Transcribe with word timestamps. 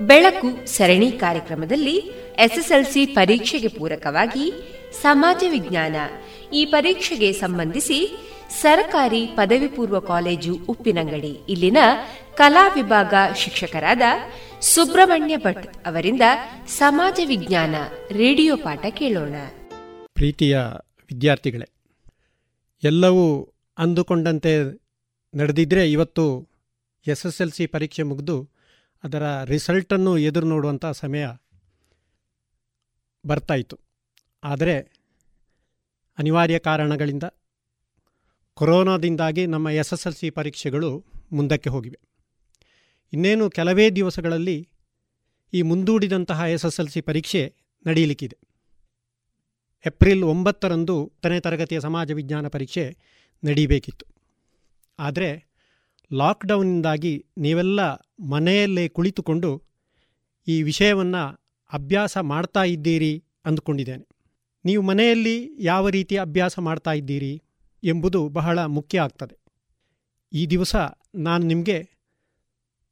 ಬೆಳಕು 0.00 0.66
ಸರಣಿ 0.66 1.12
ಕಾರ್ಯಕ್ರಮದಲ್ಲಿ 1.12 1.96
ಎಸ್ಎಸ್ಎಲ್ಸಿ 2.38 3.06
ಪರೀಕ್ಷೆಗೆ 3.06 3.68
ಪೂರಕವಾಗಿ 3.68 4.52
ಸಮಾಜ 5.02 5.42
ವಿಜ್ಞಾನ. 5.50 5.96
ಈ 6.52 6.64
ಪರೀಕ್ಷೆಗೆ 6.64 7.32
ಸಂಬಂಧಿಸಿ 7.32 7.98
ಸರಕಾರಿ 8.60 9.26
ಪದವಿ 9.26 9.68
ಪೂರ್ವ 9.68 10.00
ಕಾಲೇಜು 10.00 10.54
ಉಪ್ಪಿನಂಗಡಿ, 10.68 11.38
ಇಲ್ಲಿನ 11.48 11.78
ಕಲಾ 12.34 12.68
ವಿಭಾಗ 12.68 13.14
ಶಿಕ್ಷಕರಾದ 13.36 14.02
ಸುಬ್ರಹ್ಮಣ್ಯ 14.60 15.36
ಭಟ್ 15.36 15.86
ಅವರಿಂದ 15.86 16.22
ಸಮಾಜ 16.66 17.20
ವಿಜ್ಞಾನ 17.26 17.74
ರೇಡಿಯೋ 18.10 18.56
ಪಾಠ 18.56 18.86
ಕೇಳೋಣ. 18.90 19.34
ಪ್ರೀತಿಯ 20.14 20.58
ವಿದ್ಯಾರ್ಥಿಗಳೇ, 21.10 21.68
ಎಲ್ಲವೂ 22.82 23.26
ಅಂದುಕೊಂಡಂತೆ 23.78 24.52
ನಡೆದಿದ್ರೆ 25.34 25.92
ಇವತ್ತು 25.92 26.24
ಎಸ್ 27.06 27.68
ಪರೀಕ್ಷೆ 27.72 28.02
ಮುಗಿದು 28.02 28.59
ಅದರ 29.04 29.44
ರಿಸಲ್ಟನ್ನು 29.44 30.18
ಎದುರು 30.18 30.46
ನೋಡುವಂಥ 30.46 30.86
ಸಮಯ 30.86 31.26
ಬರ್ತಾಯಿತ್ತು 33.26 33.76
ಆದರೆ 34.44 34.74
ಅನಿವಾರ್ಯ 36.18 36.58
ಕಾರಣಗಳಿಂದ 36.58 37.22
ಕೊರೋನಾದಿಂದಾಗಿ 38.54 39.46
ನಮ್ಮ 39.46 39.68
ಎಸ್ 39.68 39.92
ಎಸ್ 39.92 40.06
ಎಲ್ 40.06 40.14
ಸಿ 40.14 40.30
ಪರೀಕ್ಷೆಗಳು 40.30 41.04
ಮುಂದಕ್ಕೆ 41.32 41.70
ಹೋಗಿವೆ. 41.70 41.98
ಇನ್ನೇನು 43.12 43.50
ಕೆಲವೇ 43.50 43.90
ದಿವಸಗಳಲ್ಲಿ 43.90 44.68
ಈ 45.52 45.62
ಮುಂದೂಡಿದಂತಹ 45.62 46.40
ಎಸ್ 46.48 46.64
ಎಸ್ 46.64 46.80
ಎಲ್ 46.80 46.88
ಸಿ 46.88 47.00
ಪರೀಕ್ಷೆ 47.00 47.54
ನಡೆಯಲಿಕ್ಕಿದೆ. 47.86 48.36
ಏಪ್ರಿಲ್ 49.86 50.24
ಒಂಬತ್ತರಂದು 50.24 51.04
ಹತ್ತನೇ 51.04 51.40
ತರಗತಿಯ 51.40 51.80
ಸಮಾಜ 51.80 52.12
ವಿಜ್ಞಾನ 52.12 52.48
ಪರೀಕ್ಷೆ 52.48 52.96
ನಡೀಬೇಕಿತ್ತು. 53.44 54.06
ಆದರೆ 54.98 55.49
ಲಾಕ್ಡೌನ್ನಿಂದಾಗಿ 56.12 57.26
ನೀವೆಲ್ಲ 57.38 57.80
ಮನೆಯಲ್ಲೇ 58.30 58.88
ಕುಳಿತುಕೊಂಡು 58.88 59.62
ಈ 60.48 60.62
ವಿಷಯವನ್ನು 60.62 61.42
ಅಭ್ಯಾಸ 61.72 62.18
ಮಾಡ್ತಾ 62.18 62.62
ಇದ್ದೀರಿ 62.62 63.24
ಅಂದುಕೊಂಡಿದ್ದೇನೆ. 63.44 64.08
ನೀವು 64.64 64.82
ಮನೆಯಲ್ಲಿ 64.82 65.64
ಯಾವ 65.64 65.88
ರೀತಿ 65.88 66.16
ಅಭ್ಯಾಸ 66.16 66.58
ಮಾಡ್ತಾ 66.58 66.92
ಇದ್ದೀರಿ 66.92 67.42
ಎಂಬುದು 67.84 68.28
ಬಹಳ 68.28 68.64
ಮುಖ್ಯ 68.64 69.00
ಆಗ್ತದೆ. 69.00 69.36
ಈ 70.32 70.46
ದಿವಸ 70.46 70.76
ನಾನು 71.14 71.46
ನಿಮಗೆ 71.46 71.88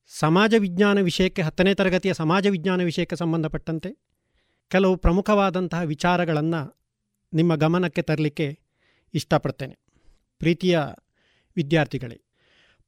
ಸಮಾಜ 0.07 0.55
ವಿಜ್ಞಾನ 0.59 1.01
ವಿಷಯಕ್ಕೆ, 1.01 1.43
ಹತ್ತನೇ 1.43 1.75
ತರಗತಿಯ 1.75 2.15
ಸಮಾಜ 2.15 2.47
ವಿಜ್ಞಾನ 2.47 2.83
ವಿಷಯಕ್ಕೆ 2.83 3.17
ಸಂಬಂಧಪಟ್ಟಂತೆ 3.17 3.91
ಕೆಲವು 4.69 4.97
ಪ್ರಮುಖವಾದಂತಹ 4.97 5.81
ವಿಚಾರಗಳನ್ನು 5.81 6.79
ನಿಮ್ಮ 7.33 7.55
ಗಮನಕ್ಕೆ 7.55 8.03
ತರಲಿಕ್ಕೆ 8.03 8.59
ಇಷ್ಟಪಡ್ತೇನೆ. 9.15 9.79
ಪ್ರೀತಿಯ 10.39 10.81
ವಿದ್ಯಾರ್ಥಿಗಳೇ 11.57 12.21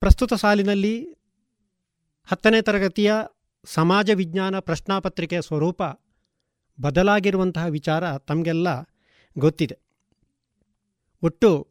ಪ್ರಸ್ತುತ 0.00 0.34
ಸಾಲಿನಲ್ಲಿ 0.34 1.12
ಹತ್ತನೇ 2.26 2.62
ತರಗತಿಯ 2.62 3.12
ಸಮಾಜ 3.64 4.10
ವಿಜ್ಞಾನ 4.14 4.58
ಪ್ರಶ್ನಾಪತ್ರಿಕೆಯ 4.58 5.40
ಸ್ವರೂಪ 5.40 5.82
ಬದಲಾಗಿರುವಂತಹ 6.80 7.66
ವಿಚಾರ 7.66 8.16
ತಮಗೆಲ್ಲ 8.16 8.68
ಗೊತ್ತಿದೆ. 9.38 9.78
ಒಟ್ಟು 11.22 11.68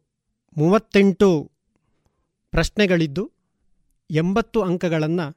ಮೂವತ್ತೆಂಟು 0.56 1.52
ಪ್ರಶ್ನೆಗಳಿದ್ದು 2.50 3.32
ಎಂಬತ್ತು 4.10 4.62
ಅಂಕಗಳನ್ನು 4.62 5.36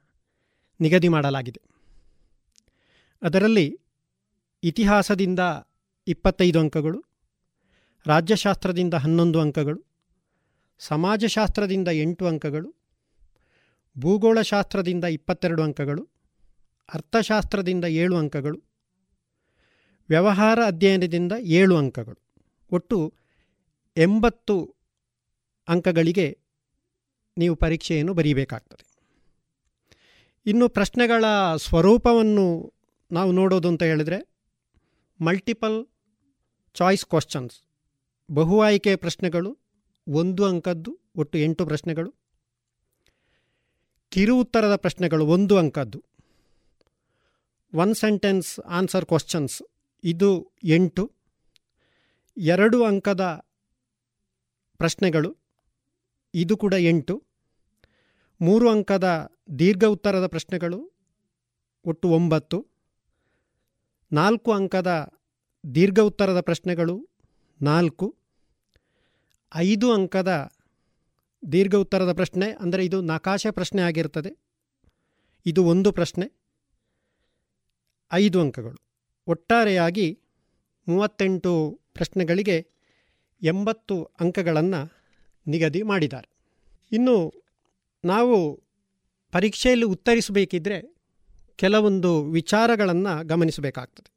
ನಿಗದಿ 0.80 1.08
ಮಾಡಲಾಗಿದೆ. 1.08 1.60
ಅದರಲ್ಲಿ 3.22 3.80
ಇತಿಹಾಸದಿಂದ 4.62 5.40
ಇಪ್ಪತ್ತೈದು 6.08 6.60
ಅಂಕಗಳು, 6.60 7.04
ರಾಜ್ಯಶಾಸ್ತ್ರದಿಂದ 8.06 8.94
ಹನ್ನೊಂದು 8.94 9.40
ಅಂಕಗಳು, 9.40 9.84
ಸಮಾಜಶಾಸ್ತ್ರದಿಂದ 10.78 11.88
ಎಂಟು 11.88 12.26
ಅಂಕಗಳು 12.26 12.83
ಭೂಗೋಳಶಾಸ್ತ್ರದಿಂದ 13.98 15.04
ಇಪ್ಪತ್ತೆರಡು 15.04 15.62
ಅಂಕಗಳು, 15.62 16.08
ಅರ್ಥಶಾಸ್ತ್ರದಿಂದ 16.94 17.84
ಏಳು 17.84 18.16
ಅಂಕಗಳು, 18.16 18.58
ವ್ಯವಹಾರ 20.08 20.58
ಅಧ್ಯಯನದಿಂದ 20.66 21.32
ಏಳು 21.40 21.76
ಅಂಕಗಳು. 21.76 22.20
ಒಟ್ಟು 22.72 23.14
ಎಂಬತ್ತು 23.96 24.74
ಅಂಕಗಳಿಗೆ 25.68 26.38
ನೀವು 27.38 27.54
ಪರೀಕ್ಷೆಯನ್ನು 27.56 28.14
ಬರೀಬೇಕಾಗ್ತದೆ. 28.14 28.84
ಇನ್ನು 30.46 30.68
ಪ್ರಶ್ನೆಗಳ 30.68 31.24
ಸ್ವರೂಪವನ್ನು 31.56 32.74
ನಾವು 33.12 33.32
ನೋಡೋದು 33.32 33.68
ಅಂತ 33.68 33.82
ಹೇಳಿದರೆ 33.82 34.18
ಮಲ್ಟಿಪಲ್ 35.20 35.86
ಚಾಯ್ಸ್ 36.74 37.06
ಕ್ವಶನ್ಸ್ 37.06 37.60
ಬಹು 38.30 38.62
ಆಯ್ಕೆ 38.62 38.96
ಪ್ರಶ್ನೆಗಳು, 38.96 39.58
ಒಂದು 40.08 40.44
ಅಂಕದ್ದು, 40.44 40.98
ಒಟ್ಟು 41.16 41.38
ಎಂಟು 41.38 41.66
ಪ್ರಶ್ನೆಗಳು 41.66 42.23
ಕಿರು 44.14 44.36
ಉತ್ತರದ 44.36 44.76
ಪ್ರಶ್ನೆಗಳು 44.76 45.26
ಒಂದು 45.26 45.58
ಅಂಕದ್ದು. 45.58 46.04
ಒನ್ 47.74 47.94
ಸೆಂಟೆನ್ಸ್ 47.94 48.60
ಆನ್ಸರ್ 48.60 49.06
ಕ್ವಶನ್ಸ್ 49.06 49.62
ಇದು 50.04 50.52
ಎಂಟು. 50.64 51.12
ಎರಡು 52.36 52.84
ಅಂಕದ 52.84 53.20
ಪ್ರಶ್ನೆಗಳು. 54.78 55.36
ಇದು 56.34 56.56
ಕೂಡ 56.56 56.74
ಎಂಟು. 56.74 57.24
ಮೂರು 58.40 58.70
ಅಂಕದ 58.70 59.32
ದೀರ್ಘ 59.58 59.84
ಉತ್ತರದ 59.84 60.26
ಪ್ರಶ್ನೆಗಳು. 60.26 60.92
ಒಟ್ಟು 61.84 62.08
ಒಂಬತ್ತು. 62.08 62.66
ನಾಲ್ಕು 64.12 64.52
ಅಂಕದ 64.52 65.12
ದೀರ್ಘ 65.74 66.00
ಉತ್ತರದ 66.00 66.40
ಪ್ರಶ್ನೆಗಳು. 66.40 67.08
ನಾಲ್ಕು. 67.62 68.16
ಐದು 69.56 69.92
ಅಂಕದ 69.92 70.53
ದೀರ್ಘ 71.52 71.74
ಉತ್ತರದ 71.74 72.12
ಪ್ರಶ್ನೆ 72.12 72.52
ಅಂದರೆ 72.52 72.84
ಇದು 72.84 73.00
ನಕಾಶೆ 73.00 73.50
ಪ್ರಶ್ನೆ 73.50 73.82
ಆಗಿರ್ತದೆ. 73.82 74.38
ಇದು 75.46 75.64
ಒಂದು 75.64 75.92
ಪ್ರಶ್ನೆ. 75.92 76.32
ಐದು 78.12 78.40
ಅಂಕಗಳು. 78.40 78.82
ಒಟ್ಟಾರೆಯಾಗಿ 79.26 80.20
ಮೂವತ್ತೆಂಟು 80.88 81.80
ಪ್ರಶ್ನೆಗಳಿಗೆ 81.94 82.66
ಎಂಬತ್ತು 83.42 84.04
ಅಂಕಗಳನ್ನು 84.04 84.92
ನಿಗದಿ 85.46 85.82
ಮಾಡಿದ್ದಾರೆ. 85.82 86.28
ಇನ್ನು 86.92 87.44
ನಾವು 88.04 88.62
ಪರೀಕ್ಷೆಯಲ್ಲಿ 89.32 89.84
ಉತ್ತರಿಸಬೇಕಿದ್ರೆ 89.84 90.94
ಕೆಲವೊಂದು 91.56 92.24
ವಿಚಾರಗಳನ್ನು 92.24 93.26
ಗಮನಿಸಬೇಕಾಗ್ತದೆ. 93.26 94.14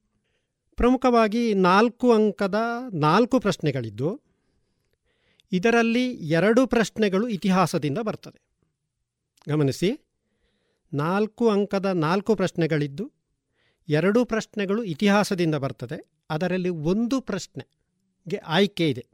ಪ್ರಮುಖವಾಗಿ 0.76 1.54
ನಾಲ್ಕು 1.54 2.14
ಅಂಕದ 2.14 2.56
ನಾಲ್ಕು 2.94 3.40
ಪ್ರಶ್ನೆಗಳಿದ್ದು 3.40 4.27
ಇದರಲ್ಲಿ 5.52 6.06
ಎರಡು 6.12 6.68
ಪ್ರಶ್ನೆಗಳು 6.68 7.28
ಇತಿಹಾಸದಿಂದ 7.28 8.00
ಬರ್ತದೆ. 8.00 8.40
ಗಮನಿಸಿ. 9.48 9.90
ನಾಲ್ಕು 10.94 11.50
ಅಂಕದ 11.50 11.86
ನಾಲ್ಕು 11.86 12.36
ಪ್ರಶ್ನೆಗಳಿದ್ದು, 12.36 13.12
ಎರಡು 13.90 14.26
ಪ್ರಶ್ನೆಗಳು 14.26 14.84
ಇತಿಹಾಸದಿಂದ 14.84 15.56
ಬರ್ತದೆ. 15.56 15.98
ಅದರಲ್ಲಿ 16.30 16.70
ಒಂದು 16.70 17.22
ಪ್ರಶ್ನೆಗೆ 17.22 18.38
ಆಯ್ಕೆ 18.38 18.90
ಇದೆ. 18.90 19.06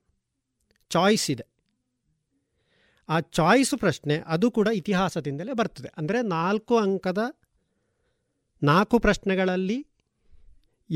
ಚಾಯ್ಸ್ 0.90 1.32
ಇದೆ. 1.32 1.46
ಆ 3.10 3.20
ಚಾಯ್ಸ್ 3.20 3.76
ಪ್ರಶ್ನೆ 3.76 4.16
ಅದು 4.28 4.52
ಕೂಡ 4.52 4.68
ಇತಿಹಾಸದಿಂದಲೇ 4.74 5.54
ಬರ್ತದೆ. 5.54 5.90
ಅಂದರೆ 5.98 6.22
ನಾಲ್ಕು 6.22 6.78
ಅಂಕದ 6.78 7.22
ನಾಲ್ಕು 8.64 9.00
ಪ್ರಶ್ನೆಗಳಲ್ಲಿ 9.00 9.88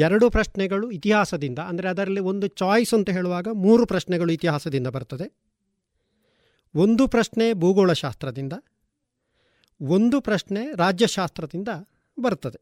ಎರಡು 0.03 0.25
ಪ್ರಶ್ನೆಗಳು 0.35 0.85
ಇತಿಹಾಸದಿಂದ, 0.97 1.59
ಅಂದರೆ 1.69 1.87
ಅದರಲ್ಲಿ 1.93 2.21
ಒಂದು 2.31 2.47
ಚಾಯ್ಸ್ 2.61 2.93
ಅಂತ 2.97 3.09
ಹೇಳುವಾಗ 3.17 3.47
ಮೂರು 3.65 3.83
ಪ್ರಶ್ನೆಗಳು 3.91 4.31
ಇತಿಹಾಸದಿಂದ 4.37 4.89
ಬರ್ತದೆ. 4.95 5.27
ಒಂದು 6.75 7.03
ಪ್ರಶ್ನೆ 7.13 7.45
ಭೂಗೋಳಶಾಸ್ತ್ರದಿಂದ, 7.61 8.53
ಒಂದು 9.81 10.17
ಪ್ರಶ್ನೆ 10.21 10.61
ರಾಜ್ಯಶಾಸ್ತ್ರದಿಂದ 10.83 11.69
ಬರ್ತದೆ. 12.17 12.59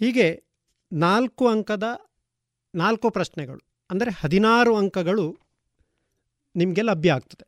ಹೀಗೆ 0.00 0.28
ನಾಲ್ಕು 0.92 1.44
ಅಂಕದ 1.48 1.86
ನಾಲ್ಕು 2.74 3.10
ಪ್ರಶ್ನೆಗಳು, 3.10 3.62
ಅಂದರೆ 3.90 4.10
ಹದಿನಾರು 4.20 4.72
ಅಂಕಗಳು 4.76 5.26
ನಿಮಗೆ 6.54 6.82
ಲಭ್ಯ 6.82 7.16
ಆಗ್ತದೆ. 7.18 7.44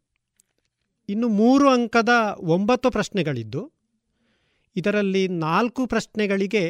ಇನ್ನು 1.08 1.28
ಮೂರು 1.40 1.66
ಅಂಕದ 1.68 2.12
ಒಂಬತ್ತು 2.54 2.88
ಪ್ರಶ್ನೆಗಳಿದ್ದು, 2.90 3.62
ಇದರಲ್ಲಿ 4.76 5.22
ನಾಲ್ಕು 5.46 5.82
ಪ್ರಶ್ನೆಗಳಿಗೆ 5.86 6.64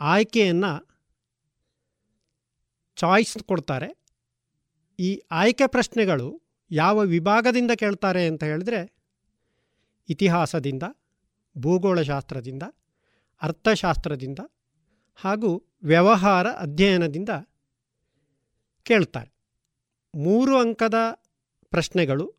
ಆಯ್ಕೆಯನ್ನು 0.00 0.88
ಚಾಯ್ಸ್ 2.96 3.38
ಕೊಡ್ತಾರೆ. 3.38 4.06
ಈ 5.00 5.22
ಆಯ್ಕೆ 5.30 5.66
ಪ್ರಶ್ನೆಗಳು 5.66 6.42
ಯಾವ 6.70 6.98
ವಿಭಾಗದಿಂದ 6.98 7.70
ಕೇಳ್ತಾರೆ 7.70 8.26
ಅಂತ 8.26 8.44
ಹೇಳಿದ್ರೆ 8.44 8.96
ಇತಿಹಾಸದಿಂದ, 10.08 10.82
ಭೂಗೋಳಶಾಸ್ತ್ರದಿಂದ, 11.58 12.62
ಅರ್ಥಶಾಸ್ತ್ರದಿಂದ 13.42 14.38
ಹಾಗೂ 15.14 15.66
ವ್ಯವಹಾರ 15.82 16.50
ಅಧ್ಯಯನದಿಂದ 16.50 17.28
ಕೇಳ್ತಾರೆ. 18.82 19.32
ಮೂರು 20.14 20.58
ಅಂಕದ 20.58 20.94
ಪ್ರಶ್ನೆಗಳು 21.70 22.34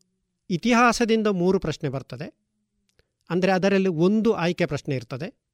ಇತಿಹಾಸದಿಂದ 0.50 1.28
ಮೂರು 1.28 1.60
ಪ್ರಶ್ನೆ 1.60 1.90
ಬರ್ತದೆ. 1.90 2.34
ಅಂದರೆ 3.30 3.52
ಅದರಲ್ಲಿ 3.52 3.90
ಒಂದು 3.90 4.34
ಆಯ್ಕೆ 4.34 4.66
ಪ್ರಶ್ನೆ 4.66 4.96
ಇರ್ತದೆ. 4.96 5.47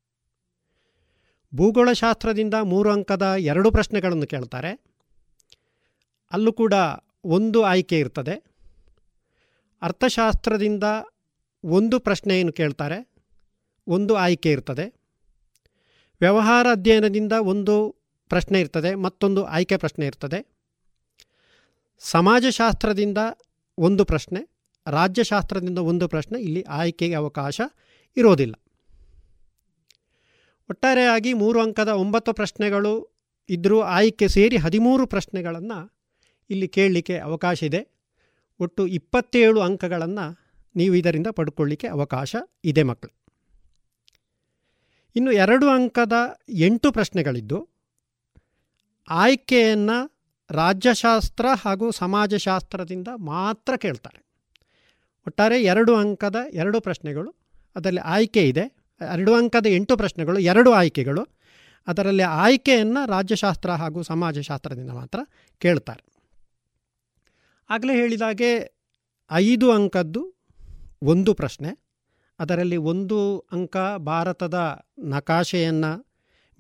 ಭೂಗೋಳಶಾಸ್ತ್ರದಿಂದ 1.55 2.53
ಮೂರು 2.53 2.91
ಅಂಕದ 2.91 3.35
ಎರಡು 3.37 3.71
ಪ್ರಶ್ನೆಗಳನ್ನು 3.71 4.27
ಕೇಳ್ತಾರೆ. 4.27 4.83
ಅಲ್ಲೂ 6.31 6.53
ಕೂಡ 6.53 6.73
ಒಂದು 7.25 7.63
ಆಯ್ಕೆ 7.63 7.99
ಇರ್ತದೆ. 7.99 8.43
ಅರ್ಥಶಾಸ್ತ್ರದಿಂದ 9.81 10.83
ಒಂದು 11.63 11.99
ಪ್ರಶ್ನೆಯನ್ನು 11.99 12.53
ಕೇಳ್ತಾರೆ. 12.53 13.13
ಒಂದು 13.87 14.15
ಆಯ್ಕೆ 14.15 14.51
ಇರ್ತದೆ. 14.51 14.87
ವ್ಯವಹಾರ 16.21 16.67
ಅಧ್ಯಯನದಿಂದ 16.71 17.31
ಒಂದು 17.31 17.95
ಪ್ರಶ್ನೆ 18.29 18.59
ಇರ್ತದೆ. 18.59 18.95
ಮತ್ತೊಂದು 18.95 19.45
ಆಯ್ಕೆ 19.45 19.77
ಪ್ರಶ್ನೆ 19.77 20.05
ಇರ್ತದೆ. 20.05 20.53
ಸಮಾಜಶಾಸ್ತ್ರದಿಂದ 21.99 23.17
ಒಂದು 23.77 24.05
ಪ್ರಶ್ನೆ, 24.05 24.49
ರಾಜ್ಯಶಾಸ್ತ್ರದಿಂದ 24.87 25.79
ಒಂದು 25.79 26.07
ಪ್ರಶ್ನೆ, 26.07 26.41
ಇಲ್ಲಿ 26.41 26.61
ಆಯ್ಕೆಗೆ 26.61 27.15
ಅವಕಾಶ 27.15 27.61
ಇರೋದಿಲ್ಲ. 28.17 28.53
ಒಟ್ಟಾರೆಯಾಗಿ 30.69 31.33
ಮೂರು 31.33 31.61
ಅಂಕದ 31.61 31.87
ಒಂಬತ್ತು 31.87 32.33
ಪ್ರಶ್ನೆಗಳು 32.33 32.93
ಇದ್ದರೂ 33.49 33.81
ಆಯ್ಕೆ 33.81 34.27
ಸೇರಿ 34.27 34.57
ಹದಿಮೂರು 34.57 35.07
ಪ್ರಶ್ನೆಗಳನ್ನು 35.07 35.79
ಇಲ್ಲಿ 36.49 36.67
ಕೇಳಲಿಕ್ಕೆ 36.67 37.17
ಅವಕಾಶ 37.17 37.63
ಇದೆ. 37.63 37.81
ಒಟ್ಟು 38.59 38.87
ಇಪ್ಪತ್ತೇಳು 38.87 39.61
ಅಂಕಗಳನ್ನು 39.61 40.25
ನೀವು 40.75 40.95
ಇದರಿಂದ 40.95 41.27
ಪಡ್ಕೊಳ್ಳಿಕ್ಕೆ 41.27 41.87
ಅವಕಾಶ 41.87 42.35
ಇದೆ 42.63 42.83
ಮಕ್ಕಳು 42.83 43.13
ಇನ್ನು 45.15 45.31
ಎರಡು 45.31 45.69
ಅಂಕದ 45.69 46.13
ಎಂಟು 46.49 46.91
ಪ್ರಶ್ನೆಗಳಿದ್ದು, 46.91 47.69
ಆಯ್ಕೆಯನ್ನು 49.09 49.97
ರಾಜ್ಯಶಾಸ್ತ್ರ 50.49 51.45
ಹಾಗೂ 51.65 51.91
ಸಮಾಜಶಾಸ್ತ್ರದಿಂದ 51.91 53.07
ಮಾತ್ರ 53.15 53.75
ಕೇಳ್ತಾರೆ. 53.75 54.19
ಒಟ್ಟಾರೆ 55.27 55.63
ಎರಡು 55.63 55.95
ಅಂಕದ 55.95 56.35
ಎರಡು 56.53 56.81
ಪ್ರಶ್ನೆಗಳು, 56.81 57.35
ಅದರಲ್ಲಿ 57.75 58.01
ಆಯ್ಕೆ 58.01 58.47
ಇದೆ. 58.47 58.82
ಎರಡು 59.01 59.33
ಅಂಕದ 59.33 59.65
ಎಂಟು 59.65 59.97
ಪ್ರಶ್ನೆಗಳು, 59.97 60.39
ಎರಡು 60.39 60.71
ಆಯ್ಕೆಗಳು. 60.71 61.27
ಅದರಲ್ಲಿ 61.87 62.23
ಆಯ್ಕೆಯನ್ನು 62.23 63.07
ರಾಜ್ಯಶಾಸ್ತ್ರ 63.07 63.71
ಹಾಗೂ 63.71 64.01
ಸಮಾಜಶಾಸ್ತ್ರದಿಂದ 64.01 64.89
ಮಾತ್ರ 64.89 65.19
ಕೇಳ್ತಾರೆ. 65.57 66.03
ಆಗಲೇ 67.69 67.93
ಹೇಳಿದಾಗೆ 67.93 68.73
ಐದು 69.31 69.71
ಅಂಕದ್ದು 69.71 70.33
ಒಂದು 71.03 71.33
ಪ್ರಶ್ನೆ. 71.33 71.83
ಅದರಲ್ಲಿ 72.39 72.77
ಒಂದು 72.77 73.39
ಅಂಕ 73.51 73.77
ಭಾರತದ 73.97 74.85
ನಕಾಶೆಯನ್ನು 74.99 76.07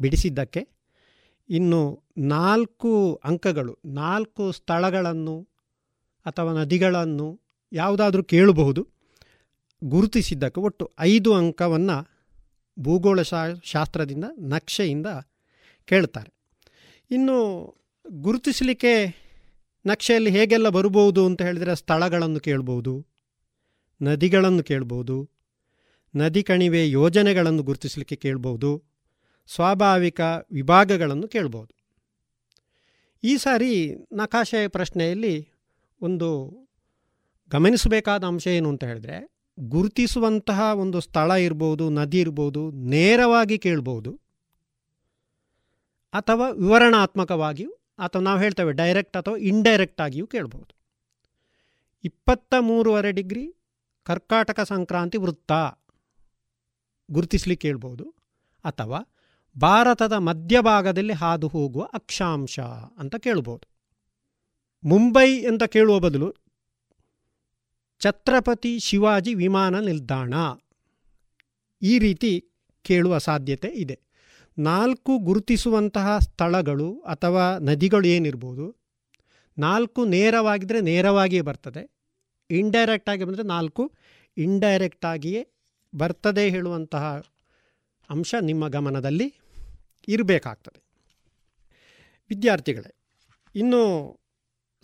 ಬಿಡಿಸಿದ್ದಕ್ಕೆ 0.01 0.67
ಇನ್ನು 1.49 2.03
ನಾಲ್ಕು 2.17 3.21
ಅಂಕಗಳು, 3.23 3.79
ನಾಲ್ಕು 3.85 4.51
ಸ್ಥಳಗಳನ್ನು 4.51 5.47
ಅಥವಾ 6.25 6.53
ನದಿಗಳನ್ನು 6.53 7.41
ಯಾವುದಾದ್ರೂ 7.73 8.23
ಕೇಳಬಹುದು, 8.23 8.87
ಗುರುತಿಸಿದ್ದಕ್ಕೆ 9.83 10.61
ಒಟ್ಟು 10.61 10.93
ಐದು 10.99 11.33
ಅಂಕವನ್ನು 11.33 12.12
ಭೂಗೋಳ 12.79 13.21
ಶಾಸ್ತ್ರದಿಂದ 13.63 14.23
ನಕ್ಷೆಯಿಂದ 14.39 15.07
ಕೇಳ್ತಾರೆ 15.87 16.31
ಇನ್ನು 17.11 17.37
ಗುರುತಿಸಲಿಕ್ಕೆ 18.09 18.93
ನಕ್ಷೆಯಲ್ಲಿ 19.85 20.31
ಹೇಗೆಲ್ಲ 20.31 20.69
ಬರಬಹುದು 20.69 21.25
ಅಂತ 21.25 21.41
ಹೇಳಿದರೆ 21.41 21.75
ಸ್ಥಳಗಳನ್ನು 21.75 22.39
ಕೇಳ್ಬೋದು 22.39 23.05
ನದಿಗಳನ್ನು 24.01 24.63
ಕೇಳ್ಬೋದು 24.63 25.29
ನದಿ 26.15 26.43
ಕಣಿವೆ 26.43 26.89
ಯೋಜನೆಗಳನ್ನು 26.89 27.63
ಗುರುತಿಸಲಿಕ್ಕೆ 27.63 28.15
ಕೇಳ್ಬೋದು 28.15 28.81
ಸ್ವಾಭಾವಿಕ 29.47 30.21
ವಿಭಾಗಗಳನ್ನು 30.51 31.27
ಕೇಳ್ಬೋದು 31.27 31.73
ಈ 33.23 33.37
ಸಾರಿ 33.37 33.95
ನಕಾಶೆ 34.13 34.67
ಪ್ರಶ್ನೆಯಲ್ಲಿ 34.67 35.47
ಒಂದು 36.01 36.29
ಗಮನಿಸಬೇಕಾದ 37.51 38.23
ಅಂಶ 38.23 38.47
ಏನು 38.47 38.69
ಅಂತ 38.69 38.83
ಹೇಳಿದ್ರೆ 38.83 39.32
ಗುರುತಿಸುವಂತಹ 39.59 40.59
ಒಂದು 40.73 40.99
ಸ್ಥಳ 40.99 41.31
ಇರ್ಬೋದು, 41.31 41.89
ನದಿ 41.89 42.19
ಇರ್ಬೋದು, 42.19 42.71
ನೇರವಾಗಿ 42.71 43.57
ಕೇಳ್ಬೋದು, 43.57 44.11
ಅಥವಾ 46.13 46.49
ವಿವರಣಾತ್ಮಕವಾಗಿಯೂ, 46.49 47.71
ಅಥವಾ 47.99 48.21
ನಾವು 48.21 48.39
ಹೇಳ್ತೇವೆ 48.39 48.71
ಡೈರೆಕ್ಟ್ 48.73 49.17
ಅಥವಾ 49.17 49.37
ಇಂಡೈರೆಕ್ಟ್ 49.37 50.01
ಆಗಿಯೂ 50.01 50.27
ಕೇಳ್ಬೋದು. 50.27 50.71
ಇಪ್ಪತ್ತ 52.03 52.53
ಮೂರುವರೆ 52.59 53.11
ಡಿಗ್ರಿ 53.11 53.55
ಕರ್ಕಾಟಕ 54.03 54.59
ಸಂಕ್ರಾಂತಿ 54.59 55.17
ವೃತ್ತ 55.17 55.51
ಗುರುತಿಸ್ಲಿಕ್ಕೆ 57.11 57.67
ಕೇಳ್ಬೋದು, 57.67 58.05
ಅಥವಾ 58.65 58.99
ಭಾರತದ 59.59 60.13
ಮಧ್ಯಭಾಗದಲ್ಲಿ 60.13 61.13
ಹಾದು 61.13 61.47
ಹೋಗುವ 61.47 61.83
ಅಕ್ಷಾಂಶ 61.93 62.59
ಅಂತ 62.97 63.15
ಕೇಳ್ಬೋದು. 63.15 63.65
ಮುಂಬೈ 64.83 65.45
ಅಂತ 65.45 65.63
ಕೇಳುವ 65.63 65.99
ಬದಲು 65.99 66.42
ಛತ್ರಪತಿ 68.01 68.79
ಶಿವಾಜಿ 68.79 69.33
ವಿಮಾನ 69.33 69.79
ನಿಲ್ದಾಣ. 69.79 70.33
ಈ 71.81 71.99
ರೀತಿ 71.99 72.51
ಕೇಳುವ 72.81 73.17
ಸಾಧ್ಯತೆ 73.17 73.67
ಇದೆ. 73.67 73.99
ನಾಲ್ಕು 74.57 75.17
ಗುರುತಿಸುವಂತಹ 75.17 76.17
ಸ್ಥಳಗಳು 76.19 76.99
ಅಥವಾ 76.99 77.57
ನದಿಗಳು 77.57 78.07
ಏನಿರ್ಬೋದು, 78.07 78.65
ನಾಲ್ಕು 79.57 80.05
ನೇರವಾಗಿದ್ದರೆ 80.05 80.81
ನೇರವಾಗಿಯೇ 80.81 81.41
ಬರ್ತದೆ. 81.41 81.83
ಇಂಡೈರೆಕ್ಟ್ 82.49 83.09
ಆಗಿ 83.09 83.23
ಬಂದರೆ 83.23 83.43
ನಾಲ್ಕು 83.43 83.83
ಇಂಡೈರೆಕ್ಟ್ 84.37 85.05
ಆಗಿಯೇ 85.05 85.47
ಬರ್ತದೆ 85.95 86.49
ಹೇಳುವಂತಹ 86.49 87.23
ಅಂಶ 88.09 88.35
ನಿಮ್ಮ 88.41 88.67
ಗಮನದಲ್ಲಿ 88.67 89.27
ಇರಬೇಕಾಗ್ತದೆ. 90.07 90.79
ವಿದ್ಯಾರ್ಥಿಗಳೇ, 92.29 92.91
ಇನ್ನು 93.55 93.81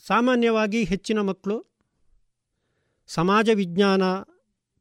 ಸಾಮಾನ್ಯವಾಗಿ 0.06 0.84
ಹೆಚ್ಚಿನ 0.84 1.20
ಮಕ್ಕಳು 1.22 1.69
ಸಮಾಜ 3.12 3.50
ವಿಜ್ಞಾನ 3.54 4.04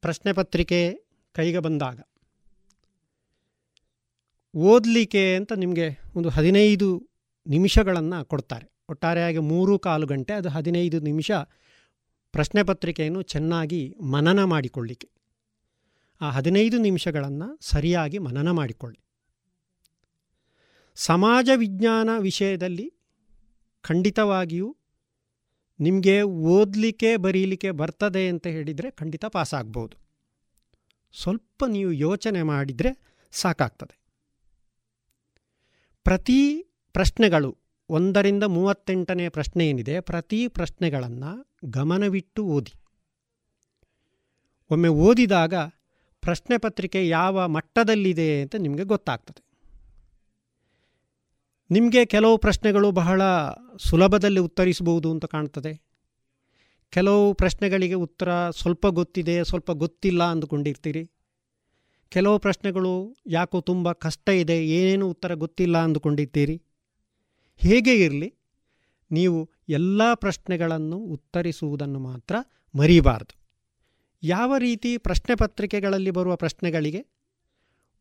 ಪ್ರಶ್ನೆ 0.01 0.33
ಪತ್ರಿಕೆ 0.33 1.03
ಕೈಗೆ 1.33 1.59
ಬಂದಾಗ. 1.59 2.01
ಓದಲಿಕ್ಕೆ 4.55 5.35
ಅಂತ 5.35 5.53
ನಿಮಗೆ 5.53 5.99
ಒಂದು 6.17 6.29
ಹದಿನೈದು 6.29 7.09
ನಿಮಿಷಗಳನ್ನು 7.47 8.25
ಕೊಡ್ತಾರೆ. 8.25 8.73
ಒಟ್ಟಾರೆಯಾಗಿ 8.89 9.39
ಮೂರು 9.39 9.79
ಕಾಲು 9.79 10.07
ಗಂಟೆ, 10.07 10.33
ಅದು 10.33 10.49
ಹದಿನೈದು 10.49 11.01
ನಿಮಿಷ 11.01 11.31
ಪ್ರಶ್ನೆ 12.33 12.63
ಪತ್ರಿಕೆಯನ್ನು 12.63 13.23
ಚೆನ್ನಾಗಿ 13.23 13.95
ಮನನ 14.03 14.45
ಮಾಡಿಕೊಳ್ಳಿಕ್ಕೆ. 14.45 15.11
ಆ 16.21 16.31
ಹದಿನೈದು 16.31 16.79
ನಿಮಿಷಗಳನ್ನು 16.79 17.59
ಸರಿಯಾಗಿ 17.61 18.19
ಮನನ 18.19 18.51
ಮಾಡಿಕೊಳ್ಳಿ. 18.51 19.01
ಸಮಾಜ 20.95 21.51
ವಿಜ್ಞಾನ 21.57 22.11
ವಿಷಯದಲ್ಲಿ 22.19 22.95
ಖಂಡಿತವಾಗಿಯೂ 23.81 24.78
ನಿಮಗೆ 25.81 26.23
ಓದಲಿಕ್ಕೆ, 26.23 27.17
ಬರೀಲಿಕ್ಕೆ 27.17 27.71
ಬರ್ತದೆ 27.71 28.29
ಅಂತ 28.29 28.47
ಹೇಳಿದರೆ 28.47 28.91
ಖಂಡಿತ 28.91 29.25
ಪಾಸಾಗ್ಬೋದು 29.25 29.97
ಸ್ವಲ್ಪ 31.13 31.65
ನೀವು 31.65 31.93
ಯೋಚನೆ 31.93 32.43
ಮಾಡಿದರೆ 32.43 33.19
ಸಾಕಾಗ್ತದೆ. 33.33 33.99
ಪ್ರತಿ 36.05 36.67
ಪ್ರಶ್ನೆಗಳು 36.93 37.59
ಒಂದರಿಂದ 37.89 38.43
ಮೂವತ್ತೆಂಟನೇ 38.43 39.29
ಪ್ರಶ್ನೆ 39.29 39.69
ಏನಿದೆ, 39.69 40.01
ಪ್ರತಿ 40.01 40.49
ಪ್ರಶ್ನೆಗಳನ್ನು 40.49 41.59
ಗಮನವಿಟ್ಟು 41.65 42.45
ಓದಿ. 42.45 42.73
ಒಮ್ಮೆ 44.71 44.89
ಓದಿದಾಗ 44.89 45.55
ಪ್ರಶ್ನೆ 46.21 46.59
ಪತ್ರಿಕೆ 46.59 47.09
ಯಾವ 47.09 47.49
ಮಟ್ಟದಲ್ಲಿದೆ 47.49 48.43
ಅಂತ 48.43 48.57
ನಿಮಗೆ 48.57 48.83
ಗೊತ್ತಾಗ್ತದೆ. 48.83 49.48
ನಿಮಗೆ 51.71 52.05
ಕೆಲವು 52.05 52.39
ಪ್ರಶ್ನೆಗಳು 52.39 52.91
ಬಹಳ 52.91 53.23
ಸುಲಭದಲ್ಲಿ 53.79 54.41
ಉತ್ತರಿಸಬಹುದು 54.41 55.11
ಅಂತ 55.11 55.25
ಕಾಣ್ತದೆ. 55.25 55.83
ಕೆಲವು 56.91 57.35
ಪ್ರಶ್ನೆಗಳಿಗೆ 57.35 57.95
ಉತ್ತರ 57.95 58.51
ಸ್ವಲ್ಪ 58.51 58.87
ಗೊತ್ತಿದೆ, 58.87 59.45
ಸ್ವಲ್ಪ 59.45 59.71
ಗೊತ್ತಿಲ್ಲ 59.71 60.25
ಅಂದುಕೊಂಡಿರ್ತೀರಿ. 60.25 61.11
ಕೆಲವು 62.09 62.39
ಪ್ರಶ್ನೆಗಳು 62.39 63.17
ಯಾಕೋ 63.27 63.61
ತುಂಬ 63.61 63.93
ಕಷ್ಟ 63.93 64.29
ಇದೆ 64.29 64.67
ಏನೇನು 64.67 65.11
ಉತ್ತರ 65.11 65.35
ಗೊತ್ತಿಲ್ಲ 65.35 65.79
ಅಂದುಕೊಂಡಿರ್ತೀರಿ. 65.79 66.63
ಹೇಗೆ 67.57 68.05
ಇರಲಿ? 68.05 68.35
ನೀವು 69.11 69.51
ಎಲ್ಲ 69.69 70.15
ಪ್ರಶ್ನೆಗಳನ್ನು 70.15 70.97
ಉತ್ತರಿಸುವುದನ್ನು 70.97 71.99
ಮಾತ್ರ 71.99 72.37
ಮರೀಬಾರದು. 72.75 73.39
ಯಾವ 74.23 74.57
ರೀತಿ 74.57 74.99
ಪ್ರಶ್ನೆ 74.99 75.35
ಪತ್ರಿಕೆಗಳಲ್ಲಿ 75.35 76.11
ಬರುವ 76.11 76.37
ಪ್ರಶ್ನೆಗಳಿಗೆ 76.37 77.07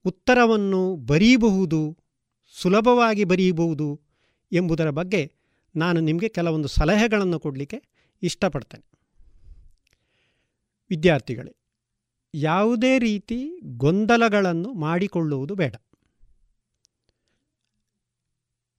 ಉತ್ತರವನ್ನು 0.06 0.96
ಬರೀಬಹುದು? 0.96 1.98
ಸುಲಭವಾಗಿ 2.50 3.24
ಬರೆಯಬಹುದು 3.24 4.02
ಎಂಬುದರ 4.52 4.90
ಬಗ್ಗೆ 4.90 5.34
ನಾನು 5.76 6.00
ನಿಮಗೆ 6.00 6.30
ಕೆಲವೊಂದು 6.30 6.68
ಸಲಹೆಗಳನ್ನು 6.68 7.40
ಕೊಡಲಿಕ್ಕೆ 7.40 7.84
ಇಷ್ಟಪಡ್ತೇನೆ. 8.24 8.86
ವಿದ್ಯಾರ್ಥಿಗಳೇ, 10.90 11.56
ಯಾವುದೇ 12.34 13.00
ರೀತಿ 13.00 13.60
ಗೊಂದಲಗಳನ್ನು 13.78 14.74
ಮಾಡಿಕೊಳ್ಳುವುದು 14.74 15.56
ಬೇಡ. 15.56 15.76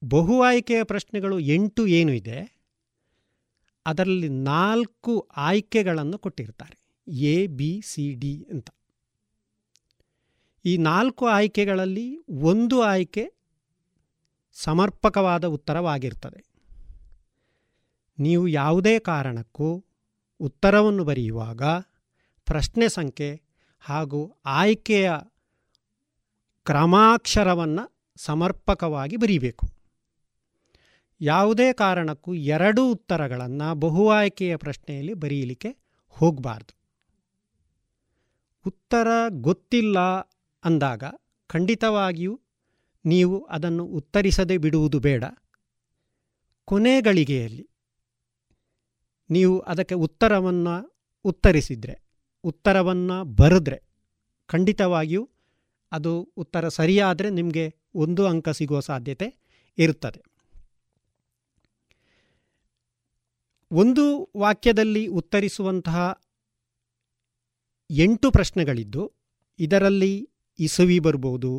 ಬಹು 0.05 0.43
ಆಯ್ಕೆಯ 0.43 0.83
ಪ್ರಶ್ನೆಗಳು 0.83 1.39
ಎಂಟು 1.39 1.87
ಏನು 1.87 2.13
ಇದೆ, 2.13 2.59
ಅದರಲ್ಲಿ 3.87 4.29
ನಾಲ್ಕು 4.29 5.29
ಆಯ್ಕೆಗಳನ್ನು 5.37 6.19
ಕೊಟ್ಟಿರ್ತಾರೆ, 6.19 6.79
ಎ, 7.13 7.47
ಬಿ, 7.47 7.81
ಸಿ, 7.85 8.15
ಡಿ 8.15 8.47
ಅಂತ. 8.51 8.69
ಈ 10.65 10.77
ನಾಲ್ಕು 10.77 11.27
ಆಯ್ಕೆಗಳಲ್ಲಿ 11.27 12.19
ಒಂದು 12.31 12.83
ಆಯ್ಕೆ 12.83 13.38
ಸಮರ್ಪಕವಾದ 14.63 15.45
ಉತ್ತರವಾಗಿರ್ತದೆ. 15.45 16.45
ನೀವು 18.19 18.49
ಯಾವುದೇ 18.49 18.99
ಕಾರಣಕ್ಕೂ 18.99 19.85
ಉತ್ತರವನ್ನು 20.41 21.05
ಬರೆಯುವಾಗ 21.05 21.63
ಪ್ರಶ್ನೆ 22.47 22.89
ಸಂಖ್ಯೆ 22.89 23.43
ಹಾಗೂ 23.81 24.37
ಆಯ್ಕೆಯ 24.45 25.13
ಕ್ರಮಾಕ್ಷರವನ್ನು 26.65 28.13
ಸಮರ್ಪಕವಾಗಿ 28.17 29.17
ಬರೀಬೇಕು. 29.17 29.67
ಯಾವುದೇ 31.21 31.73
ಕಾರಣಕ್ಕೂ 31.73 32.35
ಎರಡು 32.35 32.91
ಉತ್ತರಗಳನ್ನು 32.91 33.75
ಬಹು 33.75 34.11
ಆಯ್ಕೆಯ 34.11 34.57
ಪ್ರಶ್ನೆಯಲ್ಲಿ 34.57 35.15
ಬರೀಲಿಕ್ಕೆ 35.15 35.77
ಹೋಗಬಾರ್ದು. 36.09 36.77
ಉತ್ತರ 38.67 39.09
ಗೊತ್ತಿಲ್ಲ 39.29 39.99
ಅಂದಾಗ 40.65 41.05
ಖಂಡಿತವಾಗಿಯೂ 41.47 42.41
ನೀವು 43.09 43.37
ಅದನ್ನು 43.47 43.85
ಉತ್ತರಿಸದೆ 43.99 44.57
ಬಿಡುವುದು 44.59 44.99
ಬೇಡ. 45.01 45.25
ಕೊನೆ 46.69 46.95
ಗಳಿಗೆಯಲ್ಲಿ 47.01 47.65
ನೀವು 49.31 49.55
ಅದಕ್ಕೆ 49.59 49.97
ಉತ್ತರವನ್ನು 50.07 50.75
ಉತ್ತರಿಸಿದರೆ, 51.25 51.95
ಉತ್ತರವನ್ನು 52.45 53.17
ಬರೆದ್ರೆ 53.41 53.79
ಖಂಡಿತವಾಗಿಯೂ 54.51 55.23
ಅದು 55.93 56.13
ಉತ್ತರ 56.37 56.69
ಸರಿಯಾದರೆ 56.69 57.29
ನಿಮಗೆ 57.31 57.65
ಒಂದು 57.95 58.23
ಅಂಕ 58.27 58.49
ಸಿಗುವ 58.49 58.81
ಸಾಧ್ಯತೆ 58.81 59.29
ಇರುತ್ತದೆ. 59.79 60.21
ಒಂದು 63.71 64.05
ವಾಕ್ಯದಲ್ಲಿ 64.37 65.03
ಉತ್ತರಿಸುವಂತಹ 65.07 65.99
ಎಂಟು 67.91 68.31
ಪ್ರಶ್ನೆಗಳಿದ್ದು, 68.31 69.03
ಇದರಲ್ಲಿ 69.59 70.13
ಇಸುವಿ 70.59 70.99
ಬರ್ಬೋದು 70.99 71.53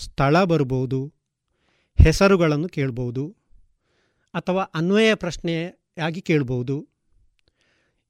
ಸ್ಥಳ 0.00 0.44
ಬರ್ಬೋದು 0.44 1.14
ಹೆಸರುಗಳನ್ನು 2.02 2.68
ಕೇಳ್ಬೋದು 2.68 3.36
ಅಥವಾ 4.34 4.62
ಅನ್ವಯ 4.62 5.14
ಪ್ರಶ್ನೆಯಾಗಿ 5.14 6.22
ಕೇಳ್ಬೋದು 6.22 6.88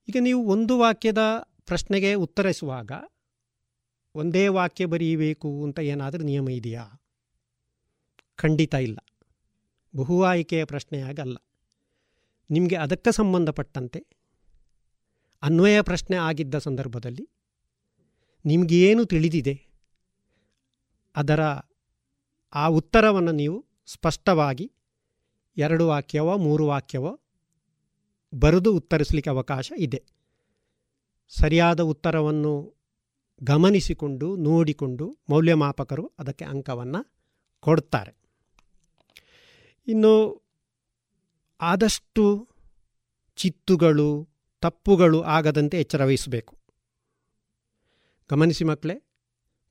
ಈಗ 0.08 0.16
ನೀವು 0.20 0.46
ಒಂದು 0.46 0.78
ವಾಕ್ಯದ 0.78 1.18
ಪ್ರಶ್ನೆಗೆ 1.66 2.14
ಉತ್ತರಿಸುವಾಗ 2.14 2.92
ಒಂದೇ 4.14 4.48
ವಾಕ್ಯ 4.48 4.86
ಬರೀಬೇಕು 4.86 5.64
ಅಂತ 5.64 5.78
ಏನಾದರೂ 5.78 6.24
ನಿಯಮ 6.24 6.48
ಇದೆಯಾ? 6.48 7.02
ಖಂಡಿತ 8.36 8.74
ಇಲ್ಲ. 8.74 8.98
ಬಹು 9.96 10.22
ಆಯ್ಕೆಯ 10.22 10.64
ಪ್ರಶ್ನೆಯಾಗಲ್ಲ. 10.64 11.36
ನಿಮಗೆ 12.50 12.76
ಅದಕ್ಕೆ 12.76 13.12
ಸಂಬಂಧಪಟ್ಟಂತೆ 13.12 14.06
ಅನ್ವಯ 15.42 15.80
ಪ್ರಶ್ನೆ 15.80 16.16
ಆಗಿದ್ದ 16.16 16.58
ಸಂದರ್ಭದಲ್ಲಿ 16.58 17.28
ನಿಮಗೇನು 18.44 19.04
ತಿಳಿದಿದೆ? 19.04 19.66
ಅದರ 21.16 21.40
ಆ 22.54 22.66
ಉತ್ತರವನ್ನು 22.66 23.32
ನೀವು 23.32 23.66
ಸ್ಪಷ್ಟವಾಗಿ 23.86 24.72
ಎರಡು 25.56 25.86
ವಾಕ್ಯವೋ, 25.86 26.36
ಮೂರು 26.36 26.66
ವಾಕ್ಯವೋ 26.66 27.20
ಬರೆದು 28.34 28.76
ಉತ್ತರಿಸಲಿಕ್ಕೆ 28.76 29.30
ಅವಕಾಶ 29.30 29.72
ಇದೆ. 29.76 30.02
ಸರಿಯಾದ 31.28 31.80
ಉತ್ತರವನ್ನು 31.80 32.74
ಗಮನಿಸಿಕೊಂಡು, 33.42 34.36
ನೋಡಿಕೊಂಡು 34.36 35.18
ಮೌಲ್ಯಮಾಪಕರು 35.30 36.12
ಅದಕ್ಕೆ 36.18 36.44
ಅಂಕವನ್ನು 36.44 37.12
ಕೊಡ್ತಾರೆ. 37.60 38.16
ಇನ್ನು 39.88 40.42
ಆದಷ್ಟು 41.60 42.48
ಚಿತ್ತುಗಳು, 43.36 44.28
ತಪ್ಪುಗಳು 44.60 45.22
ಆಗದಂತೆ 45.22 45.80
ಎಚ್ಚರ 45.80 46.04
ವಹಿಸಬೇಕು. 46.04 46.58
ಗಮನಿಸಿ 48.30 48.64
ಮಕ್ಕಳೇ, 48.64 49.02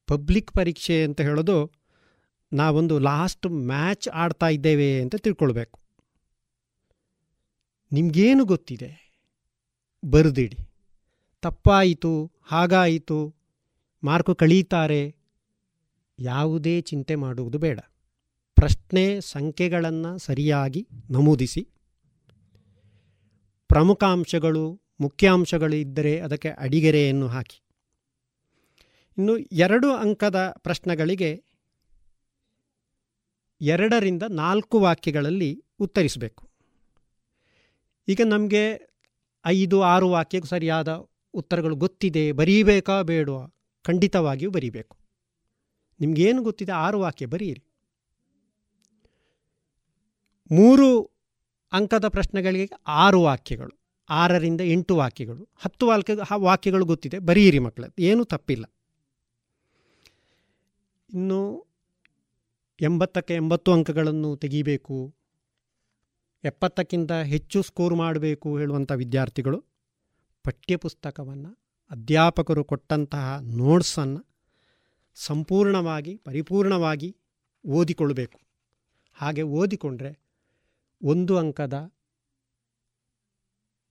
ಪಬ್ಲಿಕ್ 0.07 0.51
ಪರೀಕ್ಷೆ 0.51 1.03
ಅಂತ 1.03 1.21
ಹೇಳೋದು 1.21 1.78
ನಾವೊಂದು 2.53 2.99
ಲಾಸ್ಟ್ 2.99 3.47
ಮ್ಯಾಚ್ 3.47 4.09
ಆಡ್ತಾ 4.09 4.47
ಇದ್ದೇವೆ 4.47 5.01
ಅಂತ 5.01 5.15
ತಿಳ್ಕೊಳ್ಬೇಕು. 5.15 5.79
ನಿಮಗೇನು 7.91 8.45
ಗೊತ್ತಿದೆ? 8.45 9.09
ಬರೆದಿಡಿ. 10.05 10.57
ತಪ್ಪಾಯಿತು, 11.41 12.31
ಹಾಗಾಯಿತು, 12.41 13.35
ಮಾರ್ಕು 14.03 14.35
ಕಳೀತಾರೆ. 14.35 15.15
ಯಾವುದೇ 16.19 16.81
ಚಿಂತೆ 16.81 17.15
ಮಾಡುವುದು 17.15 17.57
ಬೇಡ. 17.57 17.79
ಪ್ರಶ್ನೆ 18.55 19.21
ಸಂಖ್ಯೆಗಳನ್ನು 19.21 20.17
ಸರಿಯಾಗಿ 20.17 20.87
ನಮೂದಿಸಿ. 21.09 21.67
ಪ್ರಮುಖಾಂಶಗಳು, 23.67 24.81
ಮುಖ್ಯಾಂಶಗಳು 25.01 25.75
ಇದ್ದರೆ 25.75 26.19
ಅದಕ್ಕೆ 26.19 26.49
ಅಡಿಗೆರೆಯನ್ನು 26.49 27.27
ಹಾಕಿ. 27.27 27.63
ಇನ್ನು 29.17 29.37
ಎರಡು 29.37 29.93
ಅಂಕದ 29.93 30.55
ಪ್ರಶ್ನೆಗಳಿಗೆ 30.57 31.48
ಎರಡರಿಂದ 33.61 34.23
ನಾಲ್ಕು 34.23 34.79
ವಾಕ್ಯಗಳಲ್ಲಿ 34.79 35.65
ಉತ್ತರಿಸಬೇಕು. 35.79 36.49
ಈಗ 38.07 38.21
ನಮಗೆ 38.25 38.89
ಐದು, 39.45 39.81
ಆರು 39.81 40.09
ವಾಕ್ಯಕ್ಕೆ 40.09 40.49
ಸರಿಯಾದ 40.49 41.05
ಉತ್ತರಗಳು 41.33 41.75
ಗೊತ್ತಿದೆ, 41.75 42.31
ಬರೀಬೇಕಾ 42.31 43.01
ಬೇಡವಾ? 43.01 43.55
ಖಂಡಿತವಾಗಿಯೂ 43.83 44.51
ಬರೀಬೇಕು. 44.51 44.97
ನಿಮಗೇನು 45.99 46.43
ಗೊತ್ತಿದೆ 46.43 46.71
ಆರು 46.71 46.99
ವಾಕ್ಯ 46.99 47.25
ಬರೀರಿ. 47.25 47.63
ಮೂರು 50.51 51.11
ಅಂಕದ 51.71 52.07
ಪ್ರಶ್ನೆಗಳಿಗೆ 52.07 52.69
ಆರು 52.87 53.21
ವಾಕ್ಯಗಳು, 53.21 53.79
ಆರರಿಂದ 54.09 54.61
ಎಂಟು 54.61 54.95
ವಾಕ್ಯಗಳು, 54.95 55.49
ಹತ್ತು 55.57 55.87
ವಾಕ್ಯ 55.87 56.13
ವಾಕ್ಯಗಳು 56.35 56.85
ಗೊತ್ತಿದೆ, 56.85 57.19
ಬರೀರಿ 57.19 57.59
ಮಕ್ಕಳ, 57.59 57.83
ಏನೂ 57.99 58.23
ತಪ್ಪಿಲ್ಲ. 58.23 58.65
ಇನ್ನು 61.13 61.68
ಎಂಬತ್ತಕ್ಕೆ 62.81 63.35
ಎಂಬತ್ತು 63.35 63.71
ಅಂಕಗಳನ್ನು 63.71 64.37
ತೆಗಿಬೇಕು. 64.37 65.15
ಎಪ್ಪತ್ತಕ್ಕಿಂತ 66.43 67.11
ಹೆಚ್ಚು 67.11 67.61
ಸ್ಕೋರ್ 67.61 67.95
ಮಾಡಬೇಕು 67.95 68.59
ಹೇಳುವಂಥ 68.59 68.91
ವಿದ್ಯಾರ್ಥಿಗಳು, 68.91 69.65
ಪಠ್ಯಪುಸ್ತಕವನ್ನು 70.43 71.57
ಅಧ್ಯಾಪಕರು 71.91 72.63
ಕೊಟ್ಟಂತಹ 72.63 73.39
ನೋಟ್ಸನ್ನು 73.41 74.25
ಸಂಪೂರ್ಣವಾಗಿ, 75.15 76.17
ಪರಿಪೂರ್ಣವಾಗಿ 76.17 77.17
ಓದಿಕೊಳ್ಳಬೇಕು 77.65 78.39
ಹಾಗೆ 79.13 79.41
ಓದಿಕೊಂಡ್ರೆ 79.41 80.19
ಒಂದು 81.03 81.37
ಅಂಕದ 81.37 81.91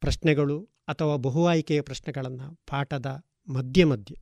ಪ್ರಶ್ನೆಗಳು 0.01 0.69
ಅಥವಾ 0.89 1.17
ಬಹು 1.17 1.47
ಆಯ್ಕೆಯ 1.47 1.81
ಪ್ರಶ್ನೆಗಳನ್ನು 1.81 2.55
ಪಾಠದ 2.67 3.25
ಮಧ್ಯೆ 3.49 3.85
ಮಧ್ಯೆ 3.85 4.17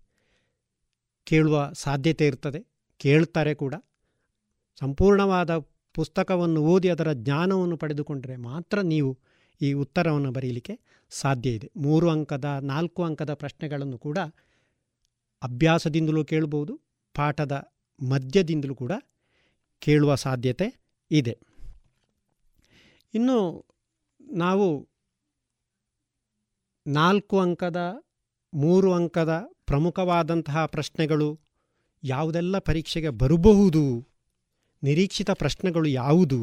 ಕೇಳುವ 1.25 1.71
ಸಾಧ್ಯತೆ 1.73 2.27
ಇರ್ತದೆ. 2.27 2.67
ಕೇಳ್ತಾರೆ 2.99 3.55
ಕೂಡ. 3.55 3.75
ಸಂಪೂರ್ಣವಾದ 4.81 5.59
ಪುಸ್ತಕವನ್ನು 5.95 6.61
ಓದಿ 6.61 6.89
ಅದರ 6.89 7.13
ಜ್ಞಾನವನ್ನು 7.13 7.77
ಪಡೆದುಕೊಂಡರೆ 7.77 8.37
ಮಾತ್ರ 8.37 8.81
ನೀವು 8.81 9.19
ಈ 9.61 9.73
ಉತ್ತರವನ್ನು 9.73 10.33
ಬರೀಲಿಕ್ಕೆ 10.33 10.81
ಸಾಧ್ಯ 11.11 11.51
ಇದೆ. 11.51 11.71
ಮೂರು 11.77 12.11
ಅಂಕದ, 12.11 12.45
ನಾಲ್ಕು 12.45 13.05
ಅಂಕದ 13.05 13.35
ಪ್ರಶ್ನೆಗಳನ್ನು 13.35 13.99
ಕೂಡ 13.99 14.19
ಅಭ್ಯಾಸದಿಂದಲೂ 15.43 16.25
ಕೇಳಬಹುದು 16.25 16.81
ಪಾಠದ 17.15 17.73
ಮಧ್ಯದಿಂದಲೂ 18.09 18.75
ಕೂಡ 18.75 18.93
ಕೇಳುವ 19.79 20.15
ಸಾಧ್ಯತೆ 20.15 20.81
ಇದೆ. 21.11 21.39
ಇನ್ನು 23.15 23.67
ನಾವು 24.21 24.89
ನಾಲ್ಕು 26.87 27.41
ಅಂಕದ, 27.41 28.05
ಮೂರು 28.55 28.93
ಅಂಕದ 28.93 29.49
ಪ್ರಮುಖವಾದಂತಹ 29.67 30.67
ಪ್ರಶ್ನೆಗಳು 30.67 31.41
ಯಾವುದೆಲ್ಲ 32.05 32.59
ಪರೀಕ್ಷೆಗೆ 32.59 33.09
ಬರಬಹುದು 33.09 34.16
ನಿರೀಕ್ಷಿತ 34.87 35.31
ಪ್ರಶ್ನೆಗಳು 35.31 35.89
ಯಾವುದು 35.89 36.41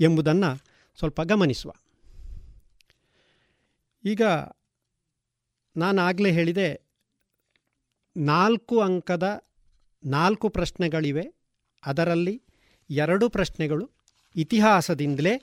ಎಂಬುದನ್ನು 0.00 0.50
ಸ್ವಲ್ಪ 0.98 1.20
ಗಮನಿಸುವ. 1.22 1.70
ಈಗ 4.04 4.22
ನಾನು 5.76 5.98
ಆಗಲೇ 6.02 6.30
ಹೇಳಿದೆ, 6.32 6.68
ನಾಲ್ಕು 8.16 8.80
ಅಂಕದ 8.80 9.26
ನಾಲ್ಕು 10.04 10.46
ಪ್ರಶ್ನೆಗಳಿವೆ. 10.48 11.24
ಅದರಲ್ಲಿ 11.86 12.34
ಎರಡು 12.90 13.26
ಪ್ರಶ್ನೆಗಳು 13.28 13.84
ಇತಿಹಾಸದಿಂದಲೇ 14.36 15.34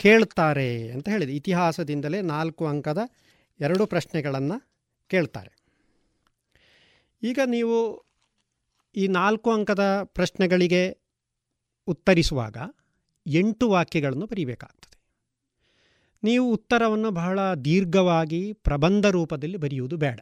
ಕೇಳ್ತಾರೆ 0.00 0.68
ಅಂತ 0.92 1.08
ಹೇಳಿದೆ. 1.08 1.32
ಇತಿಹಾಸದಿಂದಲೇ 1.36 2.20
ನಾಲ್ಕು 2.20 2.62
ಅಂಕದ 2.66 3.00
ಎರಡು 3.60 3.84
ಪ್ರಶ್ನೆಗಳನ್ನು 3.86 4.56
ಕೇಳ್ತಾರೆ. 5.08 5.52
ಈಗ 7.22 7.38
ನೀವು 7.46 7.76
ಈ 8.94 9.06
ನಾಲ್ಕು 9.06 9.52
ಅಂಕದ 9.52 10.02
ಪ್ರಶ್ನೆಗಳಿಗೆ 10.04 10.98
ಉತ್ತರಿಸುವಾಗ 11.86 12.56
ಎಂಟು 13.26 13.70
ವಾಕ್ಯಗಳನ್ನು 13.70 14.26
ಬರೀಬೇಕಾಗ್ತದೆ. 14.26 15.02
ನೀವು 16.22 16.52
ಉತ್ತರವನ್ನು 16.52 17.10
ಬಹಳ 17.10 17.54
ದೀರ್ಘವಾಗಿ 17.54 18.52
ಪ್ರಬಂಧ 18.52 19.06
ರೂಪದಲ್ಲಿ 19.06 19.56
ಬರೆಯುವುದು 19.56 19.96
ಬೇಡ. 19.96 20.20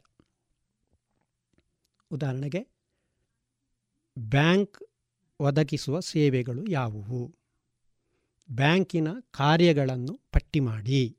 ಉದಾಹರಣೆಗೆ, 2.11 2.69
ಬ್ಯಾಂಕ್ 4.19 4.83
ಒದಗಿಸುವ 5.41 6.01
ಸೇವೆಗಳು 6.01 6.67
ಯಾವುವು? 6.71 7.37
ಬ್ಯಾಂಕಿನ 8.53 9.09
ಕಾರ್ಯಗಳನ್ನು 9.31 10.21
ಪಟ್ಟಿ 10.33 10.61
ಮಾಡಿ. 10.61 11.19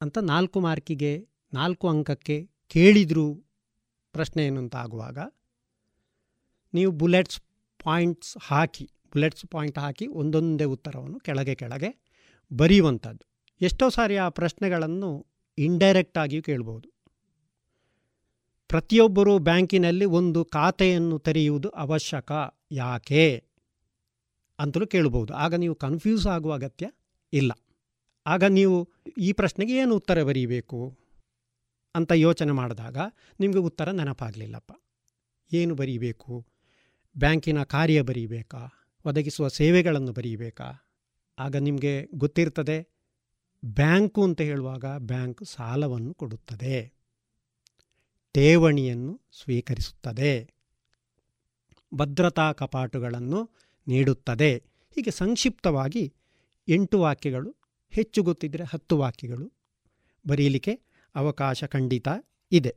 ಅಂತ 0.00 0.18
ನಾಲ್ಕು 0.18 0.60
ಮಾರ್ಕಿಗೆ 0.60 1.28
ನಾಲ್ಕು 1.52 1.88
ಅಂಕಕ್ಕೆ 1.88 2.50
ಕೇಳಿದ್ರು 2.66 3.47
ಪ್ರಶ್ನೆ 4.12 4.46
ಏನು 4.46 4.58
ಅಂತ 4.60 4.76
ಆಗುವಾಗ 4.76 5.18
ನೀವು 6.74 6.92
ಬುಲೆಟ್ಸ್ 6.92 7.40
ಪಾಯಿಂಟ್ಸ್ 7.84 8.36
ಹಾಕಿ, 8.42 8.84
ಬುಲೆಟ್ಸ್ 8.84 9.46
ಪಾಯಿಂಟ್ 9.46 9.78
ಹಾಕಿ 9.78 10.06
ಒಂದೊಂದೇ 10.06 10.64
ಉತ್ತರವನ್ನು 10.64 11.20
ಕೆಳಗೆ 11.20 11.54
ಕೆಳಗೆ 11.54 11.90
ಬರೆಯುವಂಥದ್ದು. 12.56 13.26
ಎಷ್ಟೋ 13.60 13.88
ಸಾರಿ 13.88 14.16
ಆ 14.16 14.28
ಪ್ರಶ್ನೆಗಳನ್ನು 14.28 15.26
ಇಂಡೈರೆಕ್ಟ್ 15.58 16.18
ಆಗಿಯೂ 16.18 16.42
ಕೇಳ್ಬೋದು. 16.42 16.88
ಪ್ರತಿಯೊಬ್ಬರೂ 18.68 19.38
ಬ್ಯಾಂಕಿನಲ್ಲಿ 19.38 20.04
ಒಂದು 20.04 20.44
ಖಾತೆಯನ್ನು 20.44 21.18
ತೆರೆಯುವುದು 21.18 21.68
ಅವಶ್ಯಕ, 21.68 22.32
ಯಾಕೆ 22.72 23.44
ಅಂತಲೂ 24.58 24.86
ಕೇಳ್ಬೋದು. 24.86 25.34
ಆಗ 25.34 25.54
ನೀವು 25.54 25.74
ಕನ್ಫ್ಯೂಸ್ 25.74 26.26
ಆಗುವ 26.26 26.54
ಅಗತ್ಯ 26.54 26.90
ಇಲ್ಲ. 27.32 27.52
ಆಗ 28.26 28.44
ನೀವು 28.44 28.88
ಈ 29.18 29.32
ಪ್ರಶ್ನೆಗೆ 29.32 29.76
ಏನು 29.76 29.96
ಉತ್ತರ 29.96 30.22
ಬರೀಬೇಕು? 30.22 30.98
ಅಂತ 31.98 32.12
ಯೋಚನೆ 32.12 32.52
ಮಾಡಿದಾಗ 32.52 32.96
ನಿಮಗೆ 33.40 33.58
ಉತ್ತರ 33.58 33.90
ನೆನಪಾಗಲಿಲ್ಲಪ್ಪ. 33.90 34.72
ಏನು 35.52 35.74
ಬರೀಬೇಕು? 35.74 36.46
ಬ್ಯಾಂಕಿನ 37.18 37.62
ಕಾರ್ಯ 37.62 38.02
ಬರೀಬೇಕಾ? 38.02 38.62
ಒದಗಿಸುವ 39.04 39.48
ಸೇವೆಗಳನ್ನು 39.48 40.12
ಬರೀಬೇಕಾ? 40.12 40.68
ಆಗ 41.38 41.56
ನಿಮಗೆ 41.56 41.94
ಗೊತ್ತಿರ್ತದೆ, 42.14 42.78
ಬ್ಯಾಂಕು 43.64 44.24
ಅಂತ 44.24 44.40
ಹೇಳುವಾಗ 44.40 44.84
ಬ್ಯಾಂಕ್ 44.98 45.44
ಸಾಲವನ್ನು 45.44 46.14
ಕೊಡುತ್ತದೆ. 46.14 46.92
ಠೇವಣಿಯನ್ನು 48.32 49.20
ಸ್ವೀಕರಿಸುತ್ತದೆ. 49.42 50.32
ಭದ್ರತಾ 51.94 52.52
ಕಪಾಟುಗಳನ್ನು 52.52 53.50
ನೀಡುತ್ತದೆ. 53.86 54.52
ಹೀಗೆ 54.94 55.10
ಸಂಕ್ಷಿಪ್ತವಾಗಿ 55.10 56.14
ಎಂಟು 56.68 57.00
ವಾಕ್ಯಗಳು, 57.00 57.56
ಹೆಚ್ಚು 57.90 58.22
ಗೊತ್ತಿದ್ದರೆ 58.22 58.64
ಹತ್ತು 58.64 58.98
ವಾಕ್ಯಗಳು 58.98 59.52
ಬರೀಲಿಕ್ಕೆ 60.28 60.74
ಅವಕಾಶ 61.14 61.64
ಖಂಡಿತ 61.64 62.08
ಇದೆ. 62.52 62.76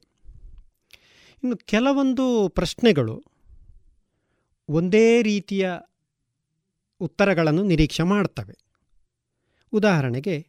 ಇನ್ನು 1.43 1.57
ಕೆಲವೊಂದು 1.57 2.49
ಪ್ರಶ್ನೆಗಳು 2.49 3.23
ಒಂದೇ 4.69 5.21
ರೀತಿಯ 5.21 5.71
ಉತ್ತರಗಳನ್ನು 6.99 7.63
ನಿರೀಕ್ಷೆ 7.63 8.03
ಮಾಡ್ತವೆ. 8.03 8.55
ಉದಾಹರಣೆಗೆ, 9.73 10.47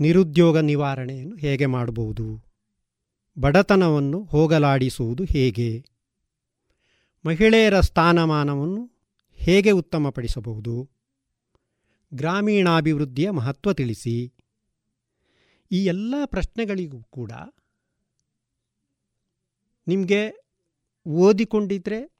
ನಿರುದ್ಯೋಗ 0.00 0.58
ನಿವಾರಣೆಯನ್ನು 0.58 1.36
ಹೇಗೆ 1.36 1.66
ಮಾಡಬಹುದು? 1.66 2.44
ಬಡತನವನ್ನು 3.38 4.24
ಹೋಗಲಾಡಿಸುವುದು 4.24 5.24
ಹೇಗೆ? 5.24 5.84
ಮಹಿಳೆಯರ 7.26 7.80
ಸ್ಥಾನಮಾನವನ್ನು 7.80 8.90
ಹೇಗೆ 9.34 9.70
ಉತ್ತಮಪಡಿಸಬಹುದು? 9.70 10.90
ಗ್ರಾಮೀಣಾಭಿವೃದ್ಧಿಯ 12.14 13.30
ಮಹತ್ವ 13.30 13.72
ತಿಳಿಸಿ. 13.72 14.32
ಈ 15.72 15.84
ಎಲ್ಲ 15.84 16.14
ಪ್ರಶ್ನೆಗಳಿಗೂ 16.24 17.02
ಕೂಡ 17.02 17.32
ನಿಮಗೆ 19.88 20.48
ಓದಿಕೊಂಡಿದ್ರೆ 21.06 22.12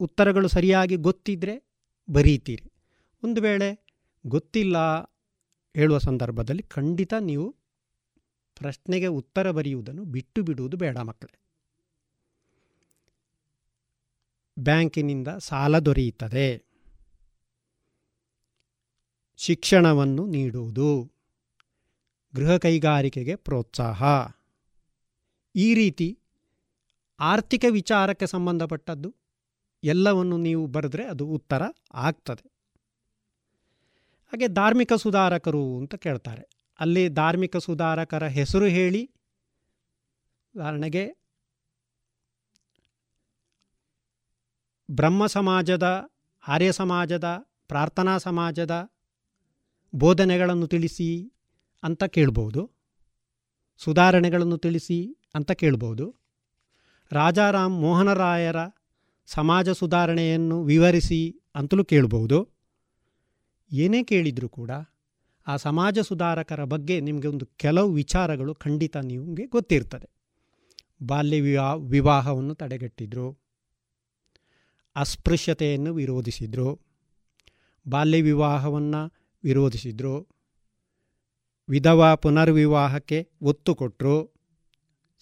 ಉತ್ತರಗಳು 0.00 0.48
ಸರಿಯಾಗಿ 0.48 0.96
ಗೊತ್ತಿದ್ದರೆ 0.96 1.64
ಬರೀತೀರಿ. 2.10 2.72
ಒಂದು 3.24 3.40
ವೇಳೆ 3.40 3.86
ಗೊತ್ತಿಲ್ಲ 4.26 5.02
ಹೇಳುವ 5.76 5.98
ಸಂದರ್ಭದಲ್ಲಿ 5.98 6.62
ಖಂಡಿತ 6.62 7.14
ನೀವು 7.14 7.52
ಪ್ರಶ್ನೆಗೆ 8.54 9.06
ಉತ್ತರ 9.06 9.50
ಬರೆಯುವುದನ್ನು 9.50 10.04
ಬಿಟ್ಟು 10.04 10.42
ಬಿಡುವುದು 10.42 10.76
ಬೇಡ 10.76 10.98
ಮಕ್ಕಳೇ. 10.98 11.38
ಬ್ಯಾಂಕಿನಿಂದ 14.58 15.28
ಸಾಲ 15.28 15.78
ದೊರೆಯುತ್ತದೆ. 15.78 16.64
ಶಿಕ್ಷಣವನ್ನು 19.36 20.26
ನೀಡುವುದು. 20.26 21.11
ಗೃಹ 22.36 22.56
ಕೈಗಾರಿಕೆಗೆ 22.56 23.36
ಪ್ರೋತ್ಸಾಹ. 23.36 24.02
ಈ 25.56 25.74
ರೀತಿ 25.74 26.18
ಆರ್ಥಿಕ 27.20 27.64
ವಿಚಾರಕ್ಕೆ 27.70 28.26
ಸಂಬಂಧಪಟ್ಟದ್ದು 28.26 29.14
ಎಲ್ಲವನ್ನು 29.84 30.36
ನೀವು 30.36 30.66
ಬರೆದ್ರೆ 30.66 31.04
ಅದು 31.06 31.26
ಉತ್ತರ 31.26 31.62
ಆಗ್ತದೆ. 31.94 32.52
ಹಾಗೆ 34.26 34.48
ಧಾರ್ಮಿಕ 34.48 34.92
ಸುಧಾರಕರು 34.92 35.78
ಅಂತ 35.78 35.94
ಕೇಳ್ತಾರೆ. 35.94 36.48
ಅಲ್ಲಿ 36.80 37.08
ಧಾರ್ಮಿಕ 37.08 37.56
ಸುಧಾರಕರ 37.56 38.26
ಹೆಸರು 38.26 38.64
ಹೇಳಿ, 38.64 39.10
ಉದಾಹರಣೆಗೆ 40.56 41.16
ಬ್ರಹ್ಮ 44.90 45.26
ಸಮಾಜದ, 45.26 46.10
ಆರ್ಯ 46.48 46.72
ಸಮಾಜದ, 46.72 47.24
ಪ್ರಾರ್ಥನಾ 47.68 48.18
ಸಮಾಜದ 48.18 48.92
ಬೋಧನೆಗಳನ್ನು 49.94 50.66
ತಿಳಿಸಿ 50.66 51.31
ಅಂತ 51.82 52.04
ಕೇಳ್ಬೋದು. 52.04 52.70
ಸುಧಾರಣೆಗಳನ್ನು 53.76 54.58
ತಿಳಿಸಿ 54.58 55.16
ಅಂತ 55.34 55.52
ಕೇಳ್ಬೋದು. 55.52 56.14
ರಾಜಾರಾಮ್ 57.12 57.80
ಮೋಹನರಾಯರ 57.80 58.56
ಸಮಾಜ 59.26 59.70
ಸುಧಾರಣೆಯನ್ನು 59.70 60.62
ವಿವರಿಸಿ 60.62 61.40
ಅಂತಲೂ 61.54 61.84
ಕೇಳ್ಬೋದು. 61.84 62.48
ಏನೇ 63.72 64.02
ಕೇಳಿದರೂ 64.02 64.48
ಕೂಡ 64.48 64.70
ಆ 65.46 65.56
ಸಮಾಜ 65.56 65.98
ಸುಧಾರಕರ 65.98 66.64
ಬಗ್ಗೆ 66.64 67.00
ನಿಮಗೆ 67.00 67.28
ಒಂದು 67.28 67.46
ಕೆಲವು 67.46 67.92
ವಿಚಾರಗಳು 67.92 68.54
ಖಂಡಿತ 68.54 68.96
ನಿಮಗೆ 68.96 69.46
ಗೊತ್ತಿರ್ತದೆ. 69.46 70.10
ಬಾಲ್ಯ 71.06 71.40
ವಿವಾ, 71.40 71.74
ವಿವಾಹವನ್ನು 71.74 72.54
ತಡೆಗಟ್ಟಿದ್ರು. 72.54 73.38
ಅಸ್ಪೃಶ್ಯತೆಯನ್ನು 74.96 75.94
ವಿರೋಧಿಸಿದರು. 75.94 76.80
ಬಾಲ್ಯ 77.88 78.22
ವಿವಾಹವನ್ನು 78.22 79.12
ವಿರೋಧಿಸಿದರು. 79.44 80.31
ವಿಧವಾ 81.68 82.14
ಪುನರ್ವಿವಾಹಕ್ಕೆ 82.14 83.30
ಒತ್ತು 83.42 83.74
ಕೊಟ್ಟರು 83.74 84.32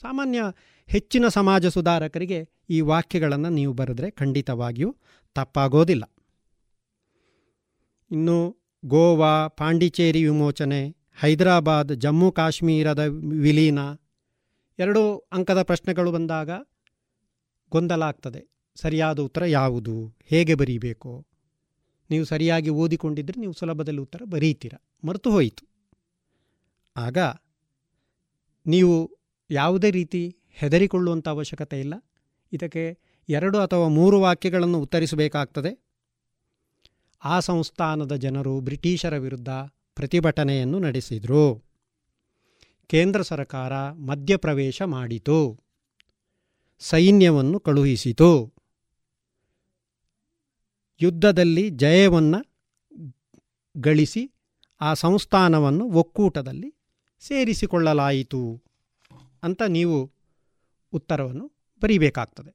ಸಾಮಾನ್ಯ 0.01 0.43
ಹೆಚ್ಚಿನ 0.87 1.29
ಸಮಾಜ 1.29 1.67
ಸುಧಾರಕರಿಗೆ 1.67 2.49
ಈ 2.71 2.81
ವಾಕ್ಯಗಳನ್ನು 2.81 3.49
ನೀವು 3.49 3.73
ಬರೆದ್ರೆ 3.73 4.11
ಖಂಡಿತವಾಗಿಯೂ 4.11 4.97
ತಪ್ಪಾಗೋದಿಲ್ಲ. 5.35 6.13
ಇನ್ನು 8.11 8.57
ಗೋವಾ, 8.85 9.49
ಪಾಂಡಿಚೇರಿ 9.49 10.25
ವಿಮೋಚನೆ, 10.25 10.97
ಹೈದರಾಬಾದ್, 11.19 11.95
ಜಮ್ಮು 11.95 12.33
ಕಾಶ್ಮೀರದ 12.33 12.99
ವಿಲೀನ 13.43 13.79
ಎರಡು 14.79 15.17
ಅಂಕದ 15.17 15.63
ಪ್ರಶ್ನೆಗಳು 15.63 16.13
ಬಂದಾಗ 16.13 16.51
ಗೊಂದಲ 17.71 18.03
ಆಗ್ತದೆ. 18.03 18.51
ಸರಿಯಾದ 18.75 19.19
ಉತ್ತರ 19.19 19.45
ಯಾವುದು? 19.45 20.19
ಹೇಗೆ 20.25 20.55
ಬರೀಬೇಕು? 20.55 21.27
ನೀವು 22.11 22.25
ಸರಿಯಾಗಿ 22.25 22.71
ಓದಿಕೊಂಡಿದ್ದರೆ 22.71 23.41
ನೀವು 23.41 23.53
ಸುಲಭದಲ್ಲಿ 23.53 24.01
ಉತ್ತರ 24.01 24.23
ಬರೀತೀರ. 24.25 24.75
ಮರೆತು 25.05 25.31
ಹೋಯಿತು. 25.31 25.70
ಆಗ 26.97 27.19
ನೀವು 28.67 29.19
ಯಾವುದೇ 29.51 29.91
ರೀತಿ 29.91 30.37
ಹೆದರಿಕೊಳ್ಳುವಂಥ 30.51 31.29
ಅವಶ್ಯಕತೆ 31.29 31.81
ಇಲ್ಲ. 31.81 31.95
ಇದಕ್ಕೆ 32.53 32.99
ಎರಡು 33.29 33.59
ಅಥವಾ 33.59 33.89
ಮೂರು 33.89 34.21
ವಾಕ್ಯಗಳನ್ನು 34.21 34.81
ಉತ್ತರಿಸಬೇಕಾಗ್ತದೆ. 34.81 35.85
ಆ 37.25 37.41
ಸಂಸ್ಥಾನದ 37.41 38.17
ಜನರು 38.17 38.61
ಬ್ರಿಟಿಷರ 38.61 39.19
ವಿರುದ್ಧ 39.19 39.49
ಪ್ರತಿಭಟನೆಯನ್ನು 39.95 40.79
ನಡೆಸಿದರು. 40.79 41.65
ಕೇಂದ್ರ 42.87 43.23
ಸರ್ಕಾರ 43.23 43.91
ಮಧ್ಯಪ್ರವೇಶ 43.91 44.83
ಮಾಡಿತು. 44.83 45.59
ಸೈನ್ಯವನ್ನು 46.79 47.61
ಕಳುಹಿಸಿತು. 47.61 48.55
ಯುದ್ಧದಲ್ಲಿ 51.03 51.71
ಜಯವನ್ನು 51.71 52.51
ಗಳಿಸಿ 53.81 54.33
ಆ 54.81 54.95
ಸಂಸ್ಥಾನವನ್ನು 54.95 55.85
ಒಕ್ಕೂಟದಲ್ಲಿ 55.85 56.75
ಸೇರಿಸಿಕೊಳ್ಳಲಾಯಿತು 57.21 58.63
ಅಂತ 59.43 59.63
ನೀವು 59.63 60.13
ಉತ್ತರವನ್ನು 60.93 61.53
ಬರೀಬೇಕಾಗ್ತದೆ. 61.83 62.55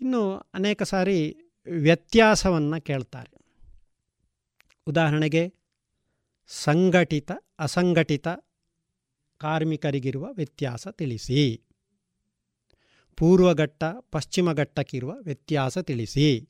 ಇನ್ನು 0.00 0.38
ಅನೇಕ 0.54 0.82
ಸಾರಿ 0.82 1.36
ವ್ಯತ್ಯಾಸವನ್ನು 1.66 2.80
ಕೇಳ್ತಾರೆ. 2.80 3.34
ಉದಾಹರಣೆಗೆ, 4.86 5.54
ಸಂಘಟಿತ, 6.46 7.30
ಅಸಂಘಟಿತ 7.58 8.28
ಕಾರ್ಮಿಕರಿಗಿರುವ 9.38 10.32
ವ್ಯತ್ಯಾಸ 10.32 10.88
ತಿಳಿಸಿ. 10.88 11.62
ಪೂರ್ವಘಟ್ಟ, 13.16 13.84
ಪಶ್ಚಿಮಘಟ್ಟಕ್ಕಿರುವ 14.10 15.14
ವ್ಯತ್ಯಾಸ 15.20 15.78
ತಿಳಿಸಿ. 15.78 16.48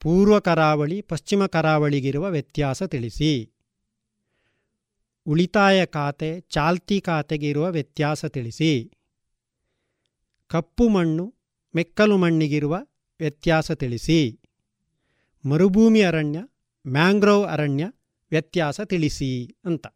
ಪೂರ್ವ 0.00 0.38
ಕರಾವಳಿ, 0.38 1.00
ಪಶ್ಚಿಮ 1.00 1.46
ಕರಾವಳಿಗಿರುವ 1.46 2.30
ವ್ಯತ್ಯಾಸ 2.30 2.82
ತಿಳಿಸಿ. 2.82 3.52
ಉಳಿತಾಯ 5.26 5.86
ಖಾತೆ 5.86 6.40
ಚಾಲ್ತಿ 6.40 7.00
ಖಾತೆಗಿರುವ 7.00 7.70
ವ್ಯತ್ಯಾಸ 7.70 8.24
ತಿಳಿಸಿ. 8.24 8.90
ಕಪ್ಪು 10.46 10.88
ಮಣ್ಣು 10.88 11.34
ಮೆಕ್ಕಲು 11.76 12.16
ಮಣ್ಣಿಗಿರುವ 12.16 12.78
ವ್ಯತ್ಯಾಸ 13.18 13.72
ತಿಳಿಸಿ. 13.72 14.40
ಮರುಭೂಮಿ 15.48 16.02
ಅರಣ್ಯ 16.02 16.38
ಮ್ಯಾಂಗ್ರೋವ್ 16.86 17.46
ಅರಣ್ಯ 17.46 17.92
ವ್ಯತ್ಯಾಸ 18.30 18.80
ತಿಳಿಸಿ 18.80 19.56
ಅಂತ. 19.64 19.86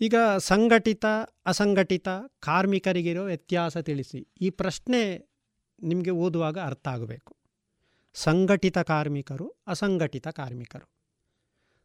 ಈಗ 0.00 0.14
ಸಂಘಟಿತ, 0.38 1.04
ಅಸಂಘಟಿತ 1.46 2.08
ಕಾರ್ಮಿಕರಿಗಿರೋ 2.40 3.24
ವ್ಯತ್ಯಾಸ 3.24 3.76
ತಿಳಿಸಿ. 3.76 4.28
ಈ 4.40 4.50
ಪ್ರಶ್ನೆ 4.50 5.28
ನಿಮಗೆ 5.82 6.10
ಓದುವಾಗ 6.10 6.58
ಅರ್ಥ 6.58 6.88
ಆಗಬೇಕು. 6.88 7.36
ಸಂಘಟಿತ 8.14 8.78
ಕಾರ್ಮಿಕರು, 8.78 9.54
ಅಸಂಘಟಿತ 9.66 10.28
ಕಾರ್ಮಿಕರು. 10.28 10.97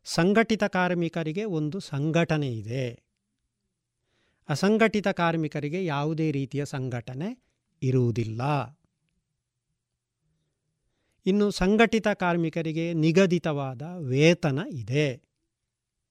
ಸಂಘಟಿತ 0.04 0.64
ಕಾರ್ಮಿಕರಿಗೆ 0.64 1.44
ಒಂದು 1.44 1.80
ಸಂಘಟನೆ 1.80 2.52
ಇದೆ. 2.54 3.04
ಅಸಂಘಟಿತ 4.50 5.08
ಕಾರ್ಮಿಕರಿಗೆ 5.08 5.86
ಯಾವುದೇ 5.86 6.32
ರೀತಿಯ 6.32 6.66
ಸಂಘಟನೆ 6.66 7.44
ಇರುವುದಿಲ್ಲ. 7.84 8.42
ಇನ್ನು 11.26 11.52
ಸಂಘಟಿತ 11.52 12.08
ಕಾರ್ಮಿಕರಿಗೆ 12.08 12.94
ನಿಗದಿತವಾದ 12.94 13.82
ವೇತನ 13.82 14.60
ಇದೆ. 14.72 15.16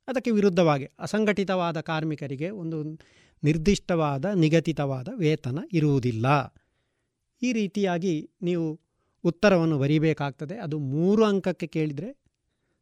ಅದಕ್ಕೆ 0.09 0.31
ವಿರುದ್ಧವಾಗಿ 0.31 0.85
ಅಸಂಘಟಿತವಾದ 0.85 1.81
ಕಾರ್ಮಿಕರಿಗೆ 1.81 2.51
ಒಂದು 2.51 2.83
ನಿರ್ದಿಷ್ಟವಾದ, 3.45 4.25
ನಿಗದಿತವಾದ 4.25 5.09
ವೇತನ 5.17 5.59
ಇರುವುದಿಲ್ಲ. 5.73 6.55
ಈ 7.43 7.53
ರೀತಿಯಾಗಿ 7.53 8.31
ನೀವು 8.43 8.81
ಉತ್ತರವನ್ನು 9.25 9.79
ಬರೀಬೇಕಾಗ್ತದೆ. 9.79 10.59
ಅದು 10.59 10.79
ಮೂರು 10.79 11.25
ಅಂಕಕ್ಕೆ 11.25 11.67
ಕೇಳಿದರೆ 11.67 12.22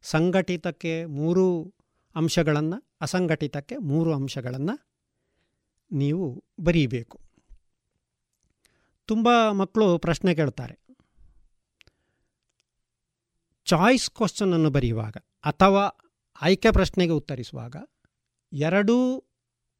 ಸಂಘಟಿತಕ್ಕೆ 0.02 1.04
ಮೂರು 1.04 1.74
ಅಂಶಗಳನ್ನು, 2.16 2.96
ಅಸಂಘಟಿತಕ್ಕೆ 3.00 3.76
ಮೂರು 3.76 4.14
ಅಂಶಗಳನ್ನು 4.14 4.90
ನೀವು 5.92 6.44
ಬರೀಬೇಕು. 6.60 7.20
ತುಂಬ 9.06 9.50
ಮಕ್ಕಳು 9.50 9.98
ಪ್ರಶ್ನೆ 9.98 10.34
ಕೇಳ್ತಾರೆ. 10.34 10.80
ಚಾಯ್ಸ್ 13.64 14.10
ಕ್ವಶನನ್ನು 14.10 14.70
ಬರೆಯುವಾಗ 14.70 15.16
ಅಥವಾ 15.44 16.12
ಆಯ್ಕೆ 16.42 16.70
ಪ್ರಶ್ನೆಗೆ 16.70 17.12
ಉತ್ತರಿಸುವಾಗ 17.12 17.76
ಎರಡೂ 18.52 19.24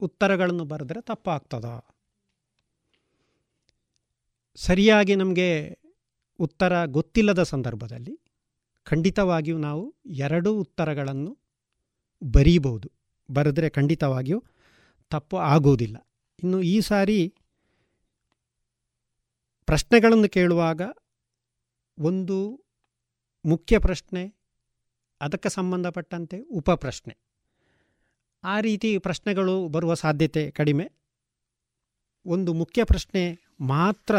ಉತ್ತರಗಳನ್ನು 0.01 0.65
ಬರೆದ್ರೆ 0.65 1.01
ತಪ್ಪಾಗ್ತದ? 1.01 1.85
ಸರಿಯಾಗಿ 4.57 5.15
ನಮಗೆ 5.15 5.79
ಉತ್ತರ 6.39 6.85
ಗೊತ್ತಿಲ್ಲದ 6.85 7.43
ಸಂದರ್ಭದಲ್ಲಿ 7.43 8.20
ಖಂಡಿತವಾಗಿಯೂ 8.91 9.59
ನಾವು 9.59 9.97
ಎರಡೂ 10.07 10.53
ಉತ್ತರಗಳನ್ನು 10.53 11.39
ಬರೀಬಹುದು. 12.23 12.91
ಬರೆದ್ರೆ 13.31 13.71
ಖಂಡಿತವಾಗಿಯೂ 13.71 14.45
ತಪ್ಪು 15.11 15.37
ಆಗುವುದಿಲ್ಲ 15.37 15.97
ಇನ್ನು 16.43 16.63
ಈ 16.63 16.81
ಸಾರಿ 16.81 17.35
ಪ್ರಶ್ನೆಗಳನ್ನು 19.67 20.29
ಕೇಳುವಾಗ 20.29 20.83
ಒಂದು 21.99 22.65
ಮುಖ್ಯ 23.45 23.79
ಪ್ರಶ್ನೆ, 23.79 24.23
ಅದಕ್ಕೆ 25.21 25.49
ಸಂಬಂಧಪಟ್ಟಂತೆ 25.49 26.41
ಉಪ 26.41 26.71
ಪ್ರಶ್ನೆ. 26.71 27.17
ಆ 28.45 28.61
ರೀತಿ 28.61 28.99
ಪ್ರಶ್ನೆಗಳು 28.99 29.69
ಬರುವ 29.69 29.95
ಸಾಧ್ಯತೆ 29.95 30.51
ಕಡಿಮೆ. 30.51 30.93
ಒಂದು 32.27 32.53
ಮುಖ್ಯ 32.53 32.85
ಪ್ರಶ್ನೆ 32.85 33.23
ಮಾತ್ರ 33.61 34.15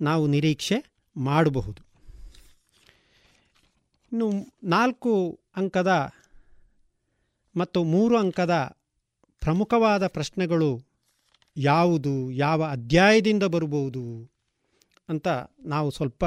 ನಾವು 0.00 0.26
ನಿರೀಕ್ಷೆ 0.26 0.78
ಮಾಡಬಹುದು. 1.16 1.83
ಇನ್ನು 4.14 4.46
ನಾಲ್ಕು 4.62 5.40
ಅಂಕದ 5.56 6.12
ಮತ್ತು 7.56 7.84
ಮೂರು 7.84 8.18
ಅಂಕದ 8.18 8.76
ಪ್ರಮುಖವಾದ 9.40 10.06
ಪ್ರಶ್ನೆಗಳು 10.06 10.82
ಯಾವುದು, 11.56 12.30
ಯಾವ 12.30 12.64
ಅಧ್ಯಾಯದಿಂದ 12.64 13.42
ಬರಬಹುದು 13.42 14.30
ಅಂತ 15.08 15.28
ನಾವು 15.60 15.90
ಸ್ವಲ್ಪ 15.90 16.24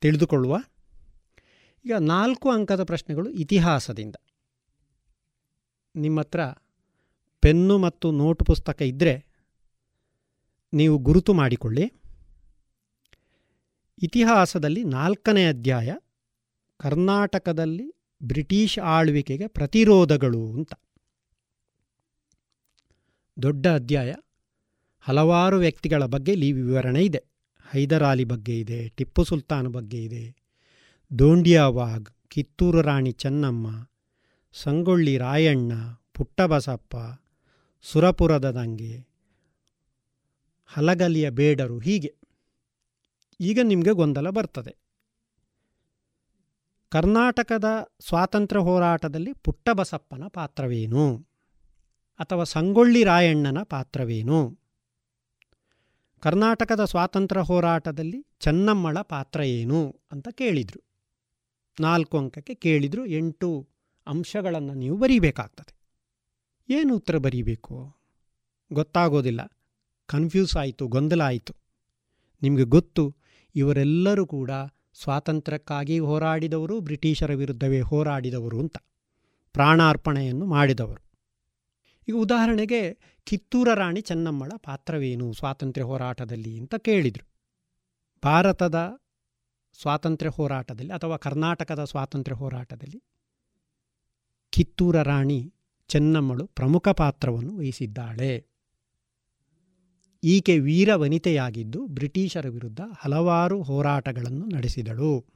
ತಿಳಿದುಕೊಳ್ಳುವ 0.00 0.56
ಈಗ 1.84 1.92
ನಾಲ್ಕು 1.92 2.50
ಅಂಕದ 2.50 2.84
ಪ್ರಶ್ನೆಗಳು 2.84 3.30
ಇತಿಹಾಸದಿಂದ. 3.30 4.16
ನಿಮ್ಮ 5.96 6.20
ಹತ್ರ 6.20 6.40
ಪೆನ್ನು 7.40 7.78
ಮತ್ತು 7.78 8.12
ನೋಟು 8.12 8.44
ಪುಸ್ತಕ 8.44 8.82
ಇದ್ದರೆ 8.82 9.26
ನೀವು 10.72 10.98
ಗುರುತು 10.98 11.34
ಮಾಡಿಕೊಳ್ಳಿ. 11.34 11.92
ಇತಿಹಾಸದಲ್ಲಿ 14.02 14.84
ನಾಲ್ಕನೇ 14.84 15.48
ಅಧ್ಯಾಯ 15.48 15.92
ಕರ್ನಾಟಕದಲ್ಲಿ 16.78 17.92
ಬ್ರಿಟಿಷ್ 18.22 18.78
ಆಳ್ವಿಕೆಗೆ 18.78 19.46
ಪ್ರತಿರೋಧಗಳು 19.46 20.52
ಅಂತ. 20.52 20.72
ದೊಡ್ಡ 23.42 23.66
ಅಧ್ಯಾಯ. 23.66 24.14
ಹಲವಾರು 25.00 25.56
ವ್ಯಕ್ತಿಗಳ 25.56 26.04
ಬಗ್ಗೆ 26.04 26.32
ಇಲ್ಲಿ 26.32 26.52
ವಿವರಣೆ 26.52 27.04
ಇದೆ. 27.04 27.24
ಹೈದರಾಲಿ 27.70 28.24
ಬಗ್ಗೆ 28.24 28.60
ಇದೆ, 28.60 28.88
ಟಿಪ್ಪು 28.88 29.24
ಸುಲ್ತಾನ್ 29.24 29.68
ಬಗ್ಗೆ 29.68 30.04
ಇದೆ 30.04 30.36
ದೋಂಡಿಯಾವಾಗ್ 31.18 32.10
ಕಿತ್ತೂರು 32.28 32.82
ರಾಣಿ 32.82 33.12
ಚೆನ್ನಮ್ಮ, 33.12 33.88
ಸಂಗೊಳ್ಳಿ 34.52 35.18
ರಾಯಣ್ಣ, 35.18 35.72
ಪುಟ್ಟಬಸಪ್ಪ, 36.14 36.96
ಸುರಪುರದ 37.82 38.50
ದಂಗೆ, 38.50 39.06
ಹಲಗಲಿಯ 40.66 41.30
ಬೇಡರು 41.30 41.78
ಹೀಗೆ. 41.78 42.14
ಈಗ 43.40 43.58
ನಿಮಗೆ 43.62 43.90
ಗೊಂದಲ 43.90 44.30
ಬರ್ತದೆ. 44.30 44.87
ಕರ್ನಾಟಕದ 46.90 47.64
ಸ್ವಾತಂತ್ರ್ಯ 48.00 48.62
ಹೋರಾಟದಲ್ಲಿ 48.62 49.32
ಪುಟ್ಟಬಸಪ್ಪನ 49.32 50.22
ಪಾತ್ರವೇನು? 50.28 51.26
ಅಥವಾ 52.18 52.44
ಸಂಗೊಳ್ಳಿ 52.44 53.04
ರಾಯಣ್ಣನ 53.04 53.62
ಪಾತ್ರವೇನು? 53.62 54.58
ಕರ್ನಾಟಕದ 56.20 56.84
ಸ್ವಾತಂತ್ರ್ಯ 56.84 57.42
ಹೋರಾಟದಲ್ಲಿ 57.42 58.26
ಚೆನ್ನಮ್ಮಳ 58.40 58.98
ಪಾತ್ರ 59.00 59.40
ಏನು 59.40 60.00
ಅಂತ 60.12 60.28
ಕೇಳಿದರು. 60.28 60.84
ನಾಲ್ಕು 61.80 62.18
ಅಂಕಕ್ಕೆ 62.18 62.54
ಕೇಳಿದರು 62.54 63.06
ಎಂಟು 63.06 63.68
ಅಂಶಗಳನ್ನು 64.06 64.74
ನೀವು 64.74 64.96
ಬರೀಬೇಕಾಗ್ತದೆ. 64.96 65.78
ಏನು 66.70 66.96
ಉತ್ತರ 66.96 67.18
ಬರೀಬೇಕು? 67.18 67.96
ಗೊತ್ತಾಗೋದಿಲ್ಲ. 68.72 69.40
ಕನ್ಫ್ಯೂಸ್ 70.06 70.56
ಆಯಿತು, 70.56 70.86
ಗೊಂದಲ 70.86 71.22
ಆಯಿತು. 71.22 71.54
ನಿಮಗೆ 72.42 72.62
ಗೊತ್ತು, 72.62 73.16
ಇವರೆಲ್ಲರೂ 73.54 74.26
ಕೂಡ 74.26 74.50
ಸ್ವಾತಂತ್ರ್ಯಕ್ಕಾಗಿ 75.02 75.98
ಹೋರಾಡಿದವರು 75.98 76.80
ಬ್ರಿಟಿಷರ 76.80 77.34
ವಿರುದ್ಧವೇ 77.34 77.80
ಹೋರಾಡಿದವರು 77.80 78.60
ಅಂತ 78.60 78.76
ಪ್ರಾಣಾರ್ಪಣೆಯನ್ನು 79.52 80.46
ಮಾಡಿದವರು. 80.46 81.02
ಈಗ 82.08 82.14
ಉದಾಹರಣೆಗೆ 82.16 82.98
ಕಿತ್ತೂರ 83.26 83.74
ರಾಣಿ 83.74 84.00
ಚೆನ್ನಮ್ಮಳ 84.00 84.52
ಪಾತ್ರವೇನು 84.64 85.32
ಸ್ವಾತಂತ್ರ್ಯ 85.32 85.86
ಹೋರಾಟದಲ್ಲಿ 85.86 86.58
ಅಂತ 86.58 86.74
ಕೇಳಿದರು. 86.74 87.26
ಭಾರತದ 88.24 88.78
ಸ್ವಾತಂತ್ರ್ಯ 89.80 90.30
ಹೋರಾಟದಲ್ಲಿ 90.30 90.92
ಅಥವಾ 90.92 91.16
ಕರ್ನಾಟಕದ 91.16 91.84
ಸ್ವಾತಂತ್ರ್ಯ 91.84 92.36
ಹೋರಾಟದಲ್ಲಿ 92.36 93.02
ಕಿತ್ತೂರ 94.52 95.02
ರಾಣಿ 95.02 95.54
ಚೆನ್ನಮ್ಮಳು 95.88 96.46
ಪ್ರಮುಖ 96.46 96.88
ಪಾತ್ರವನ್ನು 96.88 97.58
ವಹಿಸಿದ್ದಾಳೆ. 97.58 98.46
ಈಕೆ 100.24 100.58
ವೀರ 100.58 100.94
ವನಿತೆಯಾಗಿದ್ದು 100.96 101.86
ಬ್ರಿಟಿಷರ 101.86 102.48
ವಿರುದ್ಧ 102.48 102.80
ಹಲವಾರು 102.98 103.62
ಹೋರಾಟಗಳನ್ನು 103.62 104.46
ನಡೆಸಿದಳು. 104.46 105.26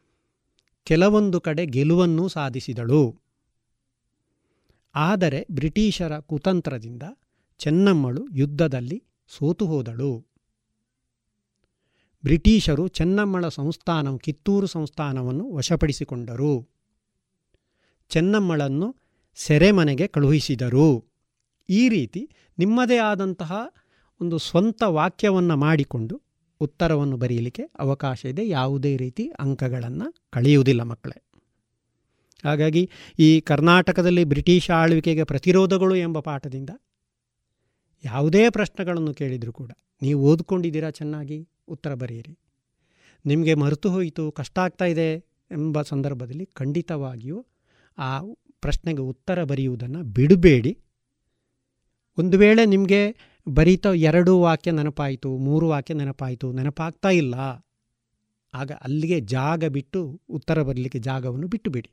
ಕೆಲವೊಂದು 0.85 1.41
ಕಡೆ 1.41 1.67
ಗೆಲುವನ್ನೂ 1.67 2.29
ಸಾಧಿಸಿದಳು. 2.29 3.21
ಆದರೆ 4.95 5.47
ಬ್ರಿಟಿಷರ 5.51 6.19
ಕುತಂತ್ರದಿಂದ 6.19 7.03
ಚೆನ್ನಮ್ಮಳು 7.59 8.29
ಯುದ್ಧದಲ್ಲಿ 8.33 9.05
ಸೋತು 9.29 9.67
ಹೋದಳು. 9.67 10.27
ಬ್ರಿಟಿಷರು 12.23 12.89
ಚೆನ್ನಮ್ಮಳ 12.89 13.49
ಸಂಸ್ಥಾನ, 13.49 14.17
ಕಿತ್ತೂರು 14.17 14.67
ಸಂಸ್ಥಾನವನ್ನು 14.67 15.53
ವಶಪಡಿಸಿಕೊಂಡರು. 15.53 16.69
ಚೆನ್ನಮ್ಮಳನ್ನು 18.09 18.97
ಸೆರೆಮನೆಗೆ 19.35 20.07
ಕಳುಹಿಸಿದರು. 20.07 21.13
ಈ 21.69 21.89
ರೀತಿ 21.89 22.31
ನಿಮ್ಮದೇ 22.59 22.97
ಆದಂತಹ 22.97 23.75
ಒಂದು 24.23 24.39
ಸ್ವಂತ 24.39 24.83
ವಾಕ್ಯವನ್ನು 24.83 25.57
ಮಾಡಿಕೊಂಡು 25.57 26.23
ಉತ್ತರವನ್ನು 26.61 27.17
ಬರೆಯಲಿಕ್ಕೆ 27.17 27.63
ಅವಕಾಶ 27.79 28.25
ಇದೆ. 28.25 28.49
ಯಾವುದೇ 28.49 28.97
ರೀತಿ 28.97 29.25
ಅಂಕಗಳನ್ನು 29.41 30.15
ಕಳೆಯುವುದಿಲ್ಲ 30.31 30.83
ಮಕ್ಕಳೇ. 30.83 31.23
ಹಾಗಾಗಿ 32.45 32.91
ಈ 33.19 33.41
ಕರ್ನಾಟಕದಲ್ಲಿ 33.41 34.25
ಬ್ರಿಟಿಷ್ 34.25 34.71
ಆಳ್ವಿಕೆಗೆ 34.71 35.25
ಪ್ರತಿರೋಧಗಳು 35.25 35.95
ಎಂಬ 35.97 36.19
ಪಾಠದಿಂದ 36.19 36.71
ಯಾವುದೇ 38.05 38.51
ಪ್ರಶ್ನೆಗಳನ್ನು 38.51 39.15
ಕೇಳಿದರೂ 39.15 39.53
ಕೂಡ 39.53 39.71
ನೀವು 40.03 40.23
ಓದ್ಕೊಂಡಿದ್ದೀರಾ 40.23 40.91
ಚೆನ್ನಾಗಿ? 40.91 41.49
ಉತ್ತರ 41.69 41.95
ಬರೆಯಿರಿ. 41.95 42.39
ನಿಮಗೆ 43.27 43.55
ಮರೆತು 43.55 43.91
ಹೋಯಿತು, 43.91 44.31
ಕಷ್ಟ 44.31 44.59
ಆಗ್ತಾ 44.59 44.85
ಇದೆ 44.85 45.09
ಎಂಬ 45.51 45.83
ಸಂದರ್ಭದಲ್ಲಿ 45.83 46.47
ಖಂಡಿತವಾಗಿಯೂ 46.55 47.47
ಆ 47.99 48.21
ಪ್ರಶ್ನೆಗೆ 48.61 49.01
ಉತ್ತರ 49.01 49.45
ಬರೆಯುವುದನ್ನು 49.45 50.03
ಬಿಡಬೇಡಿ. 50.03 50.79
ಒಂದು 52.19 52.39
ವೇಳೆ 52.39 52.67
ನಿಮಗೆ 52.67 53.32
ಬರೀತ 53.49 53.87
ಎರಡು 53.87 54.41
ವಾಕ್ಯ 54.41 54.71
ನೆನಪಾಯಿತು, 54.71 55.39
ಮೂರು 55.39 55.69
ವಾಕ್ಯ 55.69 55.95
ನೆನಪಾಯಿತು, 55.95 56.53
ನೆನಪಾಗ್ತಾ 56.53 57.09
ಇಲ್ಲ. 57.09 57.35
ಆಗ 58.55 58.73
ಅಲ್ಲಿಗೆ 58.73 59.21
ಜಾಗ 59.21 59.65
ಬಿಟ್ಟು 59.65 60.21
ಉತ್ತರ 60.29 60.63
ಬರಲಿಕ್ಕೆ 60.63 60.99
ಜಾಗವನ್ನು 60.99 61.47
ಬಿಟ್ಟುಬಿಡಿ. 61.47 61.91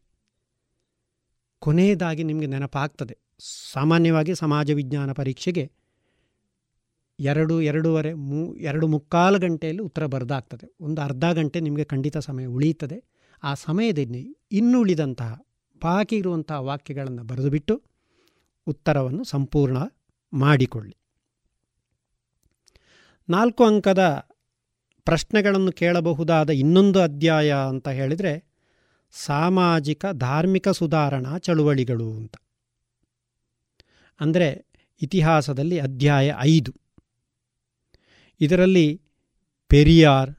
ಕೊನೆಯದಾಗಿ 1.60 2.24
ನಿಮಗೆ 2.24 2.46
ನೆನಪಾಗ್ತದೆ, 2.46 3.18
ಸಾಮಾನ್ಯವಾಗಿ 3.74 4.36
ಸಮಾಜ 4.36 4.72
ವಿಜ್ಞಾನ 4.72 5.12
ಪರೀಕ್ಷೆಗೆ 5.12 5.72
ಎರಡು, 7.20 7.62
ಎರಡೂವರೆ, 7.62 8.14
ಮೂ, 8.14 8.56
ಎರಡು 8.56 8.88
ಮುಕ್ಕಾಲು 8.88 9.40
ಗಂಟೆಯಲ್ಲಿ 9.40 9.82
ಉತ್ತರ 9.82 10.06
ಬರೆದಾಗ್ತದೆ. 10.06 10.74
ಒಂದು 10.82 11.02
ಅರ್ಧ 11.02 11.26
ಗಂಟೆ 11.34 11.60
ನಿಮಗೆ 11.60 11.84
ಖಂಡಿತ 11.84 12.18
ಸಮಯ 12.18 12.46
ಉಳಿಯುತ್ತದೆ. 12.46 13.04
ಆ 13.44 13.54
ಸಮಯದಲ್ಲಿ 13.54 14.38
ಇನ್ನುಳಿದಂತಹ 14.52 15.42
ಬಾಕಿ 15.84 16.16
ಇರುವಂತಹ 16.16 16.60
ವಾಕ್ಯಗಳನ್ನು 16.62 17.24
ಬರೆದುಬಿಟ್ಟು 17.24 17.84
ಉತ್ತರವನ್ನು 18.68 19.24
ಸಂಪೂರ್ಣ 19.24 19.78
ಮಾಡಿಕೊಳ್ಳಿ. 20.34 20.96
ನಾಲ್ಕು 23.30 23.66
ಅಂಕದ 23.66 24.30
ಪ್ರಶ್ನೆಗಳನ್ನು 25.06 25.72
ಕೇಳಬಹುದಾದ 25.72 26.50
ಇನ್ನೊಂದು 26.50 27.02
ಅಧ್ಯಾಯ 27.02 27.54
ಅಂತ 27.54 27.88
ಹೇಳಿದರೆ, 27.88 28.46
ಸಾಮಾಜಿಕ 29.12 30.06
ಧಾರ್ಮಿಕ 30.06 30.70
ಸುಧಾರಣಾ 30.70 31.38
ಚಳುವಳಿಗಳು 31.38 32.14
ಅಂತ. 32.14 32.36
ಅಂದರೆ 34.20 34.66
ಇತಿಹಾಸದಲ್ಲಿ 35.02 35.80
ಅಧ್ಯಾಯ 35.80 36.34
ಐದು. 36.40 36.74
ಇದರಲ್ಲಿ 38.42 39.02
ಪೆರಿಯಾರ್, 39.68 40.32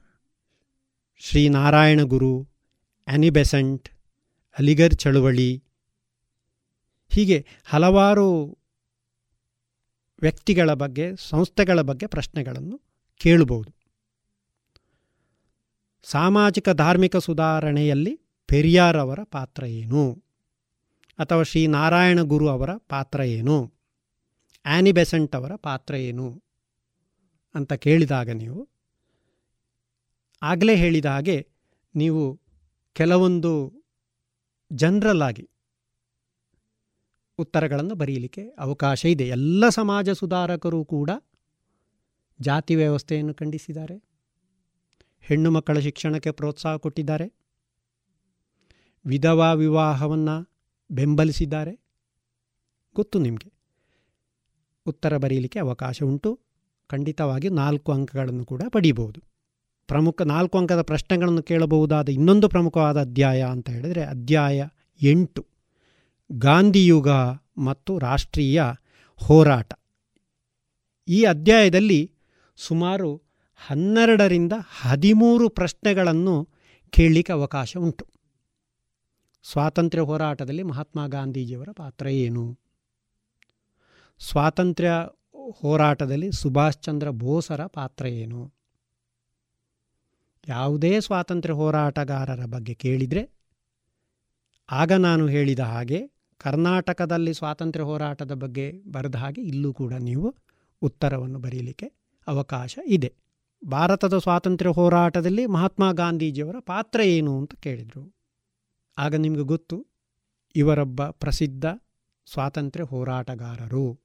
ಶ್ರೀನಾರಾಯಣಗುರು 1.17 2.49
ಆನಿಬೆಸೆಂಟ್ 3.07 3.89
ಅಲಿಗರ್ 4.59 4.93
ಚಳುವಳಿ 4.93 5.63
ಹೀಗೆ 7.09 7.45
ಹಲವಾರು 7.65 8.60
ವ್ಯಕ್ತಿಗಳ 10.21 10.73
ಬಗ್ಗೆ, 10.73 11.15
ಸಂಸ್ಥೆಗಳ 11.15 11.81
ಬಗ್ಗೆ 11.81 12.07
ಪ್ರಶ್ನೆಗಳನ್ನು 12.07 12.81
ಕೇಳಬಹುದು. 13.17 13.73
ಸಾಮಾಜಿಕ 16.03 16.69
ಧಾರ್ಮಿಕ 16.69 17.17
ಸುಧಾರಣೆಯಲ್ಲಿ 17.17 18.21
ಪೆರಿಯಾರ್ 18.47 18.97
ಅವರ 18.97 19.19
ಪಾತ್ರ 19.23 19.63
ಏನು? 19.63 20.23
ಅಥವಾ 21.19 21.43
ಶ್ರೀ 21.43 21.67
ನಾರಾಯಣ 21.67 22.21
ಗುರು 22.21 22.47
ಅವರ 22.47 22.69
ಪಾತ್ರ 22.89 23.21
ಏನು? 23.21 23.73
ಆ್ಯನಿ 24.65 24.91
ಬೆಸೆಂಟ್ 24.91 25.35
ಅವರ 25.35 25.55
ಪಾತ್ರ 25.55 25.95
ಏನು? 25.95 26.43
ಅಂತ 27.55 27.73
ಕೇಳಿದಾಗ 27.73 28.29
ನೀವು 28.29 28.69
ಆಗಲೇ 30.41 30.75
ಹೇಳಿದ 30.75 31.05
ಹಾಗೆ 31.05 31.47
ನೀವು 31.95 32.41
ಕೆಲವೊಂದು 32.93 33.73
ಜನರಲ್ 34.71 35.21
ಆಗಿ 35.21 35.49
ಉತ್ತರಗಳನ್ನು 37.41 37.95
ಬರೀಲಿಕ್ಕೆ 37.95 38.41
ಅವಕಾಶ 38.59 39.05
ಇದೆ. 39.05 39.27
ಎಲ್ಲ 39.27 39.69
ಸಮಾಜ 39.69 40.09
ಸುಧಾರಕರು 40.09 40.85
ಕೂಡ 40.85 41.09
ಜಾತಿ 42.41 42.75
ವ್ಯವಸ್ಥೆಯನ್ನು 42.75 43.33
ಖಂಡಿಸಿದ್ದಾರೆ. 43.33 44.03
ಹೆಣ್ಣು 45.21 45.51
ಮಕ್ಕಳ 45.51 45.79
ಶಿಕ್ಷಣಕ್ಕೆ 45.79 46.31
ಪ್ರೋತ್ಸಾಹ 46.31 46.75
ಕೊಟ್ಟಿದ್ದಾರೆ. 46.75 47.33
ವಿಧವಾ 49.05 49.53
ವಿವಾಹವನ್ನು 49.53 50.51
ಬೆಂಬಲಿಸಿದ್ದಾರೆ. 50.91 51.79
ಗೊತ್ತು 52.95 53.19
ನಿಮಗೆ? 53.19 53.51
ಉತ್ತರ 54.85 55.17
ಬರೀಲಿಕ್ಕೆ 55.17 55.59
ಅವಕಾಶ 55.59 56.03
ಉಂಟು. 56.03 56.39
ಖಂಡಿತವಾಗಿ 56.87 57.49
ನಾಲ್ಕು 57.49 57.91
ಅಂಕಗಳನ್ನು 57.91 58.45
ಕೂಡ 58.45 58.61
ಪಡೀಬಹುದು. 58.71 59.21
ಪ್ರಮುಖ 59.87 60.21
ನಾಲ್ಕು 60.21 60.57
ಅಂಕದ 60.57 60.81
ಪ್ರಶ್ನೆಗಳನ್ನು 60.81 61.43
ಕೇಳಬಹುದಾದ 61.43 62.09
ಇನ್ನೊಂದು 62.09 62.49
ಪ್ರಮುಖವಾದ 62.49 63.01
ಅಧ್ಯಾಯ 63.01 63.43
ಅಂತ 63.43 63.69
ಹೇಳಿದರೆ 63.69 64.03
ಅಧ್ಯಾಯ 64.03 64.67
ಎಂಟು. 65.01 65.50
ಗಾಂಧಿಯುಗ 66.37 67.09
ಮತ್ತು 67.57 67.99
ರಾಷ್ಟ್ರೀಯ 67.99 68.63
ಹೋರಾಟ. 69.15 69.73
ಈ 71.07 71.23
ಅಧ್ಯಾಯದಲ್ಲಿ 71.23 72.11
ಸುಮಾರು 72.55 73.21
ಹನ್ನೆರಡರಿಂದ 73.55 74.53
ಹದಿಮೂರು 74.81 75.49
ಪ್ರಶ್ನೆಗಳನ್ನು 75.49 76.49
ಕೇಳಲಿಕ್ಕೆ 76.89 77.33
ಅವಕಾಶ 77.33 77.77
ಉಂಟು. 77.77 78.07
ಸ್ವಾತಂತ್ರ್ಯ 79.43 80.03
ಹೋರಾಟದಲ್ಲಿ 80.03 80.63
ಮಹಾತ್ಮ 80.63 81.07
ಗಾಂಧೀಜಿಯವರ 81.07 81.69
ಪಾತ್ರ 81.75 82.07
ಏನು? 82.07 82.59
ಸ್ವಾತಂತ್ರ್ಯ 84.19 84.91
ಹೋರಾಟದಲ್ಲಿ 85.53 86.31
ಸುಭಾಷ್ 86.31 86.77
ಚಂದ್ರ 86.77 87.09
ಬೋಸರ 87.09 87.65
ಪಾತ್ರ 87.65 88.05
ಏನು? 88.05 88.53
ಯಾವುದೇ 90.47 90.99
ಸ್ವಾತಂತ್ರ್ಯ 90.99 91.53
ಹೋರಾಟಗಾರರ 91.53 92.45
ಬಗ್ಗೆ 92.45 92.73
ಕೇಳಿದರೆ, 92.73 93.31
ಆಗ 94.71 94.91
ನಾನು 94.91 95.27
ಹೇಳಿದ 95.27 95.59
ಹಾಗೆ 95.59 96.10
ಕರ್ನಾಟಕದಲ್ಲಿ 96.41 97.33
ಸ್ವಾತಂತ್ರ್ಯ 97.33 97.85
ಹೋರಾಟದ 97.85 98.31
ಬಗ್ಗೆ 98.31 98.71
ಬರೆದ 98.91 99.15
ಹಾಗೆ 99.15 99.41
ಇಲ್ಲೂ 99.41 99.73
ಕೂಡ 99.73 99.93
ನೀವು 99.93 100.35
ಉತ್ತರವನ್ನು 100.81 101.39
ಬರೀಲಿಕ್ಕೆ 101.39 101.91
ಅವಕಾಶ 102.27 102.79
ಇದೆ. 102.87 103.13
ಭಾರತದ 103.67 104.17
ಸ್ವಾತಂತ್ರ್ಯ 104.17 104.71
ಹೋರಾಟದಲ್ಲಿ 104.71 105.45
ಮಹಾತ್ಮ 105.45 105.91
ಗಾಂಧೀಜಿಯವರ 105.91 106.55
ಪಾತ್ರ 106.59 107.01
ಏನು 107.01 107.39
ಅಂತ 107.39 107.55
ಕೇಳಿದರು. 107.55 108.13
ಆಗ 108.97 109.15
ನಿಮಗೆ 109.15 109.41
ಗೊತ್ತು, 109.41 109.87
ಇವರೊಬ್ಬ 110.55 111.05
ಪ್ರಸಿದ್ಧ 111.05 111.65
ಸ್ವಾತಂತ್ರ್ಯ 112.25 112.85
ಹೋರಾಟಗಾರರು. 112.85 113.99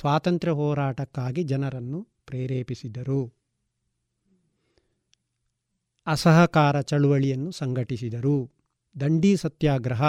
ಸ್ವಾತಂತ್ರ್ಯ 0.00 0.52
ಹೋರಾಟಕ್ಕಾಗಿ 0.52 1.42
ಜನರನ್ನು 1.42 2.08
ಪ್ರೇರೇಪಿಸಿದರು. 2.26 3.34
ಅಸಹಕಾರ 6.06 6.80
ಚಳುವಳಿಯನ್ನು 6.80 7.50
ಸಂಘಟಿಸಿದರು. 7.50 8.50
ದಂಡಿ 9.00 9.36
ಸತ್ಯಾಗ್ರಹ 9.36 10.02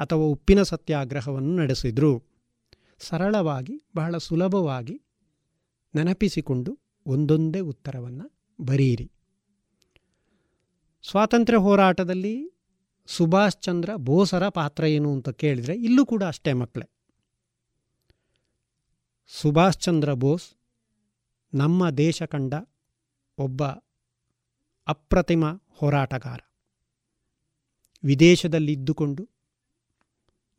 ಅಥವಾ 0.00 0.24
ಉಪ್ಪಿನ 0.24 0.62
ಸತ್ಯಾಗ್ರಹವನ್ನು 0.62 1.56
ನಡೆಸಿದರು. 1.56 2.12
ಸರಳವಾಗಿ, 2.98 3.82
ಬಹಳ 3.96 4.16
ಸುಲಭವಾಗಿ 4.18 5.02
ನೆನಪಿಸಿಕೊಂಡು 5.94 6.78
ಒಂದೊಂದೇ 7.06 7.60
ಉತ್ತರವನ್ನು 7.60 8.26
ಬರೀರಿ. 8.60 9.12
ಸ್ವಾತಂತ್ರ್ಯ 11.02 11.58
ಹೋರಾಟದಲ್ಲಿ 11.58 12.34
ಸುಭಾಷ್ 13.06 13.56
ಚಂದ್ರ 13.62 13.96
ಬೋಸರ 13.96 14.48
ಪಾತ್ರ 14.48 14.84
ಏನು 14.84 15.12
ಅಂತ 15.12 15.28
ಕೇಳಿದರೆ 15.28 15.74
ಇಲ್ಲೂ 15.76 16.06
ಕೂಡ 16.06 16.22
ಅಷ್ಟೇ 16.24 16.52
ಮಕ್ಕಳೇ 16.52 16.88
ಸುಭಾಷ್ 19.40 19.78
ಚಂದ್ರ 19.78 20.12
ಬೋಸ್ 20.12 20.48
ನಮ್ಮ 21.54 21.90
ದೇಶ 21.90 22.22
ಕಂಡ 22.22 22.54
ಒಬ್ಬ 23.38 23.64
ಅಪ್ರತಿಮ 24.86 25.44
ಹೋರಾಟಗಾರ. 25.70 26.40
ವಿದೇಶದಲ್ಲಿದ್ದುಕೊಂಡು 28.04 29.28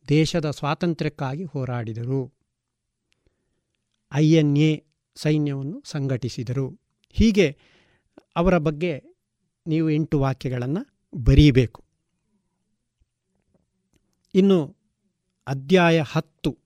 ದೇಶದ 0.08 0.50
ಸ್ವಾತಂತ್ರ್ಯಕ್ಕಾಗಿ 0.50 1.44
ಹೋರಾಡಿದರು. 1.44 2.32
ಐ 4.12 4.30
ಎನ್ 4.30 4.58
ಎ 4.58 4.82
ಸೈನ್ಯವನ್ನು 5.14 5.82
ಸಂಘಟಿಸಿದರು. 5.86 6.80
ಹೀಗೆ 7.10 7.58
ಅವರ 8.36 8.58
ಬಗ್ಗೆ 8.58 9.02
ನೀವು 9.66 9.90
ಎಂಟು 9.90 10.20
ವಾಕ್ಯಗಳನ್ನು 10.20 11.08
ಬರೀಬೇಕು. 11.14 11.84
ಇನ್ನು 14.34 14.76
ಅಧ್ಯಾಯ 15.46 16.00
ಹತ್ತು, 16.00 16.58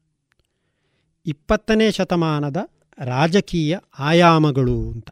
ಇಪ್ಪತ್ತನೇ 1.27 1.91
ಶತಮಾನದ 1.91 2.57
ರಾಜಕೀಯ 3.05 3.79
ಆಯಾಮಗಳು 3.99 4.91
ಅಂತ. 4.91 5.11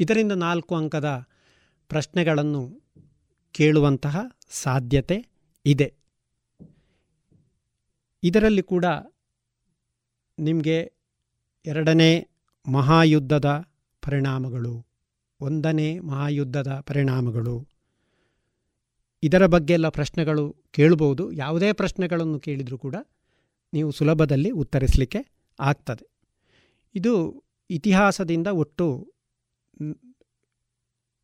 ಇದರಿಂದ 0.00 0.32
ನಾಲ್ಕು 0.32 0.76
ಅಂಕದ 0.76 1.28
ಪ್ರಶ್ನೆಗಳನ್ನು 1.88 2.82
ಕೇಳುವಂತಹ 3.52 4.20
ಸಾಧ್ಯತೆ 4.48 5.26
ಇದೆ. 5.66 5.97
ಇದರಲ್ಲಿ 8.22 8.62
ಕೂಡ 8.62 8.84
ನಿಮಗೆ 10.38 10.92
ಎರಡನೇ 11.66 12.28
ಮಹಾಯುದ್ಧದ 12.72 13.64
ಪರಿಣಾಮಗಳು, 14.02 14.86
ಒಂದನೇ 15.40 15.98
ಮಹಾಯುದ್ಧದ 15.98 16.84
ಪರಿಣಾಮಗಳು. 16.86 17.68
ಇದರ 19.22 19.46
ಬಗ್ಗೆ 19.46 19.72
ಎಲ್ಲ 19.72 19.88
ಪ್ರಶ್ನೆಗಳು 19.88 20.56
ಕೇಳಬಹುದು 20.70 21.32
ಯಾವುದೇ 21.32 21.72
ಪ್ರಶ್ನೆಗಳನ್ನು 21.72 22.40
ಕೇಳಿದರೂ 22.40 22.78
ಕೂಡ 22.78 22.96
ನೀವು 23.72 23.90
ಸುಲಭದಲ್ಲಿ 23.90 24.50
ಉತ್ತರಿಸಲಿಕ್ಕೆ 24.50 25.20
ಆಗ್ತದೆ. 25.60 26.06
ಇದು 26.94 27.44
ಇತಿಹಾಸದಿಂದ 27.70 28.46
ಒಟ್ಟು 28.46 29.12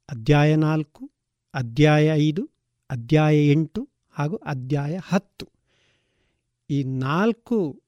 ಅಧ್ಯಾಯ 0.08 0.56
ನಾಲ್ಕು, 0.56 1.10
ಅಧ್ಯಾಯ 1.54 2.06
ಐದು, 2.06 2.50
ಅಧ್ಯಾಯ 2.90 3.52
ಎಂಟು 3.52 3.88
ಹಾಗೂ 4.10 4.36
ಅಧ್ಯಾಯ 4.36 4.98
ಹತ್ತು. 5.02 5.53
ಈ 6.70 6.84
ನಾಲ್ಕು 6.84 7.82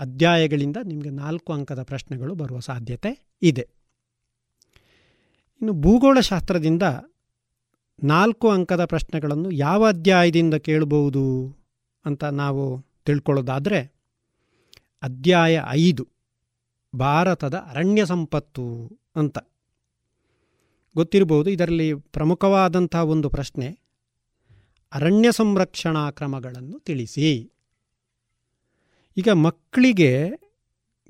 ಅಧ್ಯಾಯಗಳಿಂದ 0.00 0.76
ನಿಮಗೆ 0.84 1.10
ನಾಲ್ಕು 1.10 1.52
ಅಂಕದ 1.52 1.82
ಪ್ರಶ್ನೆಗಳು 1.82 2.34
ಬರುವ 2.34 2.60
ಸಾಧ್ಯತೆ 2.60 3.28
ಇದೆ. 3.42 3.68
ಇನ್ನು 5.60 5.72
ಭೂಗೋಳಶಾಸ್ತ್ರದಿಂದ 5.72 6.82
ನಾಲ್ಕು 8.04 8.50
ಅಂಕದ 8.50 8.84
ಪ್ರಶ್ನೆಗಳನ್ನು 8.84 9.50
ಯಾವ 9.50 9.88
ಅಧ್ಯಾಯದಿಂದ 9.88 10.54
ಕೇಳಬಹುದು 10.54 11.56
ಅಂತ 12.04 12.24
ನಾವು 12.24 12.86
ತಿಳ್ಕೊಳ್ಳೋದಾದರೆ, 13.04 13.92
ಅಧ್ಯಾಯ 15.02 15.64
ಐದು, 15.68 16.08
ಭಾರತದ 16.98 17.54
ಅರಣ್ಯ 17.54 18.06
ಸಂಪತ್ತು 18.06 18.98
ಅಂತ. 19.16 19.38
ಗೊತ್ತಿರಬಹುದು 20.94 21.50
ಇದರಲ್ಲಿ 21.50 21.94
ಪ್ರಮುಖವಾದಂಥ 21.94 22.94
ಒಂದು 22.94 23.30
ಪ್ರಶ್ನೆ 23.30 23.79
ಅರಣ್ಯ 24.92 25.32
ಸಂರಕ್ಷಣಾ 25.32 26.10
ಕ್ರಮಗಳನ್ನು 26.10 26.78
ತಿಳಿಸಿ. 26.78 27.52
ಈಗ 29.16 29.28
ಮಕ್ಕಳಿಗೆ 29.28 30.30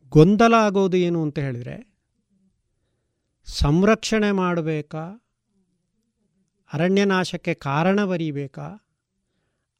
ಗೊಂದಲ 0.08 0.54
ಆಗೋದು 0.54 0.96
ಏನು 0.96 1.22
ಅಂತ 1.22 1.38
ಹೇಳಿದರೆ, 1.38 1.94
ಸಂರಕ್ಷಣೆ 3.44 4.30
ಮಾಡಬೇಕಾ? 4.30 5.26
ಅರಣ್ಯನಾಶಕ್ಕೆ 6.72 7.54
ಕಾರಣ 7.54 8.04
ಬರೀಬೇಕಾ? 8.04 8.86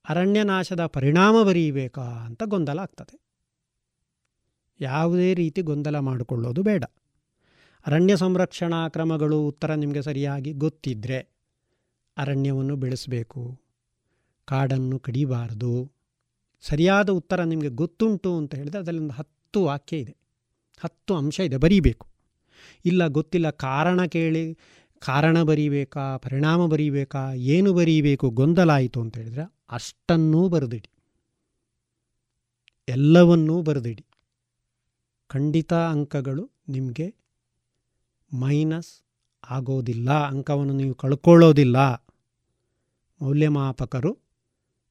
ಅರಣ್ಯನಾಶದ 0.09 0.87
ಪರಿಣಾಮ 0.87 1.43
ಬರೀಬೇಕಾ 1.43 2.03
ಅಂತ 2.03 2.43
ಗೊಂದಲ 2.43 2.79
ಆಗ್ತದೆ. 2.79 3.21
ಯಾವುದೇ 4.81 5.35
ರೀತಿ 5.35 5.63
ಗೊಂದಲ 5.63 5.99
ಮಾಡಿಕೊಳ್ಳೋದು 5.99 6.63
ಬೇಡ. 6.63 6.85
ಅರಣ್ಯ 7.87 8.17
ಸಂರಕ್ಷಣಾ 8.17 8.89
ಕ್ರಮಗಳು 8.89 9.47
ಉತ್ತರ 9.47 9.75
ನಿಮಗೆ 9.75 10.03
ಸರಿಯಾಗಿ 10.03 10.53
ಗೊತ್ತಿದ್ದರೆ 10.53 11.19
ಅರಣ್ಯವನ್ನು 12.17 12.77
ಬೆಳೆಸಬೇಕು. 12.77 13.70
ಕಾಡನ್ನು 14.51 14.99
ಕಡಿಬಾರದು. 14.99 15.75
ಸರಿಯಾದ 16.65 17.11
ಉತ್ತರ 17.11 17.41
ನಿಮಗೆ 17.45 17.69
ಗೊತ್ತುಂಟು 17.69 18.31
ಅಂತ 18.37 18.55
ಹೇಳಿದರೆ 18.55 18.81
ಅದರಲ್ಲಿ 18.81 19.03
ಒಂದು 19.03 19.15
ಹತ್ತು 19.15 19.61
ವಾಕ್ಯ 19.65 19.97
ಇದೆ. 19.97 20.15
ಹತ್ತು 20.81 21.13
ಅಂಶ 21.15 21.41
ಇದೆ, 21.41 21.57
ಬರೀಬೇಕು. 21.57 22.07
ಇಲ್ಲ 22.85 23.07
ಗೊತ್ತಿಲ್ಲ, 23.09 23.49
ಕಾರಣ 23.51 24.05
ಕೇಳಿ, 24.05 24.45
ಕಾರಣ 25.03 25.37
ಬರೀಬೇಕಾ, 25.43 26.17
ಪರಿಣಾಮ 26.17 26.67
ಬರೀಬೇಕಾ, 26.67 27.23
ಏನು 27.35 27.71
ಬರೀಬೇಕು, 27.73 28.27
ಗೊಂದಲ 28.31 28.71
ಆಯಿತು 28.71 28.99
ಅಂತ 29.01 29.17
ಹೇಳಿದರೆ 29.19 29.45
ಅಷ್ಟನ್ನೂ 29.71 30.49
ಬರೆದಿಡಿ. 30.49 30.91
ಎಲ್ಲವನ್ನೂ 32.89 33.57
ಬರೆದಿಡಿ. 33.63 34.05
ಖಂಡಿತ 35.31 35.73
ಅಂಕಗಳು 35.93 36.45
ನಿಮಗೆ 36.69 37.07
ಮೈನಸ್ 38.33 38.93
ಆಗೋದಿಲ್ಲ, 39.51 40.11
ಅಂಕವನ್ನು 40.29 40.73
ನೀವು 40.73 40.95
ಕಳ್ಕೊಳ್ಳೋದಿಲ್ಲ. 40.95 41.79
ಮೌಲ್ಯಮಾಪಕರು 43.21 44.13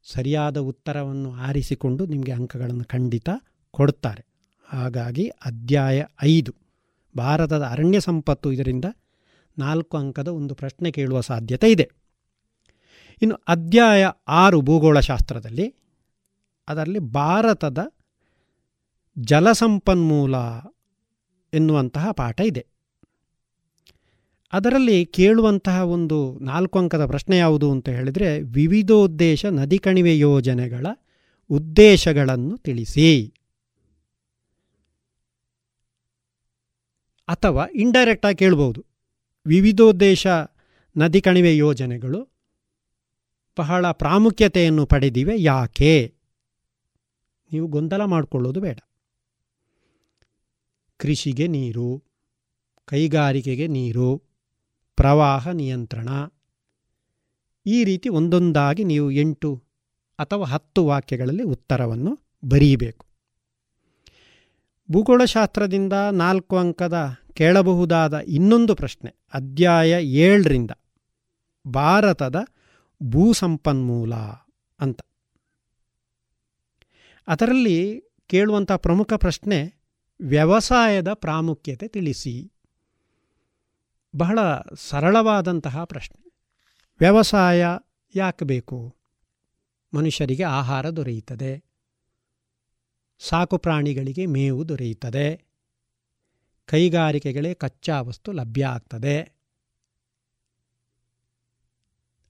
ಸರಿಯಾದ 0.03 0.57
ಉತ್ತರವನ್ನು 0.57 1.33
ಆರಿಸಿಕೊಂಡು 1.33 2.05
ನಿಮಗೆ 2.05 2.31
ಅಂಕಗಳನ್ನು 2.31 2.83
ಖಂಡಿತ 2.83 3.29
ಕೊಡುತ್ತಾರೆ 3.71 4.25
ಹಾಗಾಗಿ 4.69 5.27
ಅಧ್ಯಾಯ 5.27 6.03
ಐದು. 6.23 6.55
ಭಾರತದ 7.17 7.63
ಅರಣ್ಯ 7.63 7.99
ಸಂಪತ್ತು 7.99 8.51
ಇದರಿಂದ 8.51 8.85
ನಾಲ್ಕು 9.57 9.97
ಅಂಕದ 9.97 10.27
ಒಂದು 10.27 10.55
ಪ್ರಶ್ನೆ 10.55 10.91
ಕೇಳುವ 10.91 11.21
ಸಾಧ್ಯತೆ 11.21 11.71
ಇದೆ. 11.71 11.91
ಇನ್ನು 13.21 13.35
ಅಧ್ಯಾಯ 13.47 14.07
ಆರು 14.27 14.62
ಭೂಗೋಳಶಾಸ್ತ್ರದಲ್ಲಿ 14.62 15.75
ಅದರಲ್ಲಿ 16.67 16.99
ಭಾರತದ 16.99 17.91
ಜಲಸಂಪನ್ಮೂಲ 19.19 20.35
ಎನ್ನುವಂತಹ 21.53 22.12
ಪಾಠ 22.12 22.41
ಇದೆ. 22.41 22.67
ಅದರಲ್ಲಿ 24.53 25.05
ಕೇಳುವಂತಹ 25.05 25.85
ಒಂದು 25.85 26.39
ನಾಲ್ಕು 26.39 26.79
ಅಂಕದ 26.79 27.05
ಪ್ರಶ್ನೆ 27.05 27.38
ಯಾವುದು 27.38 27.71
ಅಂತ 27.71 27.89
ಹೇಳಿದರೆ, 27.89 28.41
ವಿವಿಧೋದ್ದೇಶ 28.41 29.45
ನದಿ 29.45 29.77
ಕಣಿವೆ 29.77 30.19
ಯೋಜನೆಗಳ 30.19 30.88
ಉದ್ದೇಶಗಳನ್ನು 31.49 32.57
ತಿಳಿಸಿ. 32.57 33.33
ಅಥವಾ 37.27 37.65
ಇಂಡೈರೆಕ್ಟಾಗಿ 37.65 38.38
ಕೇಳ್ಬೋದು. 38.38 38.85
ವಿವಿಧೋದ್ದೇಶ 39.45 40.27
ನದಿ 40.97 41.21
ಕಣಿವೆ 41.21 41.57
ಯೋಜನೆಗಳು 41.57 42.29
ಬಹಳ 43.57 43.91
ಪ್ರಾಮುಖ್ಯತೆಯನ್ನು 43.91 44.85
ಪಡೆದಿವೆ 44.85 45.33
ಯಾಕೆ? 45.38 46.15
ನೀವು 47.51 47.67
ಗೊಂದಲ 47.67 48.05
ಮಾಡಿಕೊಳ್ಳೋದು 48.05 48.59
ಬೇಡ. 48.59 48.79
ಕೃಷಿಗೆ 50.97 51.47
ನೀರು, 51.47 52.03
ಕೈಗಾರಿಕೆಗೆ 52.85 53.67
ನೀರು 53.67 54.28
ಪ್ರವಾಹ 54.99 55.47
ನಿಯಂತ್ರಣ. 55.47 56.09
ಈ 57.65 57.83
ರೀತಿ 57.83 58.09
ಒಂದೊಂದಾಗಿ 58.09 58.83
ನೀವು 58.83 59.12
ಎಂಟು 59.12 59.63
ಅಥವಾ 60.19 60.45
ಹತ್ತು 60.45 60.85
ವಾಕ್ಯಗಳಲ್ಲಿ 60.85 61.43
ಉತ್ತರವನ್ನು 61.43 62.19
ಬರೀಬೇಕು. 62.45 63.05
ಭೂಗೋಳಶಾಸ್ತ್ರದಿಂದ 64.91 65.93
ನಾಲ್ಕು 65.93 66.57
ಅಂಕದ 66.57 67.15
ಕೇಳಬಹುದಾದ 67.33 68.13
ಇನ್ನೊಂದು 68.13 68.75
ಪ್ರಶ್ನೆ 68.75 69.15
ಅಧ್ಯಾಯ 69.33 70.05
ಏಳರಿಂದ 70.05 70.71
ಭಾರತದ 71.67 72.35
ಭೂಸಂಪನ್ಮೂಲ 73.03 74.15
ಅಂತ. 74.79 75.01
ಅದರಲ್ಲಿ 77.27 78.03
ಕೇಳುವಂಥ 78.27 78.71
ಪ್ರಮುಖ 78.71 79.13
ಪ್ರಶ್ನೆ 79.13 79.75
ವ್ಯವಸಾಯದ 80.21 81.13
ಪ್ರಾಮುಖ್ಯತೆ 81.13 81.88
ತಿಳಿಸಿ. 81.88 82.53
ಬಹಳ 84.15 84.39
ಸರಳವಾದಂತಹ 84.76 85.84
ಪ್ರಶ್ನೆ. 85.84 86.32
ವ್ಯವಸಾಯ 87.00 87.65
ಯಾಕೆ 88.15 88.45
ಬೇಕು? 88.45 88.95
ಮನುಷ್ಯರಿಗೆ 89.93 90.43
ಆಹಾರ 90.43 90.89
ದೊರೆಯುತ್ತದೆ. 90.89 91.63
ಸಾಕು 93.19 93.58
ಪ್ರಾಣಿಗಳಿಗೆ 93.58 94.26
ಮೇವು 94.26 94.69
ದೊರೆಯುತ್ತದೆ. 94.69 95.45
ಕೈಗಾರಿಕೆಗಳೇ 96.65 97.54
ಕಚ್ಚಾ 97.54 98.02
ವಸ್ತು 98.02 98.32
ಲಭ್ಯ 98.32 98.65
ಆಗ್ತದೆ. 98.65 99.39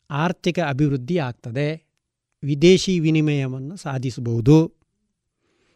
ಆರ್ಥಿಕ 0.10 0.60
ಅಭಿವೃದ್ಧಿ 0.60 1.18
ಆಗ್ತದೆ. 1.18 1.88
ವಿದೇಶಿ 2.44 3.00
ವಿನಿಮಯವನ್ನು 3.00 3.76
ಸಾಧಿಸಬಹುದು. 3.76 4.68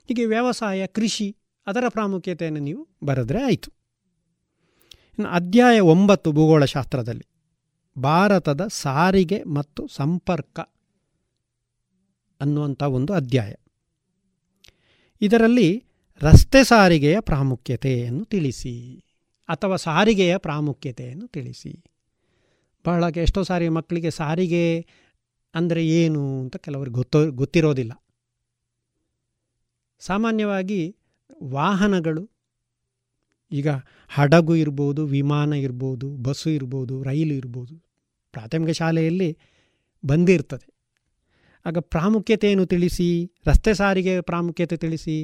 ಹೀಗೆ 0.08 0.26
ವ್ಯವಸಾಯ, 0.26 0.88
ಕೃಷಿ 0.88 1.38
ಅದರ 1.68 1.84
ಪ್ರಾಮುಖ್ಯತೆಯನ್ನು 1.90 2.60
ನೀವು 2.60 2.90
ಬರೆದ್ರೆ 3.04 3.44
ಆಯಿತು. 3.44 3.83
ಇನ್ನು 5.20 5.32
ಅಧ್ಯಾಯ 5.32 5.80
ಒಂಬತ್ತು 5.80 6.32
ಭೂಗೋಳಶಾಸ್ತ್ರದಲ್ಲಿ 6.32 7.26
ಭಾರತದ 8.02 8.68
ಸಾರಿಗೆ 8.68 9.44
ಮತ್ತು 9.44 9.88
ಸಂಪರ್ಕ 9.88 10.60
ಅನ್ನುವಂಥ 12.42 12.84
ಒಂದು 12.84 13.14
ಅಧ್ಯಾಯ. 13.14 13.54
ಇದರಲ್ಲಿ 15.22 15.86
ರಸ್ತೆ 16.22 16.64
ಸಾರಿಗೆಯ 16.64 17.20
ಪ್ರಾಮುಖ್ಯತೆಯನ್ನು 17.20 18.26
ತಿಳಿಸಿ 18.26 19.04
ಅಥವಾ 19.50 19.76
ಸಾರಿಗೆಯ 19.76 20.38
ಪ್ರಾಮುಖ್ಯತೆಯನ್ನು 20.38 21.28
ತಿಳಿಸಿ. 21.28 21.84
ಬಹಳ 22.86 23.04
ಎಷ್ಟೋ 23.18 23.44
ಸಾರಿ 23.44 23.70
ಮಕ್ಕಳಿಗೆ 23.70 24.12
ಸಾರಿಗೆ 24.12 24.86
ಅಂದರೆ 25.56 25.88
ಏನು 25.88 26.42
ಅಂತ 26.42 26.58
ಕೆಲವರಿಗೆ 26.58 26.94
ಗೊತ್ತೋ, 26.94 27.32
ಗೊತ್ತಿರೋದಿಲ್ಲ. 27.32 28.04
ಸಾಮಾನ್ಯವಾಗಿ 30.00 30.98
ವಾಹನಗಳು 31.44 32.33
ಈಗ 33.54 33.70
ಹಡಗು 34.08 34.56
ಇರ್ಬೋದು, 34.56 35.06
ವಿಮಾನ 35.06 35.54
ಇರ್ಬೋದು, 35.54 36.08
ಬಸ್ಸು 36.10 36.50
ಇರ್ಬೋದು, 36.50 37.04
ರೈಲು 37.04 37.34
ಇರ್ಬೋದು, 37.34 37.76
ಪ್ರಾಥಮಿಕ 38.32 38.70
ಶಾಲೆಯಲ್ಲಿ 38.70 39.38
ಬಂದಿರ್ತದೆ. 40.06 40.68
ಆಗ 41.66 41.78
ಪ್ರಾಮುಖ್ಯತೆಯನ್ನು 41.78 42.66
ತಿಳಿಸಿ, 42.66 43.32
ರಸ್ತೆ 43.48 43.74
ಸಾರಿಗೆ 43.74 44.22
ಪ್ರಾಮುಖ್ಯತೆ 44.22 44.78
ತಿಳಿಸಿ, 44.78 45.18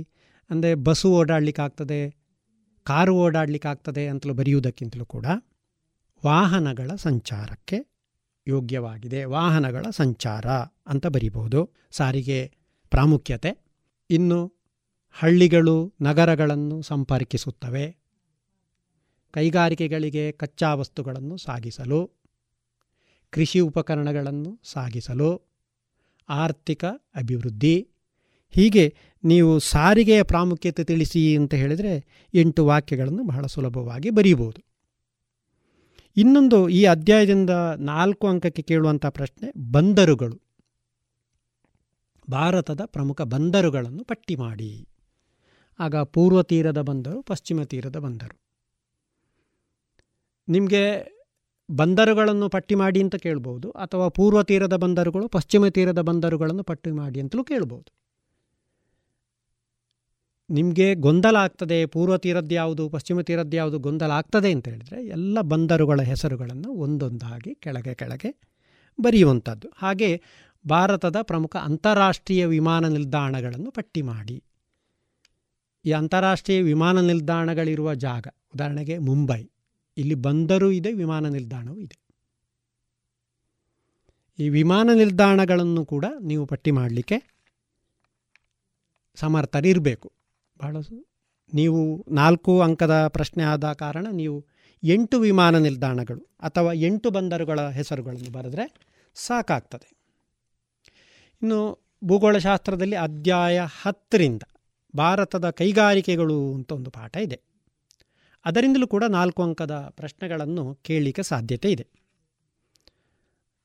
ಅಂದರೆ 0.50 0.76
ಬಸ್ಸು 0.76 1.10
ಓಡಾಡಲಿಕ್ಕಾಗ್ತದೆ, 1.12 2.02
ಕಾರು 2.84 3.14
ಓಡಾಡಲಿಕ್ಕಾಗ್ತದೆ 3.16 4.08
ಅಂತಲೂ 4.08 4.34
ಬರೆಯುವುದಕ್ಕಿಂತಲೂ 4.34 5.06
ಕೂಡ 5.06 5.26
ವಾಹನಗಳ 6.26 6.92
ಸಂಚಾರಕ್ಕೆ 6.96 7.78
ಯೋಗ್ಯವಾಗಿದೆ. 8.48 9.20
ವಾಹನಗಳ 9.26 9.86
ಸಂಚಾರ 9.90 10.48
ಅಂತ 10.88 11.08
ಬರೀಬಹುದು. 11.08 11.60
ಸಾರಿಗೆ 11.92 12.40
ಪ್ರಾಮುಖ್ಯತೆ 12.92 13.52
ಇನ್ನು 14.10 14.40
ಹಳ್ಳಿಗಳು, 15.16 15.76
ನಗರಗಳನ್ನು 16.02 16.82
ಸಂಪರ್ಕಿಸುತ್ತವೆ. 16.82 17.86
ಕೈಗಾರಿಕೆಗಳಿಗೆ 19.32 20.32
ಕಚ್ಚಾ 20.32 20.74
ವಸ್ತುಗಳನ್ನು 20.74 21.38
ಸಾಗಿಸಲು, 21.38 22.12
ಕೃಷಿ 23.32 23.60
ಉಪಕರಣಗಳನ್ನು 23.60 24.60
ಸಾಗಿಸಲು, 24.64 25.42
ಆರ್ಥಿಕ 26.30 26.86
ಅಭಿವೃದ್ಧಿ. 27.16 27.88
ಹೀಗೆ 28.50 28.96
ನೀವು 29.24 29.60
ಸಾರಿಗೆಯ 29.60 30.24
ಪ್ರಾಮುಖ್ಯತೆ 30.24 30.84
ತಿಳಿಸಿ 30.84 31.38
ಅಂತ 31.38 31.54
ಹೇಳಿದರೆ 31.54 32.06
ಎಂಟು 32.34 32.66
ವಾಕ್ಯಗಳನ್ನು 32.66 33.24
ಬಹಳ 33.24 33.46
ಸುಲಭವಾಗಿ 33.46 34.10
ಬರೀಬೋದು 34.10 34.70
ಇನ್ನೊಂದು 36.18 36.70
ಈ 36.70 36.86
ಅಧ್ಯಾಯದಿಂದ 36.86 37.50
ನಾಲ್ಕು 37.78 38.28
ಅಂಕಕ್ಕೆ 38.28 38.62
ಕೇಳುವಂಥ 38.62 39.06
ಪ್ರಶ್ನೆ, 39.06 39.72
ಬಂದರುಗಳು. 39.72 40.42
ಭಾರತದ 42.32 42.82
ಪ್ರಮುಖ 42.86 43.22
ಬಂದರುಗಳನ್ನು 43.22 44.04
ಪಟ್ಟಿ 44.04 44.36
ಮಾಡಿ. 44.36 44.88
ಆಗ 45.80 45.96
ಪೂರ್ವ 45.96 46.44
ತೀರದ 46.44 46.82
ಬಂದರು, 46.82 47.22
ಪಶ್ಚಿಮ 47.22 47.64
ತೀರದ 47.64 47.96
ಬಂದರು. 47.96 48.49
ನಿಮಗೆ 50.50 50.84
ಬಂದರುಗಳನ್ನು 51.70 52.50
ಪಟ್ಟಿ 52.50 52.76
ಮಾಡಿ 52.76 53.00
ಅಂತ 53.02 53.16
ಕೇಳ್ಬೋದು, 53.16 53.72
ಅಥವಾ 53.72 54.08
ಪೂರ್ವ 54.10 54.44
ತೀರದ 54.44 54.76
ಬಂದರುಗಳು, 54.76 55.28
ಪಶ್ಚಿಮ 55.28 55.68
ತೀರದ 55.68 56.02
ಬಂದರುಗಳನ್ನು 56.02 56.64
ಪಟ್ಟಿ 56.64 56.92
ಮಾಡಿ 56.92 57.20
ಅಂತಲೂ 57.20 57.44
ಕೇಳ್ಬೋದು. 57.44 57.90
ನಿಮಗೆ 60.50 60.96
ಗೊಂದಲ 60.96 61.36
ಆಗ್ತದೆ, 61.36 61.86
ಪೂರ್ವ 61.86 62.18
ತೀರದ್ದು 62.18 62.56
ಯಾವುದು, 62.56 62.90
ಪಶ್ಚಿಮ 62.90 63.22
ತೀರದ್ದು 63.22 63.56
ಯಾವುದು 63.58 63.80
ಗೊಂದಲ 63.80 64.12
ಆಗ್ತದೆ 64.12 64.52
ಅಂತ 64.52 64.68
ಹೇಳಿದರೆ, 64.68 65.06
ಎಲ್ಲ 65.08 65.42
ಬಂದರುಗಳ 65.42 66.02
ಹೆಸರುಗಳನ್ನು 66.02 66.70
ಒಂದೊಂದಾಗಿ 66.74 67.56
ಕೆಳಗೆ 67.56 67.94
ಕೆಳಗೆ 67.94 68.32
ಬರೆಯುವಂಥದ್ದು. 69.00 69.68
ಹಾಗೆ 69.78 70.10
ಭಾರತದ 70.66 71.18
ಪ್ರಮುಖ 71.22 71.56
ಅಂತಾರಾಷ್ಟ್ರೀಯ 71.56 72.46
ವಿಮಾನ 72.46 72.88
ನಿಲ್ದಾಣಗಳನ್ನು 72.88 73.72
ಪಟ್ಟಿ 73.72 74.02
ಮಾಡಿ. 74.02 74.44
ಈ 75.86 75.92
ಅಂತಾರಾಷ್ಟ್ರೀಯ 75.92 76.62
ವಿಮಾನ 76.62 77.00
ನಿಲ್ದಾಣಗಳಿರುವ 77.00 77.94
ಜಾಗ, 77.94 78.28
ಉದಾಹರಣೆಗೆ 78.54 78.98
ಮುಂಬೈ. 78.98 79.42
ಇಲ್ಲಿ 79.98 80.16
ಬಂದರು 80.16 80.72
ಇದೆ, 80.72 80.92
ವಿಮಾನ 80.92 81.28
ನಿಲ್ದಾಣವೂ 81.28 81.78
ಇದೆ. 81.78 82.10
ಈ 84.40 84.50
ವಿಮಾನ 84.50 84.90
ನಿಲ್ದಾಣಗಳನ್ನು 84.94 85.86
ಕೂಡ 85.86 86.06
ನೀವು 86.22 86.46
ಪಟ್ಟಿ 86.46 86.72
ಮಾಡಲಿಕ್ಕೆ 86.72 87.40
ಸಮರ್ಥರಿರಬೇಕು. 89.16 90.12
ಬಹಳ 90.60 90.78
ನೀವು 91.54 92.06
ನಾಲ್ಕು 92.10 92.62
ಅಂಕದ 92.62 93.08
ಪ್ರಶ್ನೆ 93.08 93.44
ಆದ 93.44 93.72
ಕಾರಣ 93.72 94.08
ನೀವು 94.12 94.46
ಎಂಟು 94.84 95.20
ವಿಮಾನ 95.20 95.58
ನಿಲ್ದಾಣಗಳು 95.58 96.30
ಅಥವಾ 96.40 96.74
ಎಂಟು 96.74 97.10
ಬಂದರುಗಳ 97.10 97.70
ಹೆಸರುಗಳನ್ನು 97.70 98.32
ಬರೆದ್ರೆ 98.32 98.96
ಸಾಕಾಗ್ತದೆ. 99.16 99.98
ಇನ್ನು 101.42 101.80
ಭೂಗೋಳಶಾಸ್ತ್ರದಲ್ಲಿ 102.04 102.96
ಅಧ್ಯಾಯ 102.96 103.60
ಹತ್ತರಿಂದ 103.82 104.42
ಭಾರತದ 104.96 105.50
ಕೈಗಾರಿಕೆಗಳು 105.50 106.54
ಅಂತ 106.54 106.72
ಒಂದು 106.72 106.92
ಪಾಠ 106.92 107.18
ಇದೆ. 107.18 107.49
ಅದರಿಂದಲೂ 108.46 108.88
ಕೂಡ 108.88 109.04
ನಾಲ್ಕು 109.04 109.44
ಅಂಕದ 109.44 109.88
ಪ್ರಶ್ನೆಗಳನ್ನು 109.90 110.76
ಕೇಳಲಿಕ್ಕೆ 110.76 111.24
ಸಾಧ್ಯತೆ 111.24 111.72
ಇದೆ. 111.72 111.88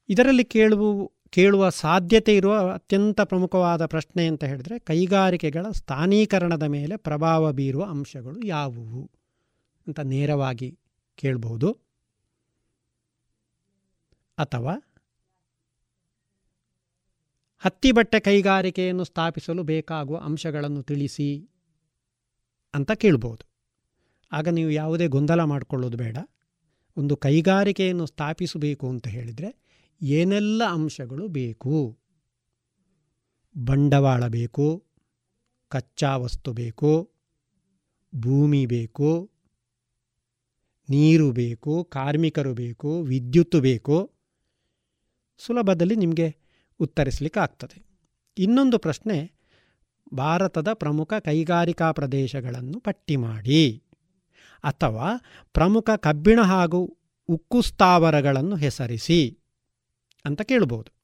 ಇದರಲ್ಲಿ 0.08 0.44
ಕೇಳುವ 0.44 1.10
ಕೇಳುವ 1.30 1.68
ಸಾಧ್ಯತೆ 1.68 2.37
ಇರುವ 2.37 2.72
ಅತ್ಯಂತ 2.72 3.20
ಪ್ರಮುಖವಾದ 3.20 3.87
ಪ್ರಶ್ನೆ 3.87 4.26
ಅಂತ 4.26 4.44
ಹೇಳಿದ್ರೆ, 4.44 4.78
ಕೈಗಾರಿಕೆಗಳ 4.78 5.66
ಸ್ಥಾನೀಕರಣದ 5.70 6.62
ಮೇಲೆ 6.62 6.96
ಪ್ರಭಾವ 6.96 7.52
ಬೀರುವ 7.52 7.85
ಅಂಶಗಳು 7.85 8.46
ಯಾವುವು 8.46 9.10
ಅಂತ 9.87 10.00
ನೇರವಾಗಿ 10.00 10.79
ಕೇಳಬಹುದು. 11.16 11.72
ಅಥವಾ 14.38 14.75
ಹತ್ತಿ 17.58 17.92
ಬಟ್ಟೆ 17.92 18.20
ಕೈಗಾರಿಕೆಯನ್ನು 18.20 19.04
ಸ್ಥಾಪಿಸಲು 19.04 19.62
ಬೇಕಾಗುವ 19.62 20.18
ಅಂಶಗಳನ್ನು 20.18 20.83
ತಿಳಿಸಿ 20.83 21.50
ಅಂತ 22.75 22.92
ಕೇಳ್ಬೋದು 22.92 23.54
ಆಗ 24.35 24.48
ನೀವು 24.48 24.70
ಯಾವುದೇ 24.70 25.06
ಗೊಂದಲ 25.06 25.42
ಮಾಡಿಕೊಳ್ಳೋದು 25.44 25.96
ಬೇಡ. 25.96 26.16
ಒಂದು 26.96 27.16
ಕೈಗಾರಿಕೆಯನ್ನು 27.16 28.06
ಸ್ಥಾಪಿಸಬೇಕು 28.06 28.88
ಅಂತ 28.88 29.06
ಹೇಳಿದರೆ 29.08 29.50
ಏನೆಲ್ಲ 30.02 30.62
ಅಂಶಗಳು 30.64 31.28
ಬೇಕು? 31.28 31.98
ಬಂಡವಾಳ 33.56 34.26
ಬೇಕು, 34.28 34.85
ಕಚ್ಚಾ 35.68 36.16
ವಸ್ತು 36.16 36.52
ಬೇಕು, 36.52 37.10
ಭೂಮಿ 38.14 38.66
ಬೇಕು, 38.66 39.30
ನೀರು 40.88 41.32
ಬೇಕು, 41.32 41.85
ಕಾರ್ಮಿಕರು 41.85 42.54
ಬೇಕು, 42.54 43.02
ವಿದ್ಯುತ್ 43.02 43.56
ಬೇಕು. 43.60 44.10
ಸುಲಭದಲ್ಲಿ 45.38 45.96
ನಿಮಗೆ 45.96 46.28
ಉತ್ತರಿಸಲಿಕ್ಕೆ 46.80 47.40
ಆಗ್ತದೆ 47.40 47.78
ಇನ್ನೊಂದು 48.38 48.78
ಪ್ರಶ್ನೆ, 48.78 49.32
ಭಾರತದ 50.14 50.72
ಪ್ರಮುಖ 50.72 51.14
ಕೈಗಾರಿಕಾ 51.14 51.92
ಪ್ರದೇಶಗಳನ್ನು 51.92 52.80
ಪಟ್ಟಿ 52.80 53.16
ಮಾಡಿ. 53.16 53.83
ಅಥವಾ 54.65 55.12
ಪ್ರಮುಖ 55.52 55.90
ಕಬ್ಬಿಣ 55.96 56.40
ಹಾಗೂ 56.40 56.98
ಉಕ್ಕು 57.29 57.62
ಸ್ಥಾವರಗಳನ್ನು 57.62 58.56
ಹೆಸರಿಸಿ 58.56 59.38
ಅಂತ 60.25 60.42
ಕೇಳಬಹುದು 60.42 60.94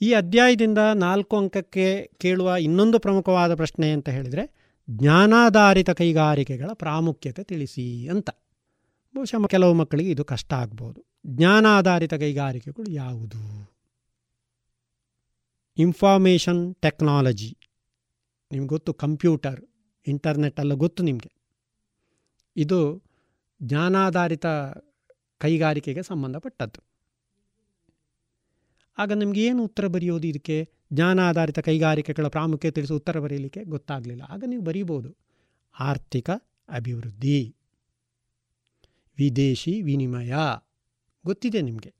ಈ 0.00 0.12
ಅಧ್ಯಾಯದಿಂದ 0.12 0.78
ನಾಲ್ಕು 0.78 1.36
ಅಂಕಕ್ಕೆ 1.36 2.10
ಕೇಳುವ 2.16 2.56
ಇನ್ನೊಂದು 2.60 2.98
ಪ್ರಮುಖವಾದ 2.98 3.54
ಪ್ರಶ್ನೆ 3.54 3.90
ಅಂತ 3.90 4.08
ಹೇಳಿದರೆ, 4.08 4.72
ಜ್ಞಾನಾಧಾರಿತ 4.90 5.90
ಕೈಗಾರಿಕೆಗಳ 5.90 6.70
ಪ್ರಾಮುಖ್ಯತೆ 6.74 7.44
ತಿಳಿಸಿ 7.44 8.08
ಅಂತ. 8.08 8.30
ಬಹುಶಃ 9.16 9.46
ಕೆಲವು 9.46 9.74
ಮಕ್ಕಳಿಗೆ 9.74 10.10
ಇದು 10.10 10.24
ಕಷ್ಟ 10.24 10.52
ಆಗ್ಬೋದು. 10.52 11.04
ಜ್ಞಾನಾಧಾರಿತ 11.26 12.14
ಕೈಗಾರಿಕೆಗಳು 12.14 12.90
ಯಾವುದು? 12.90 13.70
ಇನ್ಫಾರ್ಮೇಷನ್ 15.78 16.74
ಟೆಕ್ನಾಲಜಿ 16.74 17.58
ನಿಮ್ಗೆ 18.52 18.68
ಗೊತ್ತು, 18.68 18.94
ಕಂಪ್ಯೂಟರ್ 18.94 19.64
ಇಂಟರ್ನೆಟ್ 20.06 20.60
ಎಲ್ಲ 20.60 20.74
ಗೊತ್ತು 20.74 21.02
ನಿಮಗೆ. 21.02 21.31
ಇದು 22.56 23.02
ಜ್ಞಾನಾಧಾರಿತ 23.62 24.46
ಕೈಗಾರಿಕೆಗೆ 25.38 26.02
ಸಂಬಂಧಪಟ್ಟದ್ದು. 26.02 26.80
ಆಗ 28.98 29.12
ನಿಮಗೆ 29.12 29.44
ಏನು 29.44 29.64
ಉತ್ತರ 29.64 29.86
ಬರೆಯೋದು 29.86 30.26
ಇದಕ್ಕೆ? 30.26 30.56
ಜ್ಞಾನಾಧಾರಿತ 30.92 31.58
ಕೈಗಾರಿಕೆಗಳ 31.58 32.26
ಪ್ರಾಮುಖ್ಯತೆ 32.28 32.74
ತಿಳಿಸಿ 32.74 32.94
ಉತ್ತರ 32.94 33.18
ಬರೆಯಲಿಕ್ಕೆ 33.18 33.64
ಗೊತ್ತಾಗಲಿಲ್ಲ. 33.64 34.22
ಆಗ 34.22 34.44
ನೀವು 34.46 34.62
ಬರೀಬೋದು 34.62 35.16
ಆರ್ಥಿಕ 35.80 36.30
ಅಭಿವೃದ್ಧಿ, 36.68 37.56
ವಿದೇಶಿ 39.18 39.82
ವಿನಿಮಯ 39.82 40.34
ಗೊತ್ತಿದೆ 41.26 41.60
ನಿಮಗೆ. 41.60 41.92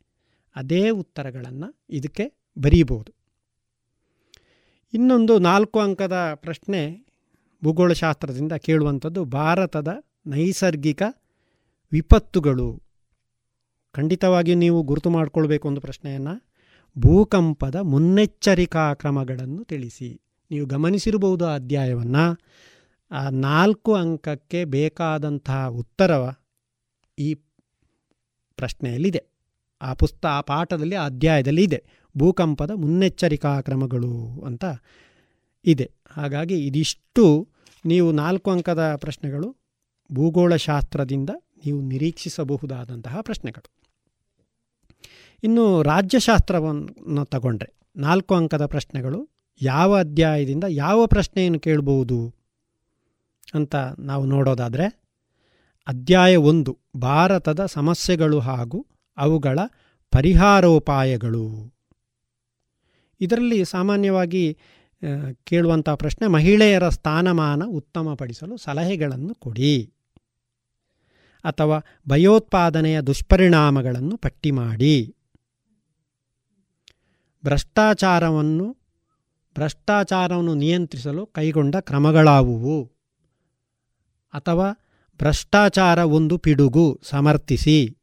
ಅದೇ 0.56 0.90
ಉತ್ತರಗಳನ್ನು 0.90 1.68
ಇದಕ್ಕೆ 1.90 2.24
ಬರೀಬೋದು 2.58 3.12
ಇನ್ನೊಂದು 4.94 5.38
ನಾಲ್ಕು 5.38 5.80
ಅಂಕದ 5.80 6.16
ಪ್ರಶ್ನೆ 6.34 6.80
ಭೂಗೋಳಶಾಸ್ತ್ರದಿಂದ 7.64 8.52
ಕೇಳುವಂಥದ್ದು 8.52 9.24
ಭಾರತದ 9.24 9.90
ನೈಸರ್ಗಿಕ 10.26 11.02
ವಿಪತ್ತುಗಳು. 11.92 12.82
ಖಂಡಿತವಾಗಿಯೂ 13.92 14.58
ನೀವು 14.58 14.82
ಗುರುತು 14.82 15.10
ಮಾಡಿಕೊಳ್ಬೇಕು 15.10 15.68
ಒಂದು 15.68 15.80
ಪ್ರಶ್ನೆಯನ್ನು. 15.80 16.52
ಭೂಕಂಪದ 16.98 17.76
ಮುನ್ನೆಚ್ಚರಿಕಾ 17.76 18.94
ಕ್ರಮಗಳನ್ನು 18.94 19.64
ತಿಳಿಸಿ. 19.64 20.20
ನೀವು 20.50 20.66
ಗಮನಿಸಿರಬಹುದು 20.66 21.46
ಆ 21.46 21.54
ಅಧ್ಯಾಯವನ್ನು. 21.54 22.38
ಆ 23.10 23.28
ನಾಲ್ಕು 23.28 23.94
ಅಂಕಕ್ಕೆ 23.94 24.64
ಬೇಕಾದಂತಹ 24.64 25.66
ಉತ್ತರವ 25.66 26.32
ಈ 27.18 27.34
ಪ್ರಶ್ನೆಯಲ್ಲಿದೆ. 28.56 29.24
ಆ 29.82 29.94
ಪುಸ್ತ, 29.94 30.26
ಆ 30.26 30.40
ಪಾಠದಲ್ಲಿ, 30.40 30.94
ಆ 30.94 31.04
ಅಧ್ಯಾಯದಲ್ಲಿ 31.04 31.62
ಇದೆ. 31.62 31.84
ಭೂಕಂಪದ 32.18 32.70
ಮುನ್ನೆಚ್ಚರಿಕಾ 32.70 33.60
ಕ್ರಮಗಳು 33.60 34.42
ಅಂತ 34.46 34.64
ಇದೆ. 35.64 35.92
ಹಾಗಾಗಿ 36.10 36.66
ಇದಿಷ್ಟು 36.66 37.48
ನೀವು 37.84 38.12
ನಾಲ್ಕು 38.12 38.50
ಅಂಕದ 38.50 38.96
ಪ್ರಶ್ನೆಗಳು 38.96 39.61
ಭೂಗೋಳಶಾಸ್ತ್ರದಿಂದ 40.12 41.30
ನೀವು 41.66 41.80
ನಿರೀಕ್ಷಿಸಬಹುದಾದಂತಹ 41.80 43.20
ಪ್ರಶ್ನೆಗಳು. 43.20 43.72
ಇನ್ನು 45.42 45.82
ರಾಜ್ಯಶಾಸ್ತ್ರವನ್ನು 45.82 47.24
ತಗೊಂಡ್ರೆ 47.24 47.72
ನಾಲ್ಕು 47.96 48.34
ಅಂಕದ 48.34 48.66
ಪ್ರಶ್ನೆಗಳು, 48.66 49.28
ಯಾವ 49.62 49.98
ಅಧ್ಯಾಯದಿಂದ 49.98 50.64
ಯಾವ 50.68 51.06
ಪ್ರಶ್ನೆಯನ್ನು 51.06 51.60
ಕೇಳಬಹುದು 51.60 52.34
ಅಂತ 53.54 53.74
ನಾವು 53.98 54.24
ನೋಡೋದಾದರೆ, 54.24 55.02
ಅಧ್ಯಾಯ 55.86 56.36
ಒಂದು, 56.36 56.78
ಭಾರತದ 56.96 57.66
ಸಮಸ್ಯೆಗಳು 57.66 58.38
ಹಾಗೂ 58.38 58.86
ಅವುಗಳ 59.16 59.58
ಪರಿಹಾರೋಪಾಯಗಳು. 60.10 61.74
ಇದರಲ್ಲಿ 63.20 63.64
ಸಾಮಾನ್ಯವಾಗಿ 63.64 64.58
ಕೇಳುವಂಥ 65.44 65.88
ಪ್ರಶ್ನೆ 65.88 66.26
ಮಹಿಳೆಯರ 66.26 66.88
ಸ್ಥಾನಮಾನ 66.88 67.62
ಉತ್ತಮಪಡಿಸಲು 67.66 68.56
ಸಲಹೆಗಳನ್ನು 68.56 69.34
ಕೊಡಿ. 69.34 69.94
ಅಥವಾ 71.44 71.80
ಭಯೋತ್ಪಾದನೆಯ 72.08 73.00
ದುಷ್ಪರಿಣಾಮಗಳನ್ನು 73.00 74.16
ಪಟ್ಟಿ 74.16 74.50
ಮಾಡಿ. 74.50 75.16
ಭ್ರಷ್ಟಾಚಾರವನ್ನು 77.44 78.72
ಭ್ರಷ್ಟಾಚಾರವನ್ನು 79.54 80.54
ನಿಯಂತ್ರಿಸಲು 80.54 81.26
ಕೈಗೊಂಡ 81.26 81.76
ಕ್ರಮಗಳಾವುವು? 81.76 82.92
ಅಥವಾ 84.32 84.72
ಭ್ರಷ್ಟಾಚಾರ 85.18 85.98
ಒಂದು 85.98 86.38
ಪಿಡುಗು 86.38 87.00
ಸಮರ್ಥಿಸಿ? 87.02 87.98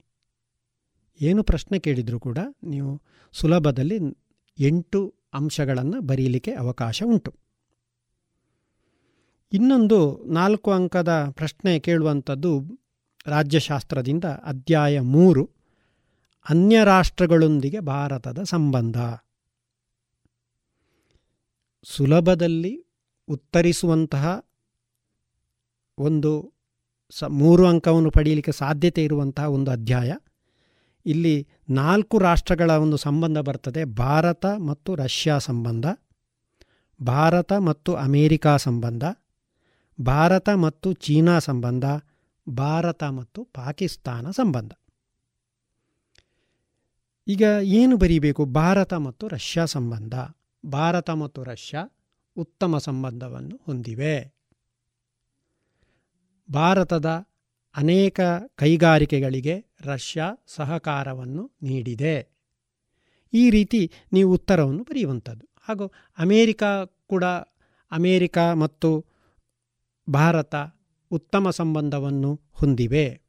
ಏನು 1.21 1.43
ಪ್ರಶ್ನೆ 1.43 1.79
ಕೇಳಿದರೂ 1.79 2.19
ಕೂಡ 2.19 2.37
ನೀವು 2.63 3.01
ಸುಲಭದಲ್ಲಿ 3.31 3.99
ಎಂಟು 4.59 5.15
ಅಂಶಗಳನ್ನು 5.33 6.01
ಬರೀಲಿಕ್ಕೆ 6.01 6.51
ಅವಕಾಶ 6.51 7.03
ಉಂಟು. 7.05 7.33
ಇನ್ನೊಂದು 9.53 10.25
ನಾಲ್ಕು 10.25 10.71
ಅಂಕದ 10.71 11.27
ಪ್ರಶ್ನೆ 11.31 11.79
ಕೇಳುವಂಥದ್ದು 11.79 12.79
ರಾಜ್ಯಶಾಸ್ತ್ರದಿಂದ 13.25 14.25
ಅಧ್ಯಾಯ 14.25 14.99
ಮೂರು 14.99 15.49
ಅನ್ಯ 16.49 16.83
ರಾಷ್ಟ್ರಗಳೊಂದಿಗೆ 16.83 17.79
ಭಾರತದ 17.79 18.43
ಸಂಬಂಧ. 18.43 18.97
ಸುಲಭದಲ್ಲಿ 21.83 22.85
ಉತ್ತರಿಸುವಂತಹ 23.27 24.45
ಒಂದು 25.97 26.53
ಸ, 27.09 27.23
ಮೂರು 27.23 27.67
ಅಂಕವನ್ನು 27.67 28.11
ಪಡೆಯಲಿಕ್ಕೆ 28.11 28.51
ಸಾಧ್ಯತೆ 28.51 29.03
ಇರುವಂತಹ 29.03 29.45
ಒಂದು 29.45 29.71
ಅಧ್ಯಾಯ. 29.71 30.13
ಇಲ್ಲಿ 31.05 31.47
ನಾಲ್ಕು 31.69 32.19
ರಾಷ್ಟ್ರಗಳ 32.19 32.71
ಒಂದು 32.71 32.97
ಸಂಬಂಧ 32.97 33.37
ಬರ್ತದೆ, 33.37 33.85
ಭಾರತ 33.85 34.45
ಮತ್ತು 34.45 34.95
ರಷ್ಯಾ 34.95 35.37
ಸಂಬಂಧ, 35.37 35.85
ಭಾರತ 37.03 37.53
ಮತ್ತು 37.53 37.95
ಅಮೇರಿಕಾ 37.95 38.57
ಸಂಬಂಧ, 38.57 39.03
ಭಾರತ 40.01 40.49
ಮತ್ತು 40.49 40.93
ಚೀನಾ 40.93 41.39
ಸಂಬಂಧ 41.39 41.85
ಭಾರತ 42.49 43.03
ಮತ್ತು 43.03 43.43
ಪಾಕಿಸ್ತಾನ 43.43 44.31
ಸಂಬಂಧ. 44.31 44.71
ಈಗ 47.27 47.41
ಏನು 47.61 47.97
ಬರೀಬೇಕು? 47.97 48.45
ಭಾರತ 48.45 48.93
ಮತ್ತು 48.93 49.27
ರಷ್ಯಾ 49.27 49.65
ಸಂಬಂಧ. 49.65 50.13
ಭಾರತ 50.65 51.09
ಮತ್ತು 51.09 51.43
ರಷ್ಯಾ 51.43 51.87
ಉತ್ತಮ 52.37 52.77
ಸಂಬಂಧವನ್ನು 52.77 53.59
ಹೊಂದಿವೆ. 53.65 54.33
ಭಾರತದ 56.53 57.05
ಅನೇಕ 57.75 58.21
ಕೈಗಾರಿಕೆಗಳಿಗೆ 58.55 59.65
ರಷ್ಯಾ 59.81 60.31
ಸಹಕಾರವನ್ನು 60.47 61.51
ನೀಡಿದೆ. 61.63 62.39
ಈ 63.33 63.49
ರೀತಿ 63.49 63.91
ನೀವು 64.13 64.33
ಉತ್ತರವನ್ನು 64.33 64.83
ಬರೆಯುವಂಥದ್ದು. 64.83 65.49
ಹಾಗೂ 65.67 65.87
ಅಮೇರಿಕಾ 66.17 66.85
ಕೂಡ 66.85 67.23
ಅಮೇರಿಕಾ 67.91 68.53
ಮತ್ತು 68.53 69.05
ಭಾರತ 70.09 70.55
ಉತ್ತಮ 71.11 71.49
ಸಂಬಂಧವನ್ನು 71.49 72.41
ಹೊಂದಿವೆ. 72.51 73.21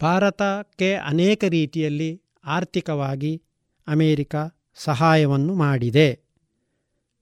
ಭಾರತಕ್ಕೆ 0.00 0.94
ಅನೇಕ 0.94 1.44
ರೀತಿಯಲ್ಲಿ 1.44 2.22
ಆರ್ಥಿಕವಾಗಿ 2.44 3.42
ಅಮೇರಿಕ 3.86 4.36
ಸಹಾಯವನ್ನು 4.74 5.54
ಮಾಡಿದೆ. 5.54 6.08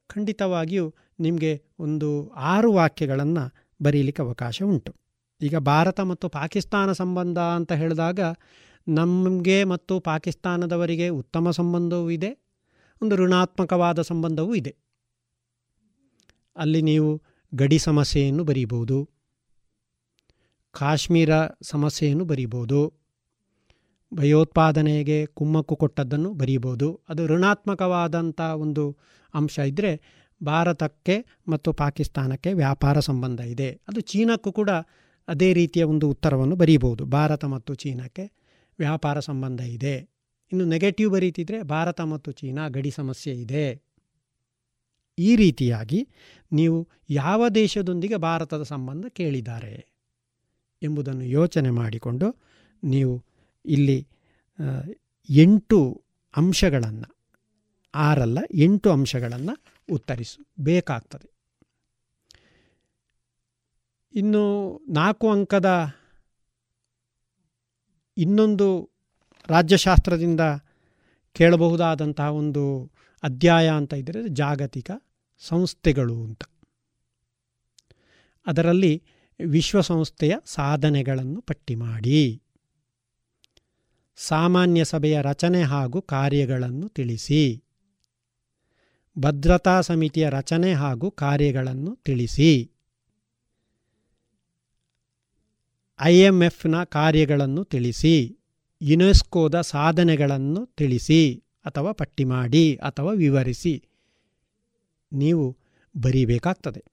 ಖಂಡಿತವಾಗಿಯೂ 0.09 0.95
ನಿಮಗೆ 1.21 1.62
ಒಂದು 1.79 2.29
ಆರು 2.29 2.73
ವಾಕ್ಯಗಳನ್ನು 2.73 3.45
ಬರೀಲಿಕ್ಕೆ 3.83 4.23
ಅವಕಾಶ 4.23 4.62
ಉಂಟು. 4.62 4.95
ಈಗ 5.41 5.57
ಭಾರತ 5.57 6.01
ಮತ್ತು 6.01 6.29
ಪಾಕಿಸ್ತಾನ 6.29 6.93
ಸಂಬಂಧ 6.93 7.39
ಅಂತ 7.39 7.73
ಹೇಳಿದಾಗ 7.73 8.21
ನಮಗೆ 8.89 9.64
ಮತ್ತು 9.64 10.01
ಪಾಕಿಸ್ತಾನದವರಿಗೆ 10.01 11.09
ಉತ್ತಮ 11.09 11.51
ಸಂಬಂಧವೂ 11.51 12.11
ಇದೆ, 12.11 12.31
ಒಂದು 13.03 13.16
ಋಣಾತ್ಮಕವಾದ 13.16 14.03
ಸಂಬಂಧವೂ 14.03 14.55
ಇದೆ. 14.55 14.77
ಅಲ್ಲಿ 16.57 16.83
ನೀವು 16.83 17.23
ಗಡಿ 17.55 17.78
ಸಮಸ್ಯೆಯನ್ನು 17.78 18.44
ಬರೀಬೋದು. 18.44 19.09
ಕಾಶ್ಮೀರ 20.72 21.30
ಸಮಸ್ಯೆಯನ್ನು 21.62 22.24
ಬರೀಬೋದು. 22.24 22.92
ಭಯೋತ್ಪಾದನೆಗೆ 24.14 25.26
ಕುಮ್ಮಕ್ಕು 25.26 25.76
ಕೊಟ್ಟದ್ದನ್ನು 25.76 26.34
ಬರೀಬೋದು. 26.34 27.01
ಅದು 27.09 27.26
ಋಣಾತ್ಮಕವಾದಂಥ 27.26 28.40
ಒಂದು 28.40 28.96
ಅಂಶ 29.34 29.59
ಇದ್ದರೆ 29.59 30.01
ಭಾರತಕ್ಕೆ 30.44 31.24
ಮತ್ತು 31.49 31.72
ಪಾಕಿಸ್ತಾನಕ್ಕೆ 31.72 32.53
ವ್ಯಾಪಾರ 32.53 33.01
ಸಂಬಂಧ 33.01 33.40
ಇದೆ. 33.40 33.80
ಅದು 33.88 34.01
ಚೀನಾಕ್ಕೂ 34.01 34.53
ಕೂಡ 34.53 34.70
ಅದೇ 35.28 35.53
ರೀತಿಯ 35.53 35.82
ಒಂದು 35.82 36.09
ಉತ್ತರವನ್ನು 36.09 36.57
ಬರೀಬೋದು. 36.57 37.05
ಭಾರತ 37.05 37.44
ಮತ್ತು 37.44 37.74
ಚೀನಾಕ್ಕೆ 37.74 38.30
ವ್ಯಾಪಾರ 38.78 39.20
ಸಂಬಂಧ 39.20 39.61
ಇದೆ. 39.61 39.96
ಇನ್ನು 40.53 40.64
ನೆಗೆಟಿವ್ 40.64 41.12
ಬರೀತಿದ್ರೆ 41.12 41.62
ಭಾರತ 41.62 42.01
ಮತ್ತು 42.01 42.32
ಚೀನಾ 42.32 42.68
ಗಡಿ 42.68 42.90
ಸಮಸ್ಯೆ 42.90 43.34
ಇದೆ. 43.34 43.88
ಈ 45.19 45.37
ರೀತಿಯಾಗಿ 45.37 46.09
ನೀವು 46.53 46.89
ಯಾವ 47.11 47.49
ದೇಶದೊಂದಿಗೆ 47.49 48.16
ಭಾರತದ 48.16 48.62
ಸಂಬಂಧ 48.62 49.07
ಕೇಳಿದ್ದಾರೆ 49.07 49.87
ಎಂಬುದನ್ನು 50.83 51.25
ಯೋಚನೆ 51.25 51.71
ಮಾಡಿಕೊಂಡು 51.71 52.27
ನೀವು 52.85 53.25
ಇಲ್ಲಿ 53.64 54.09
ಎಂಟು 55.31 56.05
ಅಂಶಗಳನ್ನು, 56.37 57.09
ಆರಲ್ಲ, 57.95 58.39
ಎಂಟು 58.55 58.91
ಅಂಶಗಳನ್ನು 58.91 59.55
ಉತ್ತರಿಸು, 59.91 60.62
ಬೇಕಾಗ್ತದೆ. 60.64 61.29
ಇನ್ನು 64.14 64.43
ನಾಲ್ಕು 64.89 65.31
ಅಂಕದ 65.31 65.69
ಇನ್ನೊಂದು 68.16 68.69
ರಾಜ್ಯಶಾಸ್ತ್ರದಿಂದ 69.49 70.41
ಕೇಳಬಹುದಾದಂತಹ 71.33 72.35
ಒಂದು 72.35 72.93
ಅಧ್ಯಾಯ 73.23 73.69
ಅಂತ 73.69 73.95
ಇದ್ದರೆ 73.95 74.29
ಜಾಗತಿಕ 74.29 74.91
ಸಂಸ್ಥೆಗಳು 75.39 76.24
ಅಂತ. 76.24 76.43
ಅದರಲ್ಲಿ 78.47 79.03
ವಿಶ್ವಸಂಸ್ಥೆಯ 79.47 80.36
ಸಾಧನೆಗಳನ್ನು 80.47 81.41
ಪಟ್ಟಿ 81.41 81.74
ಮಾಡಿ. 81.74 82.43
ಸಾಮಾನ್ಯ 84.16 84.84
ಸಭೆಯ 84.84 85.20
ರಚನೆ 85.22 85.62
ಹಾಗೂ 85.62 86.01
ಕಾರ್ಯಗಳನ್ನು 86.01 86.89
ತಿಳಿಸಿ. 86.89 87.64
ಭದ್ರತಾ 89.18 89.80
ಸಮಿತಿಯ 89.80 90.28
ರಚನೆ 90.28 90.72
ಹಾಗೂ 90.72 91.11
ಕಾರ್ಯಗಳನ್ನು 91.11 91.97
ತಿಳಿಸಿ. 91.97 92.70
ಐಎಂಎಫ್ನ 96.01 96.84
ಕಾರ್ಯಗಳನ್ನು 96.84 97.64
ತಿಳಿಸಿ. 97.64 98.39
ಯುನೆಸ್ಕೋದ 98.82 99.61
ಸಾಧನೆಗಳನ್ನು 99.61 100.66
ತಿಳಿಸಿ 100.66 101.45
ಅಥವಾ 101.64 101.93
ಪಟ್ಟಿ 101.93 102.24
ಮಾಡಿ 102.24 102.76
ಅಥವಾ 102.76 103.12
ವಿವರಿಸಿ. 103.12 103.88
ನೀವು 105.12 105.56
ಬರೀಬೇಕಾಗ್ತದೆ. 106.02 106.84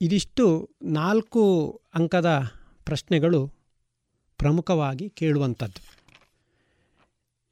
ಇದಿಷ್ಟು 0.00 0.70
ನಾಲ್ಕು 0.82 1.72
ಅಂಕದ 1.94 2.42
ಪ್ರಶ್ನೆಗಳು 2.84 3.48
ಪ್ರಮುಖವಾಗಿ 4.38 5.10
ಕೇಳುವಂಥದ್ದು. 5.10 5.98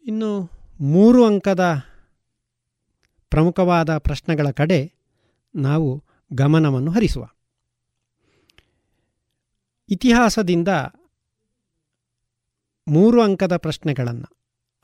ಇನ್ನು 0.06 0.50
ಮೂರು 0.80 1.24
ಅಂಕದ 1.24 1.82
ಪ್ರಮುಖವಾದ 3.30 3.98
ಪ್ರಶ್ನೆಗಳ 3.98 4.50
ಕಡೆ 4.50 4.92
ನಾವು 5.54 6.04
ಗಮನವನ್ನು 6.32 6.90
ಹರಿಸುವ. 6.90 7.28
ಇತಿಹಾಸದಿಂದ 9.88 10.68
ಮೂರು 12.88 13.22
ಅಂಕದ 13.22 13.56
ಪ್ರಶ್ನೆಗಳನ್ನು 13.56 14.35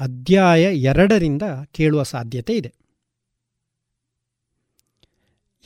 ಅಧ್ಯಾಯ 0.03 0.63
ಎರಡರಿಂದ 0.63 1.43
ಕೇಳುವ 1.71 2.03
ಸಾಧ್ಯತೆ 2.03 2.53
ಇದೆ. 2.53 2.75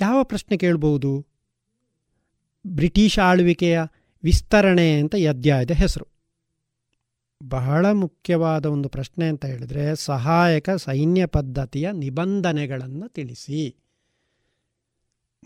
ಯಾವ 0.00 0.24
ಪ್ರಶ್ನೆ 0.24 0.56
ಕೇಳಬಹುದು? 0.56 1.26
ಬ್ರಿಟಿಷ್ 2.66 3.18
ಆಳ್ವಿಕೆಯ 3.18 3.80
ವಿಸ್ತರಣೆ 4.22 5.00
ಅಂತ 5.00 5.14
ಈ 5.14 5.26
ಅಧ್ಯಾಯದ 5.26 5.70
ಹೆಸರು. 5.70 6.06
ಬಹಳ 7.42 7.90
ಮುಖ್ಯವಾದ 7.92 8.66
ಒಂದು 8.66 8.88
ಪ್ರಶ್ನೆ 8.88 9.28
ಅಂತ 9.28 9.44
ಹೇಳಿದ್ರೆ 9.44 9.96
ಸಹಾಯಕ 9.96 10.70
ಸೈನ್ಯ 10.70 11.26
ಪದ್ಧತಿಯ 11.26 11.88
ನಿಬಂಧನೆಗಳನ್ನು 11.92 13.08
ತಿಳಿಸಿ. 13.08 13.76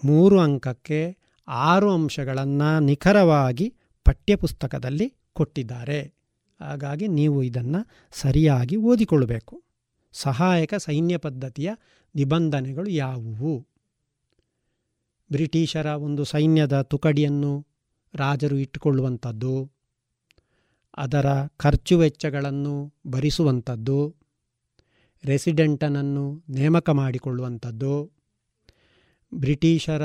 ಮೂರು 0.05 0.41
ಅಂಕಕ್ಕೆ 0.41 1.17
ಆರು 1.49 1.95
ಅಂಶಗಳನ್ನು 1.95 2.81
ನಿಖರವಾಗಿ 2.81 3.75
ಪಠ್ಯಪುಸ್ತಕದಲ್ಲಿ 4.05 5.15
ಕೊಟ್ಟಿದ್ದಾರೆ. 5.33 6.20
ಹಾಗಾಗಿ 6.61 7.09
ನೀವು 7.09 7.43
ಇದನ್ನು 7.43 8.11
ಸರಿಯಾಗಿ 8.11 8.77
ಓದಿಕೊಳ್ಳಬೇಕು. 8.77 9.63
ಸಹಾಯಕ 10.13 10.75
ಸೈನ್ಯ 10.75 11.17
ಪದ್ಧತಿಯ 11.17 11.71
ನಿಬಂಧನೆಗಳು 12.15 12.91
ಯಾವುವು? 12.91 13.67
ಬ್ರಿಟಿಷರ 15.33 15.87
ಒಂದು 15.87 16.25
ಸೈನ್ಯದ 16.25 16.81
ತುಕಡಿಯನ್ನು 16.81 17.67
ರಾಜರು 18.15 18.57
ಇಟ್ಟುಕೊಳ್ಳುವಂಥದ್ದು, 18.57 19.71
ಅದರ 20.97 21.47
ಖರ್ಚು 21.57 21.99
ವೆಚ್ಚಗಳನ್ನು 21.99 22.95
ಭರಿಸುವಂಥದ್ದು, 23.07 24.17
ರೆಸಿಡೆಂಟನನ್ನು 25.25 26.45
ನೇಮಕ 26.51 26.91
ಮಾಡಿಕೊಳ್ಳುವಂಥದ್ದು, 26.91 28.11
ಬ್ರಿಟಿಷರ 29.35 30.03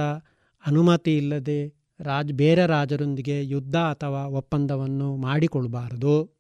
ಅನುಮತಿ 0.66 1.18
ಇಲ್ಲದೆ 1.18 1.74
ರಾಜ್ 2.00 2.34
ಬೇರೆ 2.34 2.66
ರಾಜರೊಂದಿಗೆ 2.66 3.46
ಯುದ್ಧ 3.46 3.76
ಅಥವಾ 3.76 4.26
ಒಪ್ಪಂದವನ್ನು 4.26 5.16
ಮಾಡಿಕೊಳ್ಳಬಾರದು. 5.16 6.35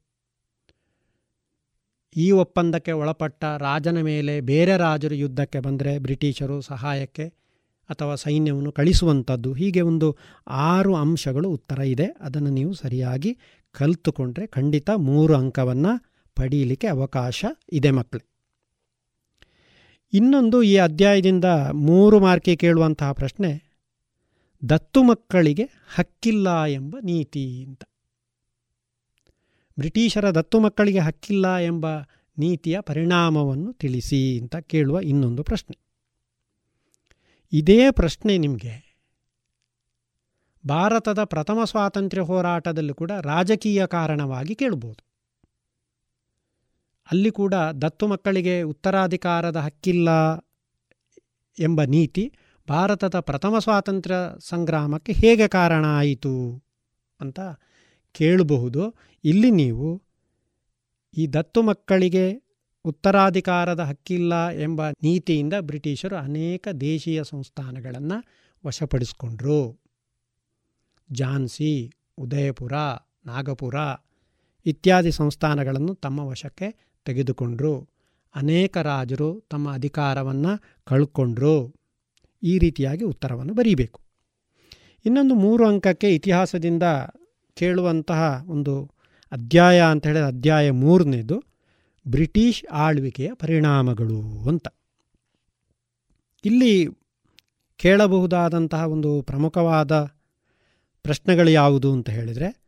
ಈ 2.15 2.31
ಒಪ್ಪಂದಕ್ಕೆ 2.31 2.91
ಒಳಪಟ್ಟ 2.91 3.43
ರಾಜನ 3.43 4.01
ಮೇಲೆ 4.01 4.41
ಬೇರೆ 4.41 4.77
ರಾಜರು 4.77 5.15
ಯುದ್ಧಕ್ಕೆ 5.15 5.59
ಬಂದರೆ 5.59 5.99
ಬ್ರಿಟಿಷರು 5.99 6.61
ಸಹಾಯಕ್ಕೆ 6.61 7.25
ಅಥವಾ 7.89 8.15
ಸೈನ್ಯವನ್ನು 8.15 8.71
ಕಳಿಸುವಂಥದ್ದು. 8.71 9.53
ಹೀಗೆ 9.53 9.81
ಒಂದು 9.81 10.17
ಆರು 10.47 10.95
ಅಂಶಗಳು 10.95 11.49
ಉತ್ತರ 11.49 11.79
ಇದೆ. 11.79 12.07
ಅದನ್ನು 12.21 12.49
ನೀವು 12.49 12.73
ಸರಿಯಾಗಿ 12.73 13.37
ಕಲ್ತುಕೊಂಡ್ರೆ 13.75 14.47
ಖಂಡಿತ 14.47 14.89
ಮೂರು 14.89 15.35
ಅಂಕವನ್ನು 15.35 15.93
ಪಡೀಲಿಕ್ಕೆ 16.37 16.87
ಅವಕಾಶ 16.87 17.45
ಇದೆ 17.71 17.91
ಮಕ್ಕಳು 17.91 18.23
ಇನ್ನೊಂದು 20.13 20.63
ಈ 20.63 20.77
ಅಧ್ಯಾಯದಿಂದ 20.77 21.45
ಮೂರು 21.73 22.19
ಮಾರ್ಕೆ 22.19 22.55
ಕೇಳುವಂತಹ 22.55 23.11
ಪ್ರಶ್ನೆ, 23.11 23.51
ದತ್ತು 24.69 25.03
ಮಕ್ಕಳಿಗೆ 25.03 25.63
ಹಕ್ಕಿಲ್ಲ 25.95 26.63
ಎಂಬ 26.63 26.95
ನೀತಿ 27.03 27.63
ಅಂತ. 27.63 27.83
ಬ್ರಿಟಿಷರ 29.79 30.29
ದತ್ತು 30.29 30.59
ಮಕ್ಕಳಿಗೆ 30.59 30.99
ಹಕ್ಕಿಲ್ಲ 30.99 31.57
ಎಂಬ 31.57 31.85
ನೀತಿಯ 32.37 32.79
ಪರಿಣಾಮವನ್ನು 32.81 33.73
ತಿಳಿಸಿ 33.73 34.39
ಅಂತ 34.39 34.55
ಕೇಳುವ 34.55 34.99
ಇನ್ನೊಂದು 34.99 35.43
ಪ್ರಶ್ನೆ. 35.43 35.77
ಇದೇ 37.53 37.91
ಪ್ರಶ್ನೆ 37.91 38.37
ನಿಮಗೆ. 38.37 38.85
ಭಾರತದ 40.67 41.23
ಪ್ರಥಮ 41.23 41.63
ಸ್ವಾತಂತ್ರ್ಯ 41.63 42.23
ಹೋರಾಟದಲ್ಲಿ 42.23 42.93
ಕೂಡ 42.93 43.11
ರಾಜಕೀಯ 43.11 43.85
ಕಾರಣವಾಗಿ 43.85 44.55
ಕೇಳಬಹುದು 44.55 45.03
ಅಲ್ಲಿ 47.11 47.31
ಕೂಡ 47.31 47.53
ದತ್ತು 47.53 48.07
ಮಕ್ಕಳಿಗೆ 48.07 48.61
ಉತ್ತರಾಧಿಕಾರದ 48.61 49.57
ಹಕ್ಕಿಲ್ಲ 49.57 50.35
ಎಂಬ 51.59 51.81
ನೀತಿ 51.81 52.33
ಭಾರತದ 52.69 53.19
ಪ್ರಥಮ 53.19 53.59
ಸ್ವಾತಂತ್ರ್ಯ 53.59 54.15
ಸಂಗ್ರಾಮಕ್ಕೆ 54.39 55.11
ಹೇಗೆ 55.11 55.47
ಕಾರಣ 55.47 55.85
ಆಯಿತು 55.85 56.63
ಅಂತ 57.19 57.39
ಕೇಳಬಹುದು. 58.15 58.81
ಇಲ್ಲಿ 59.23 59.51
ನೀವು 59.51 59.89
ಈ 61.17 61.27
ದತ್ತು 61.27 61.61
ಮಕ್ಕಳಿಗೆ 61.61 62.25
ಉತ್ತರಾಧಿಕಾರದ 62.85 63.79
ಹಕ್ಕಿಲ್ಲ 63.79 64.33
ಎಂಬ 64.49 64.81
ನೀತಿಯಿಂದ 64.89 65.53
ಬ್ರಿಟಿಷರು 65.59 66.15
ಅನೇಕ 66.15 66.67
ದೇಶೀಯ 66.81 67.23
ಸಂಸ್ಥಾನಗಳನ್ನು 67.23 68.17
ವಶಪಡಿಸಿಕೊಂಡ್ರು. 68.65 69.59
ಝಾನ್ಸಿ, 71.13 71.91
ಉದಯಪುರ, 72.17 72.73
ನಾಗಪುರ 73.25 73.75
ಇತ್ಯಾದಿ 74.65 75.11
ಸಂಸ್ಥಾನಗಳನ್ನು 75.11 75.95
ತಮ್ಮ 75.95 76.19
ವಶಕ್ಕೆ 76.19 76.69
ತೆಗೆದುಕೊಂಡ್ರು. 77.05 77.73
ಅನೇಕ 78.35 78.77
ರಾಜರು 78.77 79.29
ತಮ್ಮ 79.49 79.73
ಅಧಿಕಾರವನ್ನು 79.73 80.53
ಕಳ್ಕೊಂಡ್ರು. 80.83 81.55
ಈ 82.43 82.57
ರೀತಿಯಾಗಿ 82.57 83.03
ಉತ್ತರವನ್ನು 83.03 83.53
ಬರೀಬೇಕು. 83.53 84.01
ಇನ್ನೊಂದು 85.05 85.35
ಮೂರು 85.35 85.67
ಅಂಕಕ್ಕೆ 85.67 86.09
ಇತಿಹಾಸದಿಂದ 86.09 86.83
ಕೇಳುವಂತಹ 87.55 88.43
ಒಂದು 88.47 88.91
ಅಧ್ಯಾಯ 89.31 89.81
ಅಂತ 89.81 90.07
ಹೇಳಿದ್ರೆ 90.07 90.27
ಅಧ್ಯಾಯ 90.27 90.71
ಮೂರನೇದು, 90.71 91.43
ಬ್ರಿಟಿಷ್ 92.07 92.65
ಆಳ್ವಿಕೆಯ 92.71 93.33
ಪರಿಣಾಮಗಳು 93.33 94.47
ಅಂತ. 94.47 94.67
ಇಲ್ಲಿ 96.45 96.87
ಕೇಳಬಹುದಾದಂತಹ 97.77 98.87
ಒಂದು 98.87 99.21
ಪ್ರಮುಖವಾದ 99.21 99.91
ಪ್ರಶ್ನೆಗಳು 101.03 101.49
ಯಾವುದು 101.49 101.93
ಅಂತ 101.93 102.09
ಹೇಳಿದರೆ, 102.09 102.61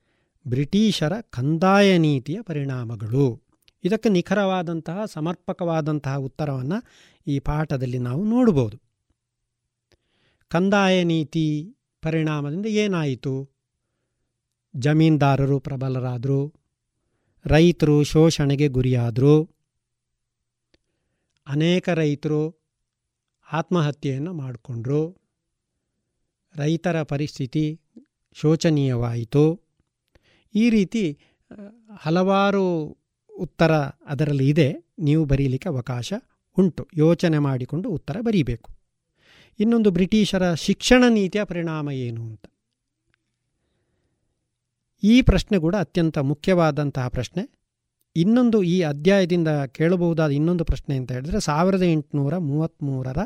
ಬ್ರಿಟಿಷರ 0.47 1.13
ಕಂದಾಯ 1.21 1.97
ನೀತಿಯ 1.97 2.41
ಪರಿಣಾಮಗಳು. 2.41 3.41
ಇದಕ್ಕೆ 3.83 4.09
ನಿಖರವಾದಂತಹ, 4.09 5.05
ಸಮರ್ಪಕವಾದಂತಹ 5.05 6.15
ಉತ್ತರವನ್ನು 6.15 6.83
ಈ 7.27 7.39
ಪಾಠದಲ್ಲಿ 7.39 7.99
ನಾವು 7.99 8.23
ನೋಡಬಹುದು. 8.23 8.81
ಕಂದಾಯ 10.47 11.03
ನೀತಿ 11.03 11.75
ಪರಿಣಾಮದಿಂದ 12.01 12.65
ಏನಾಯಿತು? 12.65 13.56
ಜಮೀನ್ದಾರರು 14.77 15.59
ಪ್ರಬಲರಾದರು, 15.59 16.53
ರೈತರು 17.45 18.03
ಶೋಷಣೆಗೆ 18.03 18.67
ಗುರಿಯಾದರು. 18.67 19.49
ಅನೇಕ 21.47 21.89
ರೈತರು 21.89 22.59
ಆತ್ಮಹತ್ಯೆಯನ್ನು 23.51 24.33
ಮಾಡಿಕೊಂಡ್ರು. 24.33 25.17
ರೈತರ 26.55 27.03
ಪರಿಸ್ಥಿತಿ 27.03 27.81
ಶೋಚನೀಯವಾಯಿತು. 28.33 29.61
ಈ 30.55 30.69
ರೀತಿ 30.69 31.19
ಹಲವಾರು 31.99 32.97
ಉತ್ತರ 33.37 33.71
ಅದರಲ್ಲಿ 34.05 34.49
ಇದೆ. 34.49 34.75
ನೀವು 34.99 35.25
ಬರೀಲಿಕ್ಕೆ 35.25 35.69
ಅವಕಾಶ 35.69 36.13
ಉಂಟು. 36.57 36.87
ಯೋಚನೆ 36.93 37.39
ಮಾಡಿಕೊಂಡು 37.39 37.89
ಉತ್ತರ 37.89 38.17
ಬರೀಬೇಕು. 38.21 38.71
ಇನ್ನೊಂದು 39.59 39.91
ಬ್ರಿಟಿಷರ 39.91 40.53
ಶಿಕ್ಷಣ 40.53 41.03
ನೀತಿಯ 41.09 41.43
ಪರಿಣಾಮ 41.43 41.91
ಏನು 41.91 42.23
ಅಂತ. 42.23 42.45
ಈ 45.03 45.21
ಪ್ರಶ್ನೆ 45.21 45.59
ಕೂಡ 45.59 45.75
ಅತ್ಯಂತ 45.75 46.17
ಮುಖ್ಯವಾದಂತಹ 46.17 47.07
ಪ್ರಶ್ನೆ. 47.07 47.49
ಇನ್ನೊಂದು 48.15 48.63
ಈ 48.63 48.81
ಅಧ್ಯಾಯದಿಂದ 48.81 49.47
ಕೇಳಬಹುದಾದ 49.47 50.31
ಇನ್ನೊಂದು 50.31 50.65
ಪ್ರಶ್ನೆ 50.65 50.97
ಅಂತ 50.97 51.11
ಹೇಳಿದ್ರೆ 51.11 51.39
ಸಾವಿರದ 51.39 51.83
ಎಂಟುನೂರ 51.83 52.37
ಮೂವತ್ತ್ಮೂರರ 52.37 53.17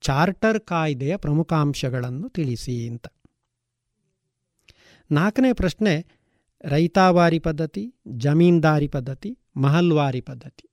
ಚಾರ್ಟರ್ 0.00 0.60
ಕಾಯ್ದೆಯ 0.60 1.16
ಪ್ರಮುಖಾಂಶಗಳನ್ನು 1.16 2.28
ತಿಳಿಸಿ 2.28 2.88
ಅಂತ. 2.88 3.06
ನಾಲ್ಕನೇ 5.10 5.52
ಪ್ರಶ್ನೆ 5.52 6.06
ರೈತಾವಾರಿ 6.64 7.38
ಪದ್ಧತಿ, 7.38 7.94
ಜಮೀನ್ದಾರಿ 8.08 8.88
ಪದ್ಧತಿ, 8.88 9.38
ಮಹಲ್ವಾರಿ 9.56 10.20
ಪದ್ಧತಿ. 10.20 10.67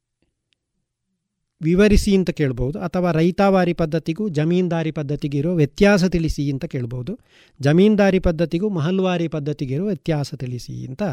ವಿವರಿಸಿ 1.61 2.15
ಅಂತ 2.15 2.29
ಕೇಳ್ಬೋದು, 2.29 2.79
ಅಥವಾ 2.79 3.11
ರೈತಾವಾರಿ 3.11 3.73
ಪದ್ಧತಿಗೂ 3.73 4.29
ಜಮೀನ್ದಾರಿ 4.29 4.91
ಪದ್ಧತಿಗಿರೋ 4.91 5.55
ವ್ಯತ್ಯಾಸ 5.55 6.05
ತಿಳಿಸಿ 6.05 6.51
ಅಂತ 6.51 6.65
ಕೇಳ್ಬೋದು, 6.65 7.19
ಜಮೀನ್ದಾರಿ 7.61 8.19
ಪದ್ಧತಿಗೂ 8.19 8.69
ಮಹಲ್ವಾರಿ 8.69 9.27
ಪದ್ಧತಿಗಿರೋ 9.27 9.85
ವ್ಯತ್ಯಾಸ 9.85 10.33
ತಿಳಿಸಿ 10.33 10.87
ಅಂತ 10.87 11.03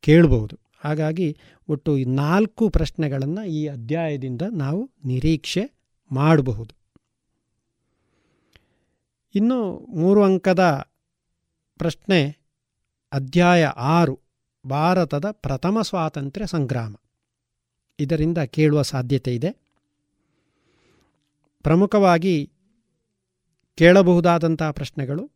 ಕೇಳ್ಬೋದು. 0.00 0.58
ಹಾಗಾಗಿ 0.80 1.36
ಒಟ್ಟು 1.68 1.96
ನಾಲ್ಕು 1.96 2.68
ಪ್ರಶ್ನೆಗಳನ್ನು 2.68 3.44
ಈ 3.44 3.66
ಅಧ್ಯಾಯದಿಂದ 3.66 4.42
ನಾವು 4.52 4.90
ನಿರೀಕ್ಷೆ 5.04 5.72
ಮಾಡಬಹುದು. 6.12 6.74
ಇನ್ನು 9.34 9.86
ಮೂರು 9.88 10.22
ಅಂಕದ 10.22 10.90
ಪ್ರಶ್ನೆ, 11.78 12.36
ಅಧ್ಯಾಯ 13.12 13.64
ಆರು, 13.64 14.20
ಭಾರತದ 14.66 15.24
ಪ್ರಥಮ 15.30 15.78
ಸ್ವಾತಂತ್ರ್ಯ 15.82 16.46
ಸಂಗ್ರಾಮ. 16.46 16.94
ಇದರಿಂದ 18.00 18.38
ಕೇಳುವ 18.38 18.82
ಸಾಧ್ಯತೆ 18.82 19.34
ಇದೆ. 19.34 19.63
ಪ್ರಮುಖವಾಗಿ 21.64 22.52
ಕೇಳಬಹುದಾದಂತಹ 23.74 24.70
ಪ್ರಶ್ನೆಗಳು 24.70 25.30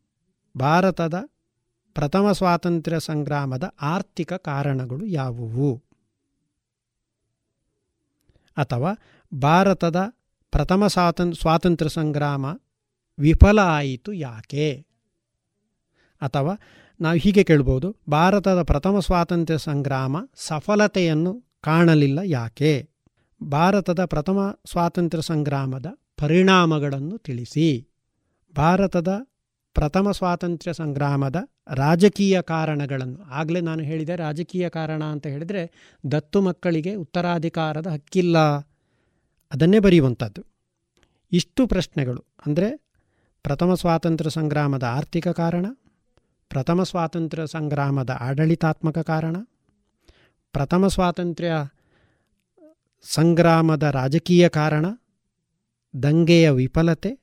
ಭಾರತದ 0.59 1.15
ಪ್ರಥಮ 1.95 2.33
ಸ್ವಾತಂತ್ರ್ಯ 2.33 3.01
ಸಂಗ್ರಾಮದ 3.01 3.75
ಆರ್ಥಿಕ 3.81 4.33
ಕಾರಣಗಳು 4.33 5.07
ಯಾವುವು? 5.07 5.85
ಅಥವಾ 8.57 8.93
ಭಾರತದ 9.39 9.97
ಪ್ರಥಮ 10.51 10.87
ಸ್ವಾತಂತ್ರ್ಯ 10.87 11.41
ಸ್ವಾತಂತ್ರ್ಯ 11.41 11.91
ಸಂಗ್ರಾಮ 11.91 12.45
ವಿಫಲ 13.19 13.59
ಆಯಿತು 13.59 14.13
ಯಾಕೆ? 14.13 14.87
ಅಥವಾ 16.21 16.55
ನಾವು 17.01 17.17
ಹೀಗೆ 17.17 17.45
ಕೇಳ್ಬೋದು, 17.45 17.97
ಭಾರತದ 18.09 18.63
ಪ್ರಥಮ 18.63 18.99
ಸ್ವಾತಂತ್ರ್ಯ 18.99 19.59
ಸಂಗ್ರಾಮ 19.59 20.17
ಸಫಲತೆಯನ್ನು 20.35 21.45
ಕಾಣಲಿಲ್ಲ 21.61 22.19
ಯಾಕೆ? 22.25 22.91
ಭಾರತದ 23.43 24.05
ಪ್ರಥಮ 24.05 24.59
ಸ್ವಾತಂತ್ರ್ಯ 24.71 25.23
ಸಂಗ್ರಾಮದ 25.23 25.87
ಪರಿಣಾಮಗಳನ್ನು 26.19 27.19
ತಿಳಿಸಿ. 27.19 27.89
ಭಾರತದ 28.57 29.09
ಪ್ರಥಮ 29.75 30.11
ಸ್ವಾತಂತ್ರ್ಯ 30.11 30.73
ಸಂಗ್ರಾಮದ 30.73 31.37
ರಾಜಕೀಯ 31.75 32.43
ಕಾರಣಗಳನ್ನು, 32.43 33.23
ಆಗಲೇ 33.23 33.61
ನಾನು 33.61 33.83
ಹೇಳಿದೆ 33.83 34.17
ರಾಜಕೀಯ 34.17 34.69
ಕಾರಣ 34.69 35.05
ಅಂತ 35.05 35.27
ಹೇಳಿದರೆ 35.27 35.95
ದತ್ತು 36.13 36.41
ಮಕ್ಕಳಿಗೆ 36.41 36.95
ಉತ್ತರಾಧಿಕಾರದ 36.95 37.87
ಹಕ್ಕಿಲ್ಲ. 37.87 38.39
ಅದನ್ನೇ 39.53 39.79
ಬರೆಯುವಂಥದ್ದು. 39.79 40.45
ಇಷ್ಟು 41.33 41.67
ಪ್ರಶ್ನೆಗಳು. 41.67 42.25
ಅಂದರೆ 42.47 42.89
ಪ್ರಥಮ 43.43 43.75
ಸ್ವಾತಂತ್ರ್ಯ 43.75 44.31
ಸಂಗ್ರಾಮದ 44.31 44.83
ಆರ್ಥಿಕ 44.83 45.29
ಕಾರಣ, 45.29 45.67
ಪ್ರಥಮ 46.51 46.83
ಸ್ವಾತಂತ್ರ್ಯ 46.83 47.47
ಸಂಗ್ರಾಮದ 47.47 48.11
ಆಡಳಿತಾತ್ಮಕ 48.21 48.99
ಕಾರಣ, 48.99 49.37
ಪ್ರಥಮ 50.53 50.87
ಸ್ವಾತಂತ್ರ್ಯ 50.87 51.53
ಸಂಗ್ರಾಮದ 53.03 53.83
ರಾಜಕೀಯ 53.83 54.49
ಕಾರಣ 54.49 54.87
ದಂಗೆಯ 56.03 56.51
ವಿಫಲತೆ, 56.51 57.19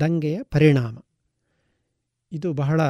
ದಂಗೆಯ 0.00 0.42
ಪರಿಣಾಮ. 0.42 0.98
ಇದು 2.32 2.52
ಬಹಳ 2.52 2.80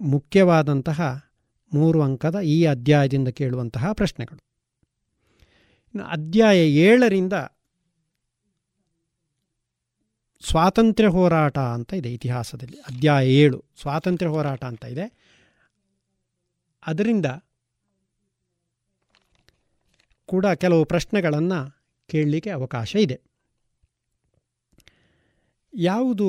ಮುಖ್ಯವಾದಂತಹ 0.00 1.30
ಮೂರು 1.74 2.02
ಅಂಕದ 2.02 2.40
ಈ 2.40 2.64
ಅಧ್ಯಾಯದಿಂದ 2.64 3.28
ಕೇಳುವಂತಹ 3.28 3.92
ಪ್ರಶ್ನೆಗಳು. 3.92 4.44
ಇನ್ನು 5.86 6.04
ಅಧ್ಯಾಯ 6.04 6.70
ಏಳರಿಂದ 6.70 7.32
ಸ್ವಾತಂತ್ರ್ಯ 10.42 11.08
ಹೋರಾಟ 11.08 11.58
ಅಂತ 11.58 11.92
ಇದೆ 11.92 12.14
ಇತಿಹಾಸದಲ್ಲಿ. 12.14 12.78
ಅಧ್ಯಾಯ 12.78 13.30
ಏಳು, 13.30 13.64
ಸ್ವಾತಂತ್ರ್ಯ 13.80 14.30
ಹೋರಾಟ 14.30 14.64
ಅಂತ 14.64 14.84
ಇದೆ. 14.84 15.12
ಅದರಿಂದ 16.86 17.26
ಕೂಡ 20.26 20.46
ಕೆಲವು 20.46 20.84
ಪ್ರಶ್ನೆಗಳನ್ನು 20.84 21.82
ಕೇಳಲಿಕ್ಕೆ 22.06 22.50
ಅವಕಾಶ 22.50 22.96
ಇದೆ. 22.96 23.29
ಯಾವುದು 25.74 26.28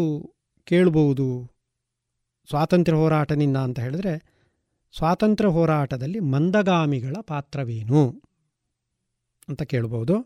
ಕೇಳಬಹುದು? 0.63 1.51
ಸ್ವಾತಂತ್ರ್ಯ 2.49 2.97
ಹೋರಾಟದಿಂದ 2.97 3.57
ಅಂತ 3.57 3.79
ಹೇಳಿದ್ರೆ, 3.79 4.13
ಸ್ವಾತಂತ್ರ್ಯ 4.97 5.49
ಹೋರಾಟದಲ್ಲಿ 5.49 6.19
ಮಂದಗಾಮಿಗಳ 6.19 7.15
ಪಾತ್ರವೇನು 7.27 8.21
ಅಂತ 9.49 9.61
ಕೇಳಬಹುದು? 9.61 10.21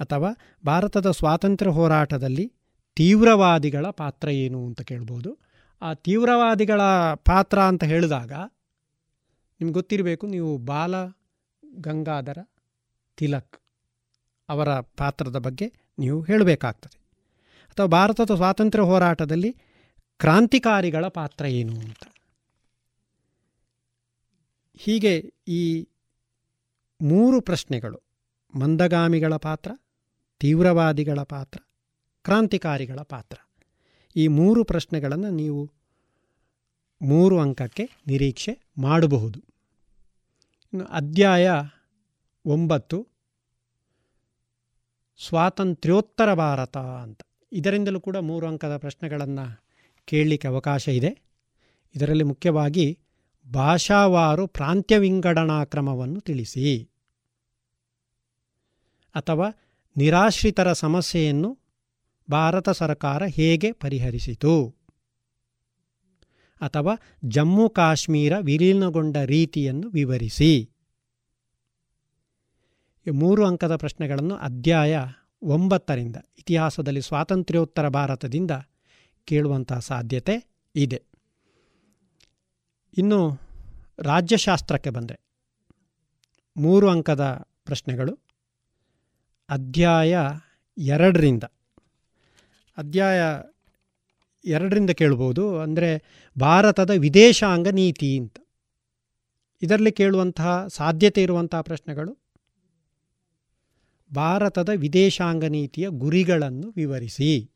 ಅಥವಾ 0.00 0.30
ಭಾರತದ 0.66 1.10
ಸ್ವಾತಂತ್ರ್ಯ 1.10 1.72
ಹೋರಾಟದಲ್ಲಿ 1.72 2.52
ತೀವ್ರವಾದಿಗಳ 2.96 3.86
ಪಾತ್ರ 3.90 4.28
ಏನು 4.28 4.66
ಅಂತ 4.66 4.80
ಕೇಳ್ಬೋದು 4.80 5.38
ಆ 5.82 5.94
ತೀವ್ರವಾದಿಗಳ 5.94 6.80
ಪಾತ್ರ 7.14 7.58
ಅಂತ 7.60 7.84
ಹೇಳಿದಾಗ 7.84 8.32
ನಿಮ್ಗೆ 9.60 9.72
ಗೊತ್ತಿರಬೇಕು, 9.72 10.26
ನೀವು 10.26 10.58
ಬಾಲ 10.58 10.94
ಗಂಗಾಧರ 11.80 12.38
ತಿಲಕ್ 13.16 13.58
ಅವರ 14.48 14.80
ಪಾತ್ರದ 14.80 15.38
ಬಗ್ಗೆ 15.38 15.72
ನೀವು 15.98 16.22
ಹೇಳಬೇಕಾಗ್ತದೆ. 16.22 16.99
ಅಥವಾ 17.70 17.86
ಭಾರತದ 17.86 18.34
ಸ್ವಾತಂತ್ರ್ಯ 18.34 18.84
ಹೋರಾಟದಲ್ಲಿ 18.84 19.56
ಕ್ರಾಂತಿಕಾರಿಗಳ 20.18 21.08
ಪಾತ್ರ 21.08 21.44
ಏನು 21.44 21.72
ಅಂತ. 21.72 22.02
ಹೀಗೆ 24.76 25.34
ಈ 25.48 25.88
ಮೂರು 27.00 27.40
ಪ್ರಶ್ನೆಗಳು, 27.40 28.02
ಮಂದಗಾಮಿಗಳ 28.54 29.36
ಪಾತ್ರ, 29.36 29.70
ತೀವ್ರವಾದಿಗಳ 30.38 31.22
ಪಾತ್ರ, 31.22 31.60
ಕ್ರಾಂತಿಕಾರಿಗಳ 32.24 32.98
ಪಾತ್ರ. 33.02 33.36
ಈ 34.16 34.28
ಮೂರು 34.28 34.64
ಪ್ರಶ್ನೆಗಳನ್ನು 34.64 35.30
ನೀವು 35.30 35.70
ಮೂರು 37.02 37.40
ಅಂಕಕ್ಕೆ 37.40 37.90
ನಿರೀಕ್ಷೆ 38.06 38.60
ಮಾಡಬಹುದು. 38.82 39.40
ಅಧ್ಯಾಯ 40.90 41.50
ಒಂಬತ್ತು, 42.46 43.08
ಸ್ವಾತಂತ್ರ್ಯೋತ್ತರ 45.18 46.34
ಭಾರತ 46.34 46.76
ಅಂತ. 46.76 47.20
ಇದರಿಂದಲೂ 47.52 48.00
ಕೂಡ 48.00 48.16
ಮೂರು 48.16 48.46
ಅಂಕದ 48.46 48.76
ಪ್ರಶ್ನೆಗಳನ್ನು 48.76 49.64
ಕೇಳಲಿಕ್ಕೆ 50.04 50.48
ಅವಕಾಶ 50.48 50.88
ಇದೆ. 50.88 51.22
ಇದರಲ್ಲಿ 51.96 52.24
ಮುಖ್ಯವಾಗಿ 52.24 52.98
ಭಾಷಾವಾರು 53.52 54.46
ಪ್ರಾಂತ್ಯ 54.46 54.98
ವಿಂಗಡಣಾ 54.98 55.64
ಕ್ರಮವನ್ನು 55.64 56.20
ತಿಳಿಸಿ. 56.20 56.90
ಅಥವಾ 59.14 59.50
ನಿರಾಶ್ರಿತರ 59.96 60.72
ಸಮಸ್ಯೆಯನ್ನು 60.72 61.58
ಭಾರತ 62.30 62.68
ಸರ್ಕಾರ 62.68 63.22
ಹೇಗೆ 63.24 63.72
ಪರಿಹರಿಸಿತು? 63.72 64.74
ಅಥವಾ 66.60 66.94
ಜಮ್ಮು 67.24 67.70
ಕಾಶ್ಮೀರ 67.70 68.32
ವಿಲೀನಗೊಂಡ 68.38 69.16
ರೀತಿಯನ್ನು 69.16 69.88
ವಿವರಿಸಿ. 69.88 70.70
ಮೂರು 73.14 73.46
ಅಂಕದ 73.46 73.76
ಪ್ರಶ್ನೆಗಳನ್ನು 73.76 74.34
ಅಧ್ಯಾಯ 74.34 74.98
ಒಂಬತ್ತರಿಂದ 75.42 76.16
ಇತಿಹಾಸದಲ್ಲಿ 76.38 77.02
ಸ್ವಾತಂತ್ರ್ಯೋತ್ತರ 77.02 77.88
ಭಾರತದಿಂದ 77.88 78.50
ಕೇಳುವಂತಹ 79.24 79.78
ಸಾಧ್ಯತೆ 79.78 80.66
ಇದೆ. 80.74 81.02
ಇನ್ನು 82.98 83.40
ರಾಜ್ಯಶಾಸ್ತ್ರಕ್ಕೆ 83.98 84.90
ಬಂದರೆ 84.90 85.20
ಮೂರು 86.56 86.88
ಅಂಕದ 86.88 87.46
ಪ್ರಶ್ನೆಗಳು. 87.64 88.18
ಅಧ್ಯಾಯ 89.48 90.18
ಎರಡರಿಂದ 90.78 91.44
ಅಧ್ಯಾಯ 92.76 93.20
ಎರಡರಿಂದ 94.44 94.90
ಕೇಳ್ಬೋದು 94.90 95.58
ಅಂದರೆ 95.58 96.02
ಭಾರತದ 96.40 96.90
ವಿದೇಶಾಂಗ 96.90 97.68
ನೀತಿ 97.68 98.18
ಅಂತ. 98.18 98.36
ಇದರಲ್ಲಿ 99.62 99.92
ಕೇಳುವಂತಹ 99.92 100.66
ಸಾಧ್ಯತೆ 100.66 101.22
ಇರುವಂತಹ 101.22 101.60
ಪ್ರಶ್ನೆಗಳು 101.60 102.19
ಭಾರತದ 104.14 104.68
ವಿದೇಶಾಂಗ 104.68 105.44
ನೀತಿಯ 105.44 105.86
ಗುರಿಗಳನ್ನು 105.88 106.72
ವಿವರಿಸಿ. 106.76 107.50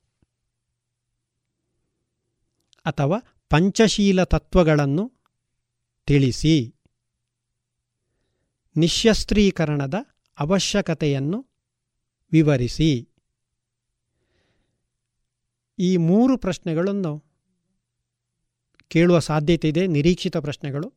ಅಥವಾ 2.85 3.19
ಪಂಚಶೀಲ 3.49 4.25
ತತ್ವಗಳನ್ನು 4.25 5.13
ತಿಳಿಸಿ. 6.07 6.75
ನಿಶಸ್ತ್ರೀಕರಣದ 8.77 9.95
ಅವಶ್ಯಕತೆಯನ್ನು 10.39 11.47
ವಿವರಿಸಿ. 12.33 13.09
ಈ 15.79 15.97
ಮೂರು 15.97 16.39
ಪ್ರಶ್ನೆಗಳನ್ನು 16.39 17.25
ಕೇಳುವ 18.89 19.19
ಸಾಧ್ಯತೆ 19.19 19.69
ಇದೆ, 19.69 19.87
ನಿರೀಕ್ಷಿತ 19.87 20.37
ಪ್ರಶ್ನೆಗಳು. 20.37 20.93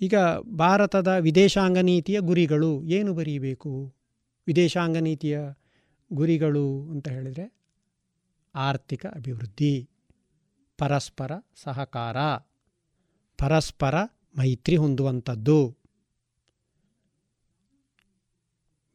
ಈಗ 0.00 0.14
ಭಾರತದ 0.56 1.08
ವಿದೇಶಾಂಗ 1.08 1.78
ನೀತಿಯ 1.78 2.20
ಗುರಿಗಳು 2.20 2.84
ಏನು 2.84 3.14
ಬರೀಬೇಕು? 3.14 4.01
ವಿದೇಶಾಂಗ 4.46 4.96
ನೀತಿಯ 4.96 5.40
ಗುರಿಗಳು 6.12 6.90
ಅಂತ 6.90 7.08
ಹೇಳಿದರೆ 7.08 7.54
ಆರ್ಥಿಕ 8.54 9.06
ಅಭಿವೃದ್ಧಿ, 9.06 9.90
ಪರಸ್ಪರ 10.78 11.32
ಸಹಕಾರ, 11.54 12.16
ಪರಸ್ಪರ 13.38 13.94
ಮೈತ್ರಿ 14.38 14.76
ಹೊಂದುವಂಥದ್ದು. 14.76 15.76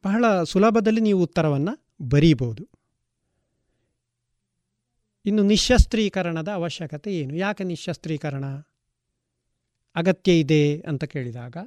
ಬಹಳ 0.03 0.43
ಸುಲಭದಲ್ಲಿ 0.43 1.01
ನೀವು 1.01 1.23
ಉತ್ತರವನ್ನು 1.23 1.87
ಬರೀಬೋದು 2.09 2.63
ಇನ್ನು 5.25 5.43
ನಿಶಸ್ತ್ರೀಕರಣದ 5.43 6.47
ಅವಶ್ಯಕತೆ 6.47 7.13
ಏನು? 7.15 7.35
ಯಾಕೆ 7.35 7.63
ನಿಶಸ್ತ್ರೀಕರಣ 7.63 8.45
ಅಗತ್ಯ 9.95 10.39
ಇದೆ 10.39 10.79
ಅಂತ 10.81 11.03
ಕೇಳಿದಾಗ 11.03 11.57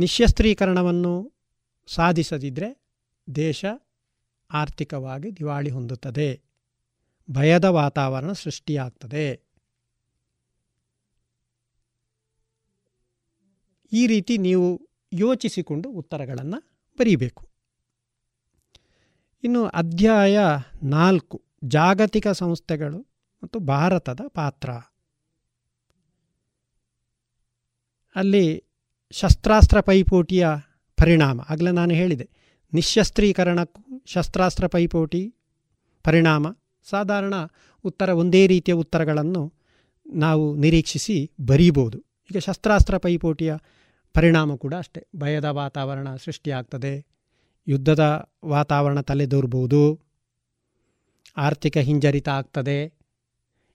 ನಿಶಸ್ತ್ರೀಕರಣವನ್ನು 0.00 1.32
ಸಾಧಿಸದಿದ್ದರೆ 1.86 2.82
ದೇಶ 3.34 3.64
ಆರ್ಥಿಕವಾಗಿ 4.50 5.36
ದಿವಾಳಿ 5.36 5.70
ಹೊಂದುತ್ತದೆ. 5.70 6.42
ಭಯದ 7.30 7.64
ವಾತಾವರಣ 7.64 8.32
ಸೃಷ್ಟಿಯಾಗ್ತದೆ. 8.32 9.42
ಈ 13.92 14.06
ರೀತಿ 14.06 14.38
ನೀವು 14.38 14.88
ಯೋಚಿಸಿಕೊಂಡು 15.12 15.88
ಉತ್ತರಗಳನ್ನು 15.88 16.80
ಬರೀಬೇಕು. 16.98 17.50
ಇನ್ನು 19.44 19.66
ಅಧ್ಯಾಯ 19.66 20.38
ನಾಲ್ಕು, 20.82 21.44
ಜಾಗತಿಕ 21.64 22.28
ಸಂಸ್ಥೆಗಳು 22.28 23.06
ಮತ್ತು 23.42 23.58
ಭಾರತದ 23.58 24.20
ಪಾತ್ರ. 24.28 24.70
ಅಲ್ಲಿ 28.14 28.69
ಶಸ್ತ್ರಾಸ್ತ್ರ 29.12 29.80
ಪೈಪೋಟಿಯ 29.80 30.48
ಪರಿಣಾಮ. 30.96 31.40
ಆಗಲೇ 31.50 31.70
ನಾನು 31.70 31.94
ಹೇಳಿದೆ. 31.94 32.30
ನಿಶಸ್ತ್ರೀಕರಣಕ್ಕೂ 32.72 34.02
ಶಸ್ತ್ರಾಸ್ತ್ರ 34.06 34.66
ಪೈಪೋಟಿ 34.66 35.34
ಪರಿಣಾಮ. 36.04 36.46
ಸಾಧಾರಣ 36.90 37.34
ಉತ್ತರ 37.84 38.08
ಒಂದೇ 38.08 38.46
ರೀತಿಯ 38.46 38.74
ಉತ್ತರಗಳನ್ನು 38.74 39.54
ನಾವು 40.06 40.56
ನಿರೀಕ್ಷಿಸಿ 40.56 41.30
ಬರೀಬೋದು. 41.46 41.98
ಈಗ 41.98 42.38
ಶಸ್ತ್ರಾಸ್ತ್ರ 42.38 42.98
ಪೈಪೋಟಿಯ 42.98 43.56
ಪರಿಣಾಮ 44.14 44.54
ಕೂಡ 44.54 44.74
ಅಷ್ಟೇ. 44.74 45.06
ಭಯದ 45.16 45.44
ವಾತಾವರಣ 45.44 46.16
ಸೃಷ್ಟಿಯಾಗ್ತದೆ. 46.16 47.06
ಯುದ್ಧದ 47.68 48.30
ವಾತಾವರಣ 48.44 49.00
ತಲೆದೋರ್ಬೋದು. 49.00 50.00
ಆರ್ಥಿಕ 51.36 51.76
ಹಿಂಜರಿತ 51.76 52.28
ಆಗ್ತದೆ. 52.28 52.92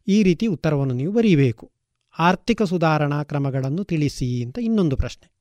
ಈ 0.08 0.24
ರೀತಿ 0.24 0.48
ಉತ್ತರವನ್ನು 0.48 0.94
ನೀವು 0.94 1.14
ಬರೀಬೇಕು. 1.14 1.75
ಆರ್ಥಿಕ 2.20 2.64
ಸುಧಾರಣಾ 2.64 3.24
ಕ್ರಮಗಳನ್ನು 3.24 3.84
ತಿಳಿಸಿ 3.84 4.44
ಅಂತ 4.44 4.58
ಇನ್ನೊಂದು 4.62 4.98
ಪ್ರಶ್ನೆ. 4.98 5.32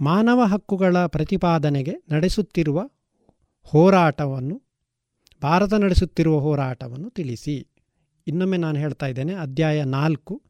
ಮಾನವ 0.00 0.44
ಹಕ್ಕುಗಳ 0.44 1.06
ಪ್ರತಿಪಾದನೆಗೆ 1.06 1.94
ನಡೆಸುತ್ತಿರುವ 2.12 2.90
ಹೋರಾಟವನ್ನು, 3.62 4.62
ಭಾರತ 5.42 5.74
ನಡೆಸುತ್ತಿರುವ 5.74 6.38
ಹೋರಾಟವನ್ನು 6.38 7.10
ತಿಳಿಸಿ. 7.10 7.68
ಇನ್ನೊಮ್ಮೆ 8.26 8.56
ನಾನು 8.56 8.78
ಹೇಳ್ತಾ 8.78 9.06
ಇದ್ದೇನೆ, 9.06 9.34
ಅಧ್ಯಾಯ 9.34 9.84
ನಾಲ್ಕು, 9.84 10.42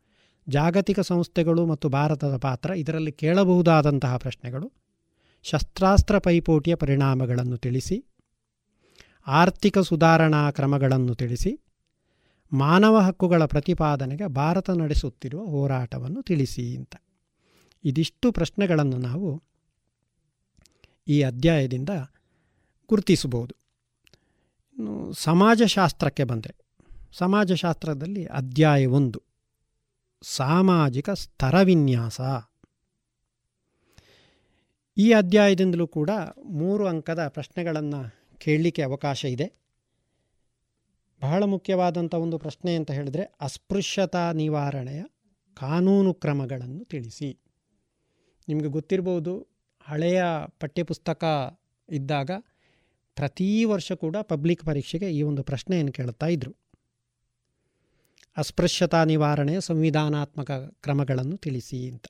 ಜಾಗತಿಕ 0.49 1.01
ಸಂಸ್ಥೆಗಳು 1.01 1.67
ಮತ್ತು 1.67 1.89
ಭಾರತದ 1.89 2.37
ಪಾತ್ರ, 2.37 2.71
ಇದರಲ್ಲಿ 2.71 3.13
ಕೇಳಬಹುದಾದಂತಹ 3.13 4.17
ಪ್ರಶ್ನೆಗಳು, 4.17 4.73
ಶಸ್ತ್ರಾಸ್ತ್ರ 5.43 6.19
ಪೈಪೋಟಿಯ 6.19 6.75
ಪರಿಣಾಮಗಳನ್ನು 6.75 7.57
ತಿಳಿಸಿ, 7.57 8.05
ಆರ್ಥಿಕ 9.27 9.79
ಸುಧಾರಣಾ 9.79 10.51
ಕ್ರಮಗಳನ್ನು 10.51 11.15
ತಿಳಿಸಿ 11.15 11.61
ಮಾನವ 12.53 12.99
ಹಕ್ಕುಗಳ 12.99 13.45
ಪ್ರತಿಪಾದನೆಗೆ 13.45 14.27
ಭಾರತ 14.27 14.71
ನಡೆಸುತ್ತಿರುವ 14.71 15.45
ಹೋರಾಟವನ್ನು 15.45 16.23
ತಿಳಿಸಿ 16.23 16.77
ಅಂತ. 16.77 16.95
ಇದಿಷ್ಟು 17.85 18.33
ಪ್ರಶ್ನೆಗಳನ್ನು 18.33 18.99
ನಾವು 18.99 19.43
ಈ 21.09 21.23
ಅಧ್ಯಾಯದಿಂದ 21.23 21.91
ಗುರುತಿಸಬಹುದು. 22.89 23.55
ಸಮಾಜಶಾಸ್ತ್ರಕ್ಕೆ 25.13 26.25
ಬಂದರೆ, 26.25 26.57
ಸಮಾಜಶಾಸ್ತ್ರದಲ್ಲಿ 27.13 28.25
ಅಧ್ಯಾಯ 28.25 28.87
ಒಂದು, 28.87 29.23
ಸಾಮಾಜಿಕ 30.23 31.11
ಸ್ತರವಿನ್ಯಾಸ 31.11 32.21
ಈ 34.97 35.13
ಅಧ್ಯಾಯದಿಂದಲೂ 35.13 35.87
ಕೂಡ 35.87 36.11
ಮೂರು 36.45 36.87
ಅಂಕದ 36.87 37.29
ಪ್ರಶ್ನೆಗಳನ್ನು 37.29 38.15
ಕೇಳಲಿಕ್ಕೆ 38.39 38.83
ಅವಕಾಶ 38.83 39.25
ಇದೆ. 39.25 39.68
ಬಹಳ 41.21 41.45
ಮುಖ್ಯವಾದಂಥ 41.45 42.15
ಒಂದು 42.15 42.39
ಪ್ರಶ್ನೆ 42.39 42.75
ಅಂತ 42.75 42.91
ಹೇಳಿದರೆ, 42.91 43.23
ಅಸ್ಪೃಶ್ಯತಾ 43.41 44.33
ನಿವಾರಣೆಯ 44.33 45.05
ಕಾನೂನು 45.55 46.15
ಕ್ರಮಗಳನ್ನು 46.15 46.85
ತಿಳಿಸಿ. 46.85 47.39
ನಿಮಗೆ 48.49 48.69
ಗೊತ್ತಿರ್ಬೋದು, 48.69 49.49
ಹಳೆಯ 49.81 50.25
ಪಠ್ಯಪುಸ್ತಕ 50.61 51.25
ಇದ್ದಾಗ 51.91 52.31
ಪ್ರತಿ 53.15 53.65
ವರ್ಷ 53.65 53.93
ಕೂಡ 53.93 54.17
ಪಬ್ಲಿಕ್ 54.17 54.65
ಪರೀಕ್ಷೆಗೆ 54.65 55.11
ಈ 55.11 55.23
ಒಂದು 55.23 55.43
ಪ್ರಶ್ನೆಯನ್ನು 55.43 55.93
ಕೇಳ್ತಾ 55.93 56.27
ಇದ್ದರು 56.27 56.57
ಅಸ್ಪೃಶ್ಯತಾ 58.37 59.05
ನಿವಾರಣೆಯ 59.05 59.61
ಸಂವಿಧಾನಾತ್ಮಕ 59.61 60.51
ಕ್ರಮಗಳನ್ನು 60.51 61.37
ತಿಳಿಸಿ 61.37 61.91
ಅಂತ. 61.91 62.07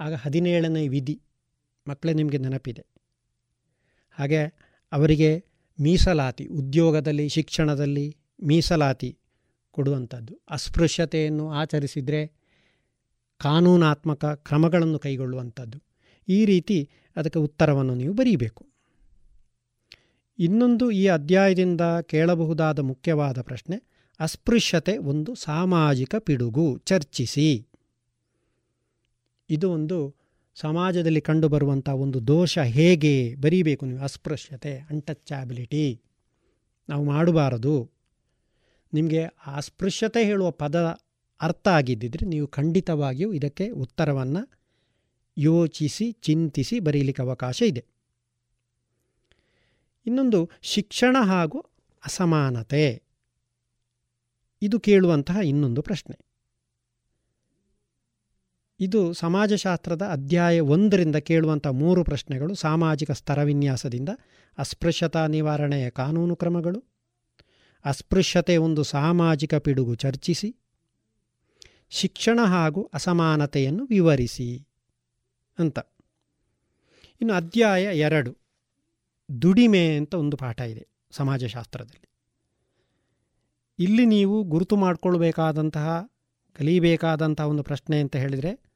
ಆಗ 0.00 0.14
ಹದಿನೇಳನೇ 0.14 0.88
ವಿಧಿ 0.88 1.22
ಮಕ್ಕಳೇ 1.88 2.12
ನಿಮಗೆ 2.12 2.38
ನೆನಪಿದೆ. 2.38 2.86
ಹಾಗೆ 4.18 4.44
ಅವರಿಗೆ 4.92 5.49
ಮೀಸಲಾತಿ, 5.80 6.46
ಉದ್ಯೋಗದಲ್ಲಿ, 6.46 7.28
ಶಿಕ್ಷಣದಲ್ಲಿ 7.28 8.16
ಮೀಸಲಾತಿ 8.42 9.18
ಕೊಡುವಂಥದ್ದು. 9.70 10.40
ಅಸ್ಪೃಶ್ಯತೆಯನ್ನು 10.50 11.50
ಆಚರಿಸಿದರೆ 11.50 12.32
ಕಾನೂನಾತ್ಮಕ 13.38 14.24
ಕ್ರಮಗಳನ್ನು 14.24 14.98
ಕೈಗೊಳ್ಳುವಂಥದ್ದು. 14.98 15.82
ಈ 16.28 16.44
ರೀತಿ 16.44 16.90
ಅದಕ್ಕೆ 17.16 17.38
ಉತ್ತರವನ್ನು 17.38 17.94
ನೀವು 17.94 18.14
ಬರೀಬೇಕು. 18.14 18.66
ಇನ್ನೊಂದು 20.38 20.90
ಈ 20.90 21.06
ಅಧ್ಯಾಯದಿಂದ 21.06 21.80
ಕೇಳಬಹುದಾದ 22.02 22.78
ಮುಖ್ಯವಾದ 22.78 23.40
ಪ್ರಶ್ನೆ, 23.40 23.82
ಅಸ್ಪೃಶ್ಯತೆ 24.20 24.98
ಒಂದು 24.98 25.34
ಸಾಮಾಜಿಕ 25.34 26.16
ಪಿಡುಗು. 26.16 26.78
ಚರ್ಚಿಸಿ. 26.78 27.68
ಇದು 29.50 29.70
ಒಂದು 29.70 30.19
ಸಮಾಜದಲ್ಲಿ 30.54 31.20
ಕಂಡುಬರುವಂಥ 31.20 31.88
ಒಂದು 31.88 32.26
ದೋಷ 32.26 32.58
ಹೇಗೆ 32.58 33.34
ಬರೀಬೇಕು 33.34 33.86
ನೀವು? 33.86 34.00
ಅಸ್ಪೃಶ್ಯತೆ 34.00 34.78
ಅನ್ಟಚ್ಚಾಬಿಲಿಟಿ 34.78 36.02
ನಾವು 36.88 37.04
ಮಾಡಬಾರದು. 37.04 37.90
ನಿಮಗೆ 38.94 39.24
ಅಸ್ಪೃಶ್ಯತೆ 39.46 40.24
ಹೇಳುವ 40.24 40.50
ಪದ 40.50 41.00
ಅರ್ಥ 41.40 41.68
ಆಗಿದ್ದಿದ್ರೆ 41.68 42.26
ನೀವು 42.26 42.46
ಖಂಡಿತವಾಗಿಯೂ 42.46 43.32
ಇದಕ್ಕೆ 43.32 43.70
ಉತ್ತರವನ್ನು 43.70 44.58
ಯೋಚಿಸಿ, 45.38 46.12
ಚಿಂತಿಸಿ 46.12 46.80
ಬರೀಲಿಕ್ಕೆ 46.80 47.22
ಅವಕಾಶ 47.22 47.62
ಇದೆ. 47.62 47.84
ಇನ್ನೊಂದು 50.06 50.50
ಶಿಕ್ಷಣ 50.62 51.16
ಹಾಗೂ 51.20 51.58
ಅಸಮಾನತೆ. 52.04 53.02
ಇದು 54.62 54.80
ಕೇಳುವಂತಹ 54.80 55.36
ಇನ್ನೊಂದು 55.36 55.82
ಪ್ರಶ್ನೆ. 55.82 56.29
ಇದು 58.80 59.12
ಸಮಾಜಶಾಸ್ತ್ರದ 59.12 60.02
ಅಧ್ಯಾಯ 60.12 60.60
ಒಂದರಿಂದ 60.60 61.16
ಕೇಳುವಂಥ 61.16 61.66
ಮೂರು 61.66 62.04
ಪ್ರಶ್ನೆಗಳು. 62.04 62.54
ಸಾಮಾಜಿಕ 62.54 63.10
ಸ್ತರವಿನ್ಯಾಸದಿಂದ 63.10 64.08
ಅಸ್ಪೃಶ್ಯತಾ 64.58 65.26
ನಿವಾರಣೆಯ 65.26 65.90
ಕಾನೂನು 65.90 66.36
ಕ್ರಮಗಳು. 66.36 66.84
ಅಸ್ಪೃಶ್ಯತೆ 67.84 68.56
ಒಂದು 68.56 68.82
ಸಾಮಾಜಿಕ 68.82 69.54
ಪಿಡುಗು 69.54 69.94
ಚರ್ಚಿಸಿ. 69.94 70.56
ಶಿಕ್ಷಣ 71.90 72.40
ಹಾಗೂ 72.44 72.90
ಅಸಮಾನತೆಯನ್ನು 72.94 73.84
ವಿವರಿಸಿ 73.84 74.68
ಅಂತ. 75.58 75.78
ಇನ್ನು 77.20 77.34
ಅಧ್ಯಾಯ 77.34 77.82
ಎರಡು. 77.82 78.36
ದುಡಿಮೆ 79.42 79.96
ಅಂತ 79.96 80.14
ಒಂದು 80.14 80.36
ಪಾಠ 80.36 80.60
ಇದೆ 80.60 80.88
ಸಮಾಜಶಾಸ್ತ್ರದಲ್ಲಿ. 81.10 82.08
ಇಲ್ಲಿ 83.78 84.06
ನೀವು 84.06 84.42
ಗುರುತು 84.42 84.76
ಮಾಡಿಕೊಳ್ಬೇಕಾದಂತಹ 84.76 86.10
ಕಲಿಯಬೇಕಾದಂತಹ 86.52 87.46
ಒಂದು 87.46 87.62
ಪ್ರಶ್ನೆ 87.62 88.00
ಅಂತ 88.00 88.16
ಹೇಳಿದರೆ 88.16 88.69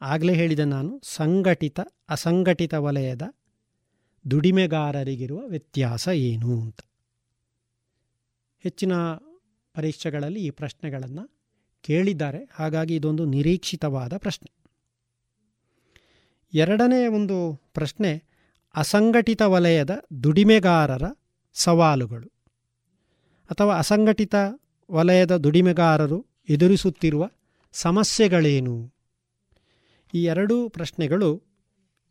ಆಗಲೇ 0.00 0.34
ಹೇಳಿದ 0.34 0.60
ನಾನು, 0.60 1.00
ಸಂಘಟಿತ, 1.04 1.80
ಅಸಂಘಟಿತ 2.08 2.74
ವಲಯದ 2.74 3.22
ದುಡಿಮೆಗಾರರಿಗಿರುವ 4.30 5.46
ವ್ಯತ್ಯಾಸ 5.46 6.08
ಏನು 6.08 6.60
ಅಂತ. 6.60 6.80
ಹೆಚ್ಚಿನ 8.58 8.96
ಪರೀಕ್ಷೆಗಳಲ್ಲಿ 9.74 10.40
ಈ 10.40 10.50
ಪ್ರಶ್ನೆಗಳನ್ನು 10.50 11.30
ಕೇಳಿದ್ದಾರೆ. 11.82 12.48
ಹಾಗಾಗಿ 12.54 12.94
ಇದೊಂದು 12.94 13.24
ನಿರೀಕ್ಷಿತವಾದ 13.24 14.16
ಪ್ರಶ್ನೆ. 14.16 14.56
ಎರಡನೇ 16.54 17.06
ಒಂದು 17.06 17.62
ಪ್ರಶ್ನೆ, 17.74 18.24
ಅಸಂಘಟಿತ 18.76 19.42
ವಲಯದ 19.42 20.04
ದುಡಿಮೆಗಾರರ 20.22 21.02
ಸವಾಲುಗಳು. 21.54 22.28
ಅಥವಾ 23.50 23.78
ಅಸಂಘಟಿತ 23.78 24.34
ವಲಯದ 24.90 25.36
ದುಡಿಮೆಗಾರರು 25.36 26.26
ಎದುರಿಸುತ್ತಿರುವ 26.48 27.30
ಸಮಸ್ಯೆಗಳೇನು? 27.72 28.95
ಈ 30.16 30.24
ಎರಡೂ 30.24 30.68
ಪ್ರಶ್ನೆಗಳು 30.68 31.42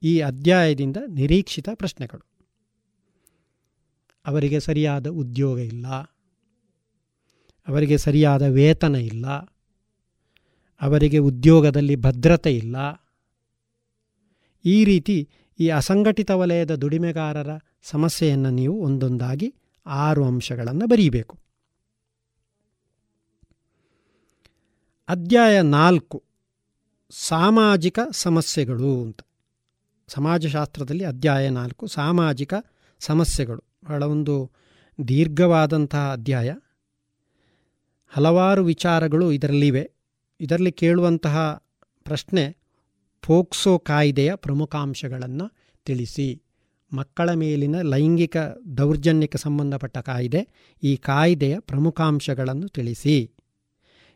ಈ 0.04 0.20
ಅಧ್ಯಾಯದಿಂದ 0.20 0.98
ನಿರೀಕ್ಷಿತ 1.10 1.70
ಪ್ರಶ್ನೆಗಳು. 1.76 2.26
ಅವರಿಗೆ 4.26 4.60
ಸರಿಯಾದ 4.60 5.08
ಉದ್ಯೋಗ 5.08 5.60
ಇಲ್ಲ. 5.60 5.88
ಅವರಿಗೆ 7.68 7.98
ಸರಿಯಾದ 7.98 8.42
ವೇತನ 8.42 8.96
ಇಲ್ಲ. 8.96 9.28
ಅವರಿಗೆ 10.82 11.18
ಉದ್ಯೋಗದಲ್ಲಿ 11.18 11.96
ಭದ್ರತೆ 11.96 12.56
ಇಲ್ಲ. 12.56 12.76
ಈ 14.66 14.86
ರೀತಿ 14.86 15.30
ಈ 15.60 15.70
ಅಸಂಘಟಿತ 15.70 16.32
ವಲಯದ 16.32 16.76
ದುಡಿಮೆಗಾರರ 16.76 17.50
ಸಮಸ್ಯೆಯನ್ನು 17.82 18.50
ನೀವು 18.50 18.84
ಒಂದೊಂದಾಗಿ 18.84 19.56
ಆರು 19.86 20.26
ಅಂಶಗಳನ್ನು 20.26 20.88
ಬರೀಬೇಕು. 20.88 21.40
ಅಧ್ಯಾಯ 25.08 25.62
ನಾಲ್ಕು. 25.62 26.24
ಸಾಮಾಜಿಕ 27.10 28.00
ಸಮಸ್ಯೆಗಳು 28.12 29.04
ಅಂತ. 29.04 29.20
ಸಮಾಜಶಾಸ್ತ್ರದಲ್ಲಿ 30.08 31.04
ಅಧ್ಯಾಯ 31.04 31.50
ನಾಲ್ಕು, 31.50 31.88
ಸಾಮಾಜಿಕ 31.88 32.54
ಸಮಸ್ಯೆಗಳು. 33.00 33.64
ಬಹಳ 33.86 34.04
ಒಂದು 34.04 34.52
ದೀರ್ಘವಾದಂತಹ 35.08 36.12
ಅಧ್ಯಾಯ. 36.12 36.56
ಹಲವಾರು 38.08 38.64
ವಿಚಾರಗಳು 38.64 39.32
ಇದರಲ್ಲಿವೆ. 39.32 39.92
ಇದರಲ್ಲಿ 40.40 40.72
ಕೇಳುವಂತಹ 40.72 41.66
ಪ್ರಶ್ನೆ 42.04 42.58
ಫೋಕ್ಸೋ 43.22 43.80
ಕಾಯ್ದೆಯ 43.80 44.36
ಪ್ರಮುಖಾಂಶಗಳನ್ನು 44.36 45.52
ತಿಳಿಸಿ. 45.86 46.44
ಮಕ್ಕಳ 46.94 47.34
ಮೇಲಿನ 47.34 47.82
ಲೈಂಗಿಕ 47.82 48.38
ದೌರ್ಜನ್ಯಕ್ಕೆ 48.78 49.38
ಸಂಬಂಧಪಟ್ಟ 49.38 49.98
ಕಾಯ್ದೆ, 49.98 50.48
ಈ 50.84 50.96
ಕಾಯ್ದೆಯ 50.96 51.60
ಪ್ರಮುಖಾಂಶಗಳನ್ನು 51.60 52.68
ತಿಳಿಸಿ. 52.68 53.35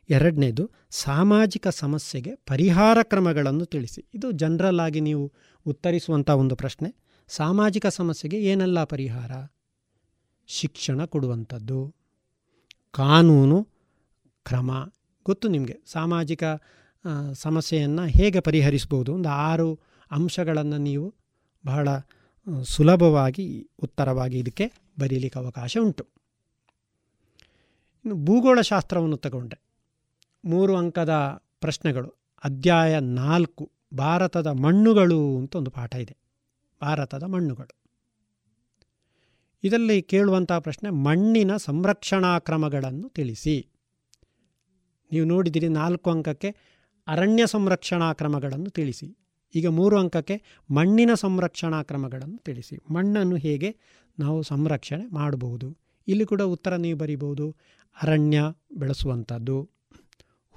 ಎರಡನೇದು, 0.10 0.64
ಸಾಮಾಜಿಕ 0.90 1.68
ಸಮಸ್ಯೆಗೆ 1.68 2.36
ಪರಿಹಾರ 2.36 2.98
ಕ್ರಮಗಳನ್ನು 3.02 3.66
ತಿಳಿಸಿ. 3.66 4.06
ಇದು 4.14 4.32
ಜನರಲ್ 4.32 4.80
ಆಗಿ 4.80 5.00
ನೀವು 5.00 5.34
ಉತ್ತರಿಸುವಂಥ 5.66 6.30
ಒಂದು 6.30 6.56
ಪ್ರಶ್ನೆ. 6.56 6.90
ಸಾಮಾಜಿಕ 7.28 7.88
ಸಮಸ್ಯೆಗೆ 7.88 8.38
ಏನೆಲ್ಲ 8.44 8.84
ಪರಿಹಾರ? 8.84 9.32
ಶಿಕ್ಷಣ 10.48 11.06
ಕೊಡುವಂಥದ್ದು, 11.06 11.96
ಕಾನೂನು 12.92 13.68
ಕ್ರಮ. 14.46 14.72
ಗೊತ್ತು 15.26 15.48
ನಿಮಗೆ? 15.48 15.78
ಸಾಮಾಜಿಕ 15.86 16.44
ಸಮಸ್ಯೆಯನ್ನು 17.34 18.06
ಹೇಗೆ 18.06 18.40
ಪರಿಹರಿಸ್ಬೋದು 18.40 19.14
ಒಂದು 19.14 19.30
ಆರು 19.30 19.70
ಅಂಶಗಳನ್ನು 20.12 20.78
ನೀವು 20.78 21.16
ಬಹಳ 21.66 21.88
ಸುಲಭವಾಗಿ, 22.64 23.46
ಉತ್ತರವಾಗಿ 23.80 24.38
ಇದಕ್ಕೆ 24.40 24.66
ಬರೀಲಿಕ್ಕೆ 25.00 25.40
ಅವಕಾಶ 25.40 25.78
ಉಂಟು. 25.82 26.04
ಇನ್ನು 28.06 28.16
ಭೂಗೋಳಶಾಸ್ತ್ರವನ್ನು 28.26 29.18
ತಗೊಂಡ್ರೆ 29.18 29.69
ಮೂರು 30.46 30.76
ಅಂಕದ 30.76 31.10
ಪ್ರಶ್ನೆಗಳು. 31.62 32.14
ಅಧ್ಯಾಯ 32.44 33.00
ನಾಲ್ಕು, 33.00 33.72
ಭಾರತದ 33.98 34.48
ಮಣ್ಣುಗಳು 34.48 35.38
ಅಂತ 35.38 35.56
ಒಂದು 35.56 35.72
ಪಾಠ 35.72 35.96
ಇದೆ. 35.96 36.18
ಭಾರತದ 36.82 37.24
ಮಣ್ಣುಗಳು. 37.24 37.76
ಇದರಲ್ಲಿ 39.64 40.02
ಕೇಳುವಂಥ 40.02 40.52
ಪ್ರಶ್ನೆ, 40.52 40.90
ಮಣ್ಣಿನ 40.90 41.58
ಸಂರಕ್ಷಣಾ 41.58 42.40
ಕ್ರಮಗಳನ್ನು 42.40 43.10
ತಿಳಿಸಿ. 43.10 43.70
ನೀವು 45.12 45.26
ನೋಡಿದಿರಿ 45.26 45.68
ನಾಲ್ಕು 45.68 46.12
ಅಂಕಕ್ಕೆ 46.12 46.56
ಅರಣ್ಯ 47.08 47.48
ಸಂರಕ್ಷಣಾ 47.48 48.14
ಕ್ರಮಗಳನ್ನು 48.14 48.70
ತಿಳಿಸಿ. 48.70 49.18
ಈಗ 49.56 49.68
ಮೂರು 49.68 50.00
ಅಂಕಕ್ಕೆ 50.00 50.42
ಮಣ್ಣಿನ 50.74 51.14
ಸಂರಕ್ಷಣಾ 51.14 51.84
ಕ್ರಮಗಳನ್ನು 51.84 52.38
ತಿಳಿಸಿ. 52.38 52.94
ಮಣ್ಣನ್ನು 52.94 53.36
ಹೇಗೆ 53.36 53.78
ನಾವು 54.20 54.42
ಸಂರಕ್ಷಣೆ 54.42 55.08
ಮಾಡಬಹುದು? 55.08 55.78
ಇಲ್ಲಿ 56.08 56.26
ಕೂಡ 56.26 56.42
ಉತ್ತರ 56.42 56.76
ನೀವು 56.76 57.00
ಬರಿಬೋದು 57.00 57.56
ಅರಣ್ಯ 58.04 58.42
ಬೆಳೆಸುವಂಥದ್ದು. 58.78 59.70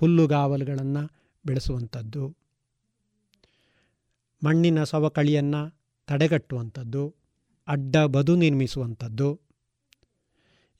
ಹುಲ್ಲುಗಾವಲುಗಳನ್ನು 0.02 1.10
ಬೆಳೆಸುವಂಥದ್ದು. 1.46 2.36
ಮಣ್ಣಿನ 4.44 4.84
ಸವಕಳಿಯನ್ನು 4.84 5.78
ತಡೆಗಟ್ಟುವಂಥದ್ದು. 6.06 7.14
ಅಡ್ಡ 7.68 7.96
ಬದು 7.96 8.36
ನಿರ್ಮಿಸುವಂಥದ್ದು. 8.36 9.40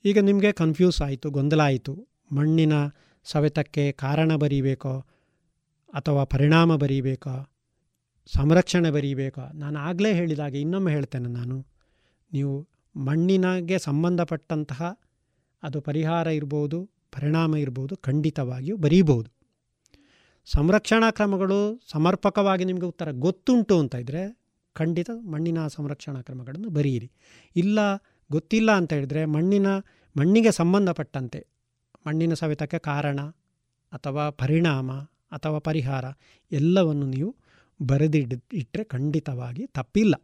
ಈಗ 0.05 0.17
ನಿಮಗೆ 0.19 0.51
ಕನ್ಫ್ಯೂಸ್ 0.51 1.01
ಆಯಿತು, 1.01 1.29
ಗೊಂದಲ 1.29 1.61
ಆಯಿತು. 1.61 2.07
ಮಣ್ಣಿನ 2.31 2.73
ಸವೆತಕ್ಕೆ 3.23 3.91
ಕಾರಣ 3.91 4.35
ಬರೀಬೇಕೋ 4.35 5.05
ಅಥವಾ 5.93 6.23
ಪರಿಣಾಮ 6.23 6.75
ಬರೀಬೇಕೋ, 6.75 7.51
ಸಂರಕ್ಷಣೆ 8.25 8.91
ಬರೀಬೇಕೋ? 8.91 9.41
ನಾನು 9.53 9.79
ಆಗಲೇ 9.79 10.13
ಹೇಳಿದಾಗೆ 10.13 10.61
ಇನ್ನೊಮ್ಮೆ 10.61 10.91
ಹೇಳ್ತೇನೆ 10.91 11.29
ನಾನು. 11.29 11.67
ನೀವು 12.33 12.67
ಮಣ್ಣಿನಗೆ 12.95 13.79
ಸಂಬಂಧಪಟ್ಟಂತಹ 13.79 14.99
ಅದು 15.63 15.81
ಪರಿಹಾರ 15.81 16.27
ಇರ್ಬೋದು 16.27 16.89
ಪರಿಣಾಮ 17.15 17.55
ಇರ್ಬೋದು, 17.55 17.93
ಖಂಡಿತವಾಗಿಯೂ 17.97 18.77
ಬರೀಬಹುದು 18.77 19.29
ಸಂರಕ್ಷಣಾ 20.45 21.11
ಕ್ರಮಗಳು 21.11 21.81
ಸಮರ್ಪಕವಾಗಿ 21.91 22.63
ನಿಮಗೆ 22.65 22.85
ಉತ್ತರ 22.85 23.09
ಗೊತ್ತುಂಟು 23.11 23.79
ಅಂತ 23.79 23.95
ಇದ್ದರೆ 23.95 24.23
ಖಂಡಿತ 24.75 25.09
ಮಣ್ಣಿನ 25.31 25.59
ಸಂರಕ್ಷಣಾ 25.67 26.21
ಕ್ರಮಗಳನ್ನು 26.21 26.69
ಬರೆಯಿರಿ 26.69 27.09
ಇಲ್ಲ, 27.55 27.79
ಗೊತ್ತಿಲ್ಲ 28.31 28.69
ಅಂತ 28.71 28.91
ಹೇಳಿದರೆ 28.93 29.25
ಮಣ್ಣಿನ, 29.25 29.67
ಮಣ್ಣಿಗೆ 30.15 30.51
ಸಂಬಂಧಪಟ್ಟಂತೆ, 30.51 31.41
ಮಣ್ಣಿನ 32.07 32.33
ಸವೆತಕ್ಕೆ 32.33 32.79
ಕಾರಣ 32.79 33.19
ಅಥವಾ 33.93 34.29
ಪರಿಣಾಮ 34.29 34.91
ಅಥವಾ 35.31 35.59
ಪರಿಹಾರ 35.59 36.05
ಎಲ್ಲವನ್ನು 36.51 37.05
ನೀವು 37.05 37.29
ಬರೆದಿಡ್ 37.79 38.33
ಇಟ್ಟರೆ 38.53 38.83
ಖಂಡಿತವಾಗಿ 38.83 39.63
ತಪ್ಪಿಲ್ಲ. 39.67 40.15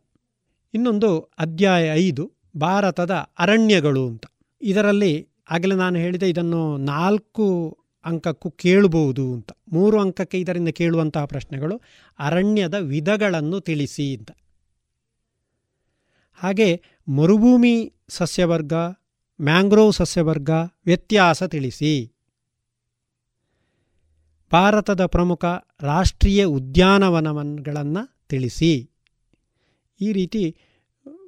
ಇನ್ನೊಂದು 0.73 1.09
ಅಧ್ಯಾಯ 1.39 1.85
ಐದು, 1.93 2.23
ಭಾರತದ 2.57 3.13
ಅರಣ್ಯಗಳು 3.39 4.03
ಅಂತ. 4.07 4.25
ಇದರಲ್ಲಿ 4.61 5.13
ಆಗಲೇ 5.49 5.75
ನಾನು 5.75 5.97
ಹೇಳಿದೆ, 5.99 6.29
ಇದನ್ನು 6.29 6.77
ನಾಲ್ಕು 6.77 7.77
ಅಂಕಕ್ಕೂ 8.05 8.51
ಕೇಳಬಹುದು 8.51 9.33
ಅಂತ. 9.33 9.51
ಮೂರು 9.73 9.99
ಅಂಕಕ್ಕೆ 9.99 10.39
ಇದರಿಂದ 10.39 10.69
ಕೇಳುವಂತಹ 10.69 11.25
ಪ್ರಶ್ನೆಗಳು, 11.25 11.81
ಅರಣ್ಯದ 12.19 12.73
ವಿಧಗಳನ್ನು 12.73 13.61
ತಿಳಿಸಿ 13.61 14.17
ಅಂತ. 14.17 14.31
ಹಾಗೆ 16.35 16.81
ಮರುಭೂಮಿ 17.15 17.93
ಸಸ್ಯವರ್ಗ, 18.09 18.73
ಮ್ಯಾಂಗ್ರೋವ್ 19.39 19.93
ಸಸ್ಯವರ್ಗ 19.93 20.49
ವ್ಯತ್ಯಾಸ 20.85 21.43
ತಿಳಿಸಿ. 21.43 22.13
ಭಾರತದ 24.51 25.05
ಪ್ರಮುಖ 25.05 25.45
ರಾಷ್ಟ್ರೀಯ 25.81 26.45
ಉದ್ಯಾನವನಗಳನ್ನು 26.45 28.03
ತಿಳಿಸಿ. 28.27 28.91
ಈ 30.01 30.11
ರೀತಿ 30.11 30.55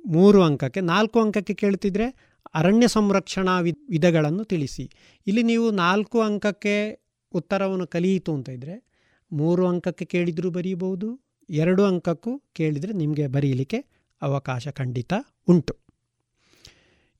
ಮೂರು 0.06 0.44
ಅಂಕಕ್ಕೆ, 0.44 0.82
ನಾಲ್ಕು 0.82 1.22
ಅಂಕಕ್ಕೆ 1.22 1.54
ಕೇಳ್ತಿದ್ರೆ 1.54 2.31
ಅರಣ್ಯ 2.54 2.88
ಸಂರಕ್ಷಣಾ 2.88 3.60
ವಿಧಗಳನ್ನು 3.90 4.44
ತಿಳಿಸಿ. 4.44 4.92
ಇಲ್ಲಿ 5.28 5.44
ನೀವು 5.44 5.72
ನಾಲ್ಕು 5.72 6.22
ಅಂಕಕ್ಕೆ 6.22 7.00
ಉತ್ತರವನ್ನು 7.34 7.88
ಕಲಿಯಿತು 7.88 8.34
ಅಂತ 8.34 8.50
ಇದ್ದರೆ 8.50 8.92
ಮೂರು 9.32 9.68
ಅಂಕಕ್ಕೆ 9.68 10.06
ಕೇಳಿದರೂ 10.06 10.50
ಬರೀಬಹುದು, 10.50 11.20
ಎರಡು 11.50 11.84
ಅಂಕಕ್ಕೂ 11.84 12.40
ಕೇಳಿದರೆ 12.40 12.94
ನಿಮಗೆ 12.94 13.28
ಬರೀಲಿಕ್ಕೆ 13.28 13.80
ಅವಕಾಶ 14.22 14.68
ಖಂಡಿತ 14.68 15.14
ಉಂಟು. 15.48 15.74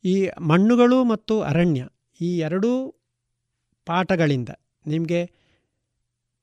ಈ 0.04 0.30
ಮಣ್ಣುಗಳು 0.40 1.04
ಮತ್ತು 1.04 1.42
ಅರಣ್ಯ 1.42 1.88
ಈ 2.22 2.38
ಎರಡೂ 2.38 2.72
ಪಾಠಗಳಿಂದ 3.86 4.50
ನಿಮಗೆ 4.88 5.26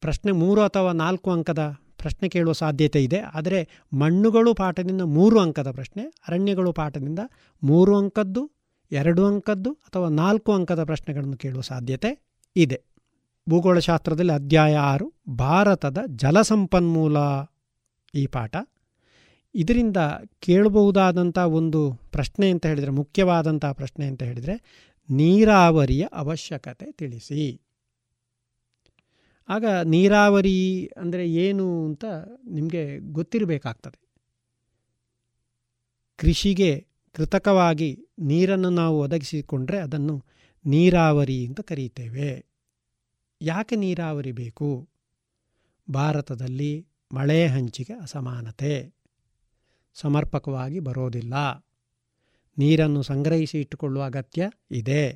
ಪ್ರಶ್ನೆ 0.00 0.32
ಮೂರು 0.32 0.60
ಅಥವಾ 0.60 0.92
ನಾಲ್ಕು 0.92 1.30
ಅಂಕದ 1.30 1.76
ಪ್ರಶ್ನೆ 1.96 2.28
ಕೇಳುವ 2.28 2.52
ಸಾಧ್ಯತೆ 2.52 3.04
ಇದೆ. 3.04 3.18
ಆದರೆ 3.18 3.68
ಮಣ್ಣುಗಳು 3.92 4.54
ಪಾಠದಿಂದ 4.54 5.00
ಮೂರು 5.02 5.40
ಅಂಕದ 5.40 5.70
ಪ್ರಶ್ನೆ, 5.70 6.02
ಅರಣ್ಯಗಳು 6.28 6.72
ಪಾಠದಿಂದ 6.72 7.18
ಮೂರು 7.62 7.96
ಅಂಕದ್ದು 7.96 8.57
ಎರಡು 8.90 9.26
ಅಂಕದ್ದು 9.26 9.72
ಅಥವಾ 9.72 10.08
ನಾಲ್ಕು 10.08 10.52
ಅಂಕದ 10.52 10.84
ಪ್ರಶ್ನೆಗಳನ್ನು 10.84 11.36
ಕೇಳುವ 11.36 11.60
ಸಾಧ್ಯತೆ 11.60 12.36
ಇದೆ. 12.56 12.82
ಭೂಗೋಳಶಾಸ್ತ್ರದಲ್ಲಿ 13.48 14.32
ಅಧ್ಯಾಯ 14.32 14.76
ಆರು, 14.76 15.14
ಭಾರತದ 15.28 15.98
ಜಲಸಂಪನ್ಮೂಲ 16.06 17.16
ಈ 18.14 18.26
ಪಾಠ. 18.26 18.56
ಇದರಿಂದ 19.54 19.96
ಕೇಳಬಹುದಾದಂಥ 20.40 21.38
ಒಂದು 21.38 21.92
ಪ್ರಶ್ನೆ 21.92 22.50
ಅಂತ 22.50 22.66
ಹೇಳಿದರೆ 22.66 22.90
ಮುಖ್ಯವಾದಂಥ 22.90 23.64
ಪ್ರಶ್ನೆ 23.64 24.06
ಅಂತ 24.06 24.22
ಹೇಳಿದರೆ, 24.22 24.86
ನೀರಾವರಿಯ 25.10 26.06
ಅವಶ್ಯಕತೆ 26.12 26.92
ತಿಳಿಸಿ. 26.92 27.60
ಆಗ 29.48 29.64
ನೀರಾವರಿ 29.64 30.86
ಅಂದರೆ 30.96 31.32
ಏನು 31.32 31.86
ಅಂತ 31.86 32.04
ನಿಮಗೆ 32.44 32.98
ಗೊತ್ತಿರಬೇಕಾಗ್ತದೆ. 32.98 34.08
ಕೃಷಿಗೆ 36.16 36.87
ಕೃತಕವಾಗಿ 37.18 38.06
ನೀರನ್ನು 38.18 38.70
ನಾವು 38.70 39.00
ಒದಗಿಸಿಕೊಂಡ್ರೆ 39.00 39.78
ಅದನ್ನು 39.78 40.24
ನೀರಾವರಿ 40.66 41.46
ಅಂತ 41.46 41.60
ಕರೀತೇವೆ. 41.60 42.46
ಯಾಕೆ 43.42 43.76
ನೀರಾವರಿ 43.76 44.32
ಬೇಕು? 44.32 44.88
ಭಾರತದಲ್ಲಿ 45.90 46.86
ಮಳೆ 47.12 47.46
ಹಂಚಿಕೆ 47.46 47.92
ಅಸಮಾನತೆ. 47.92 48.94
ಸಮರ್ಪಕವಾಗಿ 49.94 50.80
ಬರೋದಿಲ್ಲ. 50.80 51.66
ನೀರನ್ನು 52.58 53.02
ಸಂಗ್ರಹಿಸಿ 53.02 53.60
ಇಟ್ಟುಕೊಳ್ಳುವ 53.60 54.04
ಅಗತ್ಯ 54.04 54.50
ಇದೆ. 54.70 55.10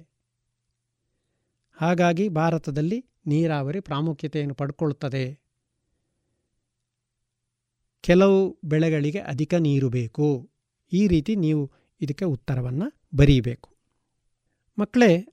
ಹಾಗಾಗಿ 1.72 2.28
ಭಾರತದಲ್ಲಿ 2.28 3.06
ನೀರಾವರಿ 3.26 3.80
ಪ್ರಾಮುಖ್ಯತೆಯನ್ನು 3.80 4.54
ಪಡ್ಕೊಳ್ತದೆ. 4.54 5.40
ಕೆಲವು 8.00 8.58
ಬೆಳೆಗಳಿಗೆ 8.64 9.18
ಅಧಿಕ 9.18 9.54
ನೀರು 9.54 9.88
ಬೇಕು. 9.88 10.50
ಈ 10.92 11.06
ರೀತಿ 11.06 11.36
ನೀವು 11.36 11.81
ಇದಕ್ಕೆ 12.02 12.24
ಉತ್ತರವನ್ನು 12.24 13.02
ಬರೀಬೇಕು. 13.16 13.70
ಮಕ್ಕಳೇ, 14.78 15.26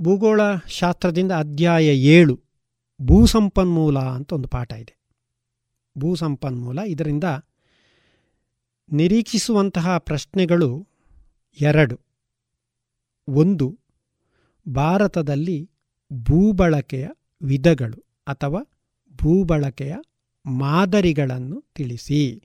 ಭೂಗೋಳ 0.00 0.40
ಶಾಸ್ತ್ರದಿಂದ 0.68 1.32
ಅಧ್ಯಾಯ 1.32 1.86
ಏಳು, 1.86 2.40
ಭೂಸಂಪನ್ಮೂಲ 3.02 3.98
ಅಂತ 3.98 4.32
ಒಂದು 4.32 4.48
ಪಾಠ 4.48 4.72
ಇದೆ. 4.72 4.98
ಭೂಸಂಪನ್ಮೂಲ 5.98 6.78
ಇದರಿಂದ 6.78 7.24
ನಿರೀಕ್ಷಿಸುವಂತಹ 8.92 9.98
ಪ್ರಶ್ನೆಗಳು 9.98 10.88
ಎರಡು. 11.60 12.00
ಒಂದು, 13.28 13.78
ಭಾರತದಲ್ಲಿ 14.74 15.70
ಭೂಬಳಕೆಯ 16.12 17.08
ವಿಧಗಳು 17.42 18.04
ಅಥವಾ 18.26 18.62
ಭೂಬಳಕೆಯ 19.16 19.94
ಮಾದರಿಗಳನ್ನು 20.46 21.64
ತಿಳಿಸಿ. 21.74 22.42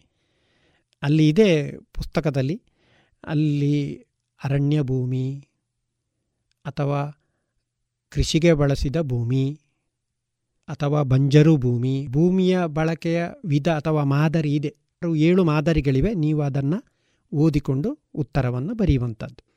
ಅಲ್ಲಿ 1.02 1.30
ಇದೆ 1.30 1.78
ಪುಸ್ತಕದಲ್ಲಿ 1.94 2.64
ಅಲ್ಲಿ 3.28 3.94
ಅರಣ್ಯ 4.44 4.82
ಭೂಮಿ 4.82 5.48
ಅಥವಾ 6.66 7.24
ಕೃಷಿಗೆ 8.10 8.54
ಬಳಸಿದ 8.54 8.96
ಭೂಮಿ 9.02 9.60
ಅಥವಾ 10.68 11.04
ಬಂಜರು 11.04 11.58
ಭೂಮಿ, 11.58 12.08
ಭೂಮಿಯ 12.08 12.60
ಬಳಕೆಯ 12.66 13.26
ವಿಧ 13.46 13.68
ಅಥವಾ 13.68 14.04
ಮಾದರಿ 14.04 14.56
ಇದೆ. 14.56 14.76
ಏಳು 15.16 15.44
ಮಾದರಿಗಳಿವೆ. 15.44 16.14
ನೀವು 16.14 16.42
ಅದನ್ನು 16.42 16.84
ಓದಿಕೊಂಡು 17.34 18.00
ಉತ್ತರವನ್ನು 18.16 18.74
ಬರೆಯುವಂಥದ್ದು. 18.74 19.50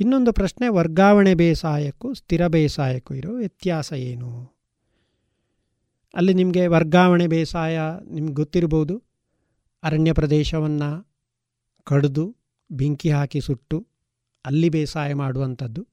ಇನ್ನೊಂದು 0.00 0.32
ಪ್ರಶ್ನೆ, 0.32 0.68
ವರ್ಗಾವಣೆ 0.68 1.34
ಬೇಸಾಯಕ್ಕೂ 1.34 2.14
ಸ್ಥಿರ 2.14 2.46
ಬೇಸಾಯಕ್ಕೂ 2.46 3.14
ಇರೋ 3.14 3.34
ವ್ಯತ್ಯಾಸ 3.34 3.92
ಏನು? 3.92 4.56
ಅಲ್ಲಿ 6.14 6.34
ನಿಮಗೆ 6.34 6.66
ವರ್ಗಾವಣೆ 6.66 7.26
ಬೇಸಾಯ 7.26 7.80
ನಿಮ್ಗೆ 8.10 8.34
ಗೊತ್ತಿರ್ಬೋದು. 8.34 9.02
ಅರಣ್ಯ 9.82 10.12
ಪ್ರದೇಶವನ್ನು 10.12 11.10
ಕಡಿದು 11.84 12.39
ಬೆಂಕಿ 12.70 13.10
ಹಾಕಿ 13.10 13.40
ಸುಟ್ಟು 13.40 13.86
ಅಲ್ಲಿ 14.46 14.68
ಬೇಸಾಯ 14.68 15.14
ಮಾಡುವಂಥದ್ದು. 15.14 15.86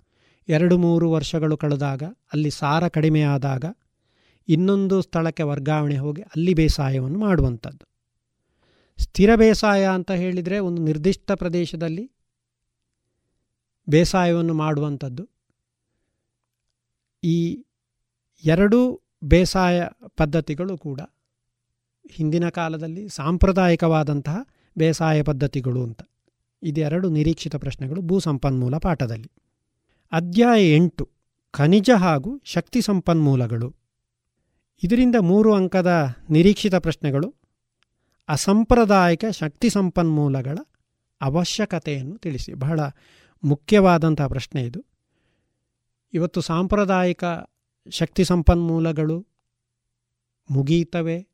ಎರಡು 0.48 0.78
ಮೂರು 0.78 1.12
ವರ್ಷಗಳು 1.12 1.58
ಕಳೆದಾಗ, 1.58 2.04
ಅಲ್ಲಿ 2.04 2.50
ಸಾರ 2.50 2.88
ಕಡಿಮೆಯಾದಾಗ 2.88 3.66
ಇನ್ನೊಂದು 4.48 5.02
ಸ್ಥಳಕ್ಕೆ 5.02 5.44
ವರ್ಗಾವಣೆ 5.44 5.98
ಹೋಗಿ 5.98 6.22
ಅಲ್ಲಿ 6.22 6.54
ಬೇಸಾಯವನ್ನು 6.54 7.20
ಮಾಡುವಂಥದ್ದು. 7.20 7.88
ಸ್ಥಿರ 8.98 9.36
ಬೇಸಾಯ 9.36 9.88
ಅಂತ 9.88 10.12
ಹೇಳಿದರೆ 10.12 10.60
ಒಂದು 10.60 10.82
ನಿರ್ದಿಷ್ಟ 10.82 11.32
ಪ್ರದೇಶದಲ್ಲಿ 11.32 12.12
ಬೇಸಾಯವನ್ನು 13.90 14.54
ಮಾಡುವಂಥದ್ದು. 14.54 15.30
ಈ 17.24 17.66
ಎರಡೂ 18.44 19.02
ಬೇಸಾಯ 19.24 19.84
ಪದ್ಧತಿಗಳು 20.18 20.78
ಕೂಡ 20.78 21.02
ಹಿಂದಿನ 22.12 22.50
ಕಾಲದಲ್ಲಿ 22.50 23.10
ಸಾಂಪ್ರದಾಯಿಕವಾದಂತಹ 23.10 24.38
ಬೇಸಾಯ 24.78 25.24
ಪದ್ಧತಿಗಳು 25.24 25.84
ಅಂತ. 25.84 26.02
ಇದೆರಡು 26.64 27.10
ನಿರೀಕ್ಷಿತ 27.10 27.55
ಪ್ರಶ್ನೆಗಳು 27.55 28.01
ಭೂ 28.01 28.20
ಸಂಪನ್ಮೂಲ 28.20 28.78
ಪಾಠದಲ್ಲಿ. 28.78 29.32
ಅಧ್ಯಾಯ 30.12 30.76
ಎಂಟು, 30.76 31.10
ಖನಿಜ 31.51 31.89
ಹಾಗೂ 31.97 32.41
ಶಕ್ತಿ 32.43 32.82
ಸಂಪನ್ಮೂಲಗಳು. 32.82 33.76
ಇದರಿಂದ 34.84 35.16
ಮೂರು 35.16 35.53
ಅಂಕದ 35.53 36.16
ನಿರೀಕ್ಷಿತ 36.30 36.76
ಪ್ರಶ್ನೆಗಳು, 36.76 37.36
ಅಸಂಪ್ರದಾಯಿಕ 38.28 39.26
ಶಕ್ತಿ 39.32 39.70
ಸಂಪನ್ಮೂಲಗಳ 39.70 40.58
ಅವಶ್ಯಕತೆಯನ್ನು 41.22 42.18
ತಿಳಿಸಿ. 42.18 42.53
ಬಹಳ 42.53 42.80
ಮುಖ್ಯವಾದಂಥ 43.43 44.22
ಪ್ರಶ್ನೆ 44.22 44.64
ಇದು. 44.64 44.86
ಇವತ್ತು 46.14 46.41
ಸಾಂಪ್ರದಾಯಿಕ 46.41 47.24
ಶಕ್ತಿ 47.89 48.24
ಸಂಪನ್ಮೂಲಗಳು 48.24 49.28
ಮುಗಿಯುತ್ತವೆ. 50.51 51.28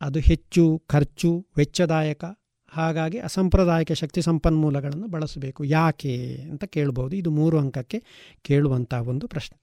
ಅದು 0.00 0.18
ಹೆಚ್ಚು 0.18 0.82
ಖರ್ಚು 0.86 1.46
ವೆಚ್ಚದಾಯಕ 1.56 2.24
ಹಾಗಾಗಿ 2.72 3.18
ಅಸಂಪ್ರದಾಯಿಕ 3.18 3.92
ಶಕ್ತಿ 3.92 4.22
ಸಂಪನ್ಮೂಲಗಳನ್ನು 4.22 5.08
ಬಳಸಬೇಕು. 5.08 5.64
ಯಾಕೆ 5.64 6.14
ಅಂತ 6.50 6.64
ಕೇಳ್ಬೋದು. 6.64 7.16
ಇದು 7.16 7.30
ಮೂರು 7.30 7.58
ಅಂಕಕ್ಕೆ 7.58 8.02
ಕೇಳುವಂಥ 8.42 8.94
ಒಂದು 8.94 9.28
ಪ್ರಶ್ನೆ. 9.28 9.58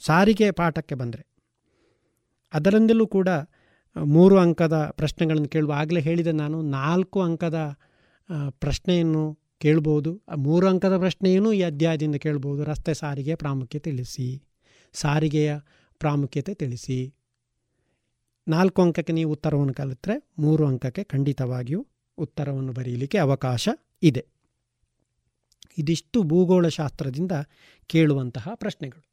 ಸಾರಿಗೆ 0.00 0.50
ಪಾಠಕ್ಕೆ 0.50 0.94
ಬಂದರೆ 0.94 1.24
ಅದರಿಂದಲೂ 2.52 3.06
ಕೂಡ 3.06 3.28
ಮೂರು 3.96 4.38
ಅಂಕದ 4.38 4.76
ಪ್ರಶ್ನೆಗಳನ್ನು 4.90 5.48
ಕೇಳುವ, 5.48 5.72
ಆಗಲೇ 5.72 6.00
ಹೇಳಿದ 6.00 6.26
ನಾನು, 6.26 6.62
ನಾಲ್ಕು 6.62 7.22
ಅಂಕದ 7.22 7.58
ಪ್ರಶ್ನೆಯನ್ನು 8.50 9.38
ಕೇಳ್ಬೋದು. 9.58 10.22
ಮೂರು 10.36 10.66
ಅಂಕದ 10.68 10.96
ಪ್ರಶ್ನೆಯನ್ನು 10.98 11.52
ಈ 11.52 11.62
ಅಧ್ಯಾಯದಿಂದ 11.62 12.16
ಕೇಳ್ಬೋದು. 12.16 12.64
ರಸ್ತೆ 12.64 12.94
ಸಾರಿಗೆ 12.94 13.34
ಪ್ರಾಮುಖ್ಯತೆ 13.34 13.90
ತಿಳಿಸಿ. 13.90 14.42
ಸಾರಿಗೆಯ 14.92 15.56
ಪ್ರಾಮುಖ್ಯತೆ 16.00 16.54
ತಿಳಿಸಿ. 16.54 17.14
ನಾಲ್ಕು 18.48 18.82
ಅಂಕಕ್ಕೆ 18.82 19.12
ನೀವು 19.12 19.32
ಉತ್ತರವನ್ನು 19.32 19.74
ಕಲಿತರೆ, 19.74 20.16
ಮೂರು 20.38 20.66
ಅಂಕಕ್ಕೆ 20.66 21.04
ಖಂಡಿತವಾಗಿಯೂ 21.04 21.86
ಉತ್ತರವನ್ನು 22.18 22.72
ಬರೆಯಲಿಕ್ಕೆ 22.72 23.18
ಅವಕಾಶ 23.18 23.68
ಇದೆ. 24.02 24.26
ಇದಿಷ್ಟು 25.78 26.22
ಭೂಗೋಳಶಾಸ್ತ್ರದಿಂದ 26.22 27.32
ಕೇಳುವಂತಹ 27.86 28.48
ಪ್ರಶ್ನೆಗಳು. 28.54 29.06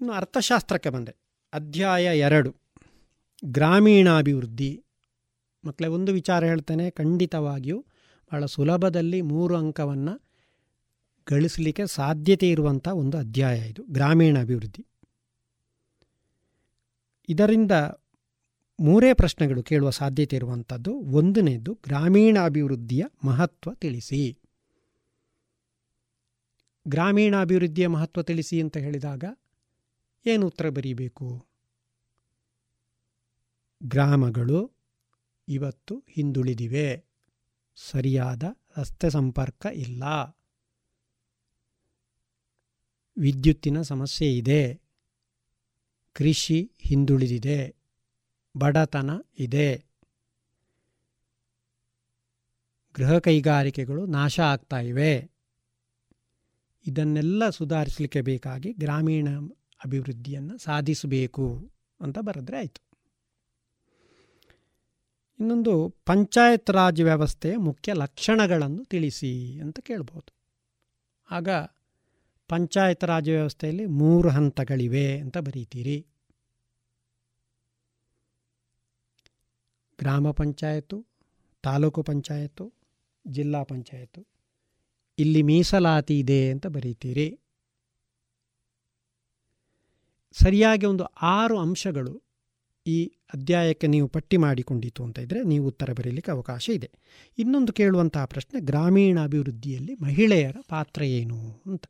ಇನ್ನು 0.00 0.12
ಅರ್ಥಶಾಸ್ತ್ರಕ್ಕೆ 0.12 0.88
ಬಂದೆ. 0.88 1.16
ಅಧ್ಯಾಯ 1.52 2.18
ಎರಡು. 2.18 2.54
ಗ್ರಾಮೀಣಾಭಿವೃದ್ಧಿ. 3.44 4.84
ಮಕ್ಕಳೇ 5.64 5.88
ಒಂದು 5.88 6.12
ವಿಚಾರ 6.12 6.44
ಹೇಳ್ತೇನೆ. 6.44 6.90
ಖಂಡಿತವಾಗಿಯೂ 6.90 7.80
ಬಹಳ 8.32 8.46
ಸುಲಭದಲ್ಲಿ 8.46 9.22
ಮೂರು 9.22 9.56
ಅಂಕವನ್ನು 9.56 10.26
ಗಳಿಸಲಿಕ್ಕೆ 11.30 11.86
ಸಾಧ್ಯತೆ 11.86 12.50
ಇರುವಂಥ 12.50 12.88
ಒಂದು 12.88 13.18
ಅಧ್ಯಾಯ 13.18 13.58
ಇದು 13.58 13.82
ಗ್ರಾಮೀಣ 13.82 14.38
ಅಭಿವೃದ್ಧಿ 14.40 14.86
ಇದರಿಂದ 17.28 17.72
ಮೂರೇ 18.80 19.14
ಪ್ರಶ್ನೆಗಳು 19.14 19.62
ಕೇಳುವ 19.62 19.90
ಸಾಧ್ಯತೆ 19.90 20.36
ಇರುವಂಥದ್ದು 20.36 20.94
ಒಂದನೇದು 20.94 21.74
ಗ್ರಾಮೀಣ 21.74 22.38
ಅಭಿವೃದ್ಧಿಯ 22.44 23.04
ಮಹತ್ವ 23.24 23.74
ತಿಳಿಸಿ. 23.74 24.38
ಗ್ರಾಮೀಣಾಭಿವೃದ್ಧಿಯ 26.88 27.86
ಮಹತ್ವ 27.86 28.22
ತಿಳಿಸಿ 28.22 28.60
ಅಂತ 28.60 28.76
ಹೇಳಿದಾಗ 28.76 29.24
ಏನು 30.26 30.46
ಉತ್ತರ 30.46 30.68
ಬರೀಬೇಕು? 30.68 31.46
ಗ್ರಾಮಗಳು 33.82 34.72
ಇವತ್ತು 35.48 36.04
ಹಿಂದುಳಿದಿವೆ. 36.08 37.04
ಸರಿಯಾದ 37.76 38.42
ರಸ್ತೆ 38.76 39.10
ಸಂಪರ್ಕ 39.10 39.66
ಇಲ್ಲ. 39.74 40.04
ವಿದ್ಯುತ್ತಿನ 43.18 43.82
ಸಮಸ್ಯೆ 43.82 44.36
ಇದೆ. 44.36 44.80
ಕೃಷಿ 46.12 46.72
ಹಿಂದುಳಿದಿದೆ. 46.78 47.85
ಬಡತನ 48.56 49.10
ಇದೆ. 49.38 49.84
ಗೃಹ 52.94 53.18
ಕೈಗಾರಿಕೆಗಳು 53.18 54.06
ನಾಶ 54.06 54.40
ಆಗ್ತಾ 54.40 54.80
ಇವೆ. 54.80 55.30
ಇದನ್ನೆಲ್ಲ 56.86 57.50
ಸುಧಾರಿಸಲಿಕ್ಕೆ 57.50 58.20
ಬೇಕಾಗಿ 58.20 58.72
ಗ್ರಾಮೀಣ 58.72 59.28
ಅಭಿವೃದ್ಧಿಯನ್ನು 59.84 60.58
ಸಾಧಿಸಬೇಕು 60.58 61.72
ಅಂತ 62.00 62.18
ಬರೆದ್ರೆ 62.18 62.56
ಆಯಿತು. 62.56 62.86
ಇನ್ನೊಂದು 65.40 65.94
ಪಂಚಾಯತ್ 66.06 66.70
ರಾಜ್ 66.70 67.02
ವ್ಯವಸ್ಥೆಯ 67.02 67.56
ಮುಖ್ಯ 67.56 67.92
ಲಕ್ಷಣಗಳನ್ನು 67.92 68.84
ತಿಳಿಸಿ 68.84 69.60
ಅಂತ 69.60 69.80
ಕೇಳ್ಬೋದು. 69.80 70.34
ಆಗ 71.30 71.48
ಪಂಚಾಯತ್ 72.48 73.04
ರಾಜ್ 73.04 73.30
ವ್ಯವಸ್ಥೆಯಲ್ಲಿ 73.30 73.86
ಮೂರು 73.86 74.28
ಹಂತಗಳಿವೆ 74.28 75.18
ಅಂತ 75.18 75.38
ಬರೀತೀರಿ. 75.38 76.06
ಗ್ರಾಮ 79.98 80.30
ಪಂಚಾಯತು, 80.30 81.06
ತಾಲೂಕು 81.62 82.02
ಪಂಚಾಯತು, 82.02 82.72
ಜಿಲ್ಲಾ 83.26 83.62
ಪಂಚಾಯತು. 83.62 84.26
ಇಲ್ಲಿ 85.18 85.42
ಮೀಸಲಾತಿ 85.42 86.18
ಇದೆ 86.18 86.50
ಅಂತ 86.50 86.66
ಬರೀತೀರಿ. 86.66 87.40
ಸರಿಯಾಗಿ 90.32 90.86
ಒಂದು 90.86 91.04
ಆರು 91.04 91.58
ಅಂಶಗಳು 91.58 92.22
ಈ 92.86 93.12
ಅಧ್ಯಾಯಕ್ಕೆ 93.34 93.86
ನೀವು 93.86 94.08
ಪಟ್ಟಿ 94.08 94.36
ಮಾಡಿಕೊಂಡಿತು 94.36 95.04
ಅಂತ 95.04 95.18
ಇದ್ದರೆ 95.18 95.42
ನೀವು 95.42 95.66
ಉತ್ತರ 95.66 95.92
ಬರೀಲಿಕ್ಕೆ 95.92 96.32
ಅವಕಾಶ 96.32 96.68
ಇದೆ. 96.68 96.90
ಇನ್ನೊಂದು 97.38 97.72
ಕೇಳುವಂತಹ 97.72 98.24
ಪ್ರಶ್ನೆ 98.24 98.60
ಗ್ರಾಮೀಣ 98.60 99.20
ಅಭಿವೃದ್ಧಿಯಲ್ಲಿ 99.24 99.94
ಮಹಿಳೆಯರ 99.94 100.56
ಪಾತ್ರ 100.68 101.02
ಏನು 101.02 101.62
ಅಂತ. 101.66 101.84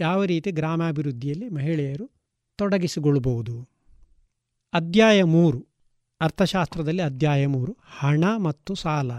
ಯಾವ 0.00 0.24
ರೀತಿ 0.24 0.50
ಗ್ರಾಮಾಭಿವೃದ್ಧಿಯಲ್ಲಿ 0.50 1.48
ಮಹಿಳೆಯರು 1.48 2.10
ತೊಡಗಿಸಿಕೊಳ್ಳಬಹುದು 2.56 3.68
ಅಧ್ಯಾಯ 4.72 5.22
ಮೂರು. 5.22 5.67
ಅರ್ಥಶಾಸ್ತ್ರದಲ್ಲಿ 6.20 7.02
ಅಧ್ಯಾಯ 7.02 7.46
ಮೂರು, 7.46 7.76
ಹಣ 7.98 8.24
ಮತ್ತು 8.36 8.74
ಸಾಲ. 8.74 9.10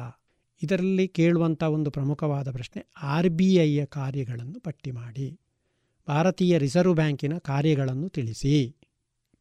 ಇದರಲ್ಲಿ 0.64 1.08
ಕೇಳುವಂಥ 1.08 1.64
ಒಂದು 1.64 1.92
ಪ್ರಮುಖವಾದ 1.92 2.52
ಪ್ರಶ್ನೆ, 2.52 2.86
ಆರ್ 3.02 3.30
ಬಿ 3.30 3.56
ಐಯ 3.56 3.86
ಕಾರ್ಯಗಳನ್ನು 3.86 4.60
ಪಟ್ಟಿ 4.60 4.92
ಮಾಡಿ. 4.92 5.40
ಭಾರತೀಯ 6.08 6.58
ರಿಸರ್ವ್ 6.58 6.96
ಬ್ಯಾಂಕಿನ 6.96 7.38
ಕಾರ್ಯಗಳನ್ನು 7.38 8.10
ತಿಳಿಸಿ. 8.10 8.76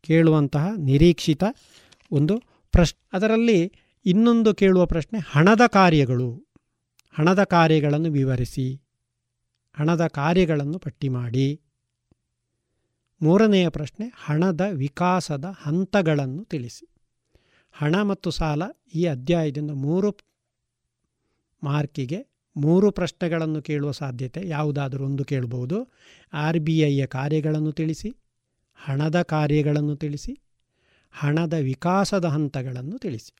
ಕೇಳುವಂತಹ 0.03 0.67
ನಿರೀಕ್ಷಿತ 0.77 1.45
ಒಂದು 2.13 2.43
ಪ್ರಶ್ನೆ. 2.73 3.09
ಅದರಲ್ಲಿ 3.13 3.73
ಇನ್ನೊಂದು 4.07 4.55
ಕೇಳುವ 4.55 4.87
ಪ್ರಶ್ನೆ, 4.87 5.19
ಹಣದ 5.31 5.61
ಕಾರ್ಯಗಳು. 5.67 6.47
ಹಣದ 7.19 7.45
ಕಾರ್ಯಗಳನ್ನು 7.45 8.11
ವಿವರಿಸಿ. 8.11 8.83
ಹಣದ 9.79 10.07
ಕಾರ್ಯಗಳನ್ನು 10.07 10.79
ಪಟ್ಟಿ 10.79 11.09
ಮಾಡಿ. 11.09 11.61
ಮೂರನೆಯ 13.23 13.69
ಪ್ರಶ್ನೆ, 13.69 14.13
ಹಣದ 14.17 14.61
ವಿಕಾಸದ 14.73 15.45
ಹಂತಗಳನ್ನು 15.59 16.45
ತಿಳಿಸಿ. 16.45 16.97
ಹಣ 17.81 18.03
ಮತ್ತು 18.03 18.31
ಸಾಲ 18.31 18.62
ಈ 18.95 19.07
ಅಧ್ಯಾಯದಿಂದ 19.07 19.70
ಮೂರು 19.70 20.16
ಮಾರ್ಕಿಗೆ 21.62 22.26
ಮೂರು 22.57 22.91
ಪ್ರಶ್ನೆಗಳನ್ನು 22.91 23.62
ಕೇಳುವ 23.62 23.91
ಸಾಧ್ಯತೆ 23.91 24.49
ಯಾವುದಾದರೂ 24.49 25.05
ಒಂದು 25.05 25.24
ಕೇಳಬಹುದು 25.24 25.89
ಆರ್ 26.33 26.59
ಬಿ 26.59 26.79
ಐಯ 26.79 27.07
ಕಾರ್ಯಗಳನ್ನು 27.07 27.72
ತಿಳಿಸಿ, 27.72 28.16
ಹಣದ 28.76 29.22
ಕಾರ್ಯಗಳನ್ನು 29.22 29.97
ತಿಳಿಸಿ, 29.97 30.41
ಹಣದ 31.12 31.53
ವಿಕಾಸದ 31.53 32.24
ಹಂತಗಳನ್ನು 32.24 32.99
ತಿಳಿಸಿ. 32.99 33.35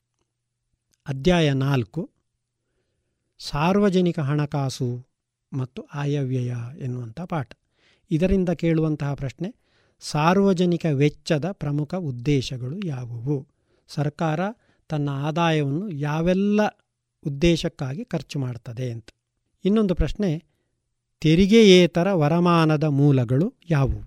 ಅಧ್ಯಾಯ 1.07 1.53
ನಾಲ್ಕು, 1.53 2.11
ಸಾರ್ವಜನಿಕ 3.39 4.19
ಹಣಕಾಸು 4.19 5.07
ಮತ್ತು 5.53 5.81
ಆಯವ್ಯಯ 5.81 6.55
ಎನ್ನುವಂಥ 6.79 7.21
ಪಾಠ. 7.21 7.51
ಇದರಿಂದ 8.11 8.49
ಕೇಳುವಂತಹ 8.49 9.13
ಪ್ರಶ್ನೆ, 9.13 9.55
ಸಾರ್ವಜನಿಕ 9.99 10.85
ವೆಚ್ಚದ 10.85 11.51
ಪ್ರಮುಖ 11.51 11.95
ಉದ್ದೇಶಗಳು 11.95 12.85
ಯಾವುವು? 12.85 13.58
ಸರ್ಕಾರ 13.95 14.39
ತನ್ನ 14.89 15.09
ಆದಾಯವನ್ನು 15.09 15.89
ಯಾವೆಲ್ಲ 15.89 16.61
ಉದ್ದೇಶಕ್ಕಾಗಿ 17.27 18.05
ಖರ್ಚು 18.05 18.39
ಮಾಡ್ತದೆ 18.39 18.91
ಅಂತ. 18.91 19.09
ಇನ್ನೊಂದು 19.65 19.95
ಪ್ರಶ್ನೆ, 19.95 20.43
ತೆರಿಗೆಯೇತರ 21.21 22.13
ವರಮಾನದ 22.13 22.83
ಮೂಲಗಳು 22.83 23.53
ಯಾವುವು? 23.69 24.01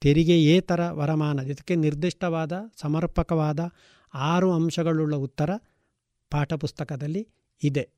ತೆರಿಗೆಯೇತರ 0.00 0.90
ವರಮಾನ, 0.90 1.38
ಇದಕ್ಕೆ 1.38 1.74
ನಿರ್ದಿಷ್ಟವಾದ, 1.74 2.52
ಸಮರ್ಪಕವಾದ 2.80 3.60
ಆರು 4.14 4.52
ಅಂಶಗಳುಳ್ಳ 4.52 5.14
ಉತ್ತರ 5.16 5.50
ಪಾಠಪುಸ್ತಕದಲ್ಲಿ 6.30 7.28
ಇದೆ. 7.62 7.88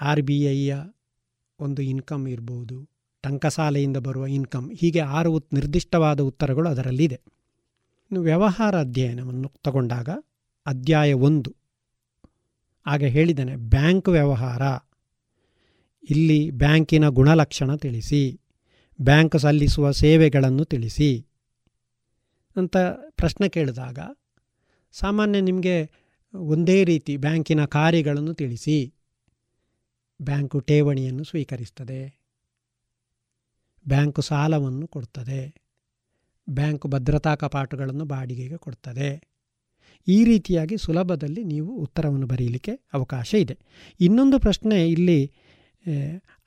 ಆರ್ 0.00 0.22
ಬಿ 0.22 0.42
ಐಯ 0.44 0.76
ಒಂದು 1.60 1.82
ಇನ್ಕಮ್ 1.82 2.28
ಇರ್ಬೋದು, 2.28 2.88
ಟಂಕಸಾಲೆಯಿಂದ 3.22 3.96
ಬರುವ 3.96 4.26
ಇನ್ಕಮ್, 4.26 4.72
ಹೀಗೆ 4.72 5.00
ಆರು 5.00 5.38
ನಿರ್ದಿಷ್ಟವಾದ 5.52 6.20
ಉತ್ತರಗಳು 6.20 6.68
ಅದರಲ್ಲಿದೆ. 6.68 7.20
ಇನ್ನು 8.10 8.20
ವ್ಯವಹಾರ 8.20 8.80
ಅಧ್ಯಯನವನ್ನು 8.80 9.52
ತಗೊಂಡಾಗ 9.62 10.08
ಅಧ್ಯಾಯ 10.68 11.12
ಒಂದು. 11.12 11.50
ಆಗ 12.86 13.02
ಹೇಳಿದ್ದೇನೆ 13.04 13.56
ಬ್ಯಾಂಕ್ 13.56 14.08
ವ್ಯವಹಾರ, 14.08 14.62
ಇಲ್ಲಿ 16.10 16.50
ಬ್ಯಾಂಕಿನ 16.50 17.08
ಗುಣಲಕ್ಷಣ 17.08 17.76
ತಿಳಿಸಿ, 17.76 18.40
ಬ್ಯಾಂಕ್ 18.98 19.38
ಸಲ್ಲಿಸುವ 19.38 19.90
ಸೇವೆಗಳನ್ನು 19.90 20.64
ತಿಳಿಸಿ 20.64 21.10
ಅಂತ 22.56 22.76
ಪ್ರಶ್ನೆ 23.10 23.48
ಕೇಳಿದಾಗ, 23.48 23.98
ಸಾಮಾನ್ಯ 24.92 25.40
ನಿಮಗೆ 25.40 25.90
ಒಂದೇ 26.34 26.84
ರೀತಿ 26.84 27.16
ಬ್ಯಾಂಕಿನ 27.16 27.64
ಕಾರ್ಯಗಳನ್ನು 27.64 28.34
ತಿಳಿಸಿ, 28.34 28.94
ಬ್ಯಾಂಕು 30.20 30.60
ಠೇವಣಿಯನ್ನು 30.60 31.24
ಸ್ವೀಕರಿಸ್ತದೆ, 31.24 32.02
ಬ್ಯಾಂಕು 33.86 34.22
ಸಾಲವನ್ನು 34.22 34.86
ಕೊಡ್ತದೆ, 34.88 35.42
ಬ್ಯಾಂಕ್ 36.50 36.86
ಭದ್ರತಾ 36.86 37.34
ಕಪಾಟುಗಳನ್ನು 37.34 38.04
ಬಾಡಿಗೆಗೆ 38.04 38.56
ಕೊಡ್ತದೆ 38.56 39.37
ಈ 40.06 40.18
ರೀತಿಯಾಗಿ 40.24 40.76
ಸುಲಭದಲ್ಲಿ 40.76 41.42
ನೀವು 41.44 41.70
ಉತ್ತರವನ್ನು 41.76 42.26
ಬರೆಯಲಿಕ್ಕೆ 42.26 42.72
ಅವಕಾಶ 42.92 43.30
ಇದೆ. 43.34 43.56
ಇನ್ನೊಂದು 44.00 44.38
ಪ್ರಶ್ನೆ 44.38 44.76
ಇಲ್ಲಿ 44.88 45.20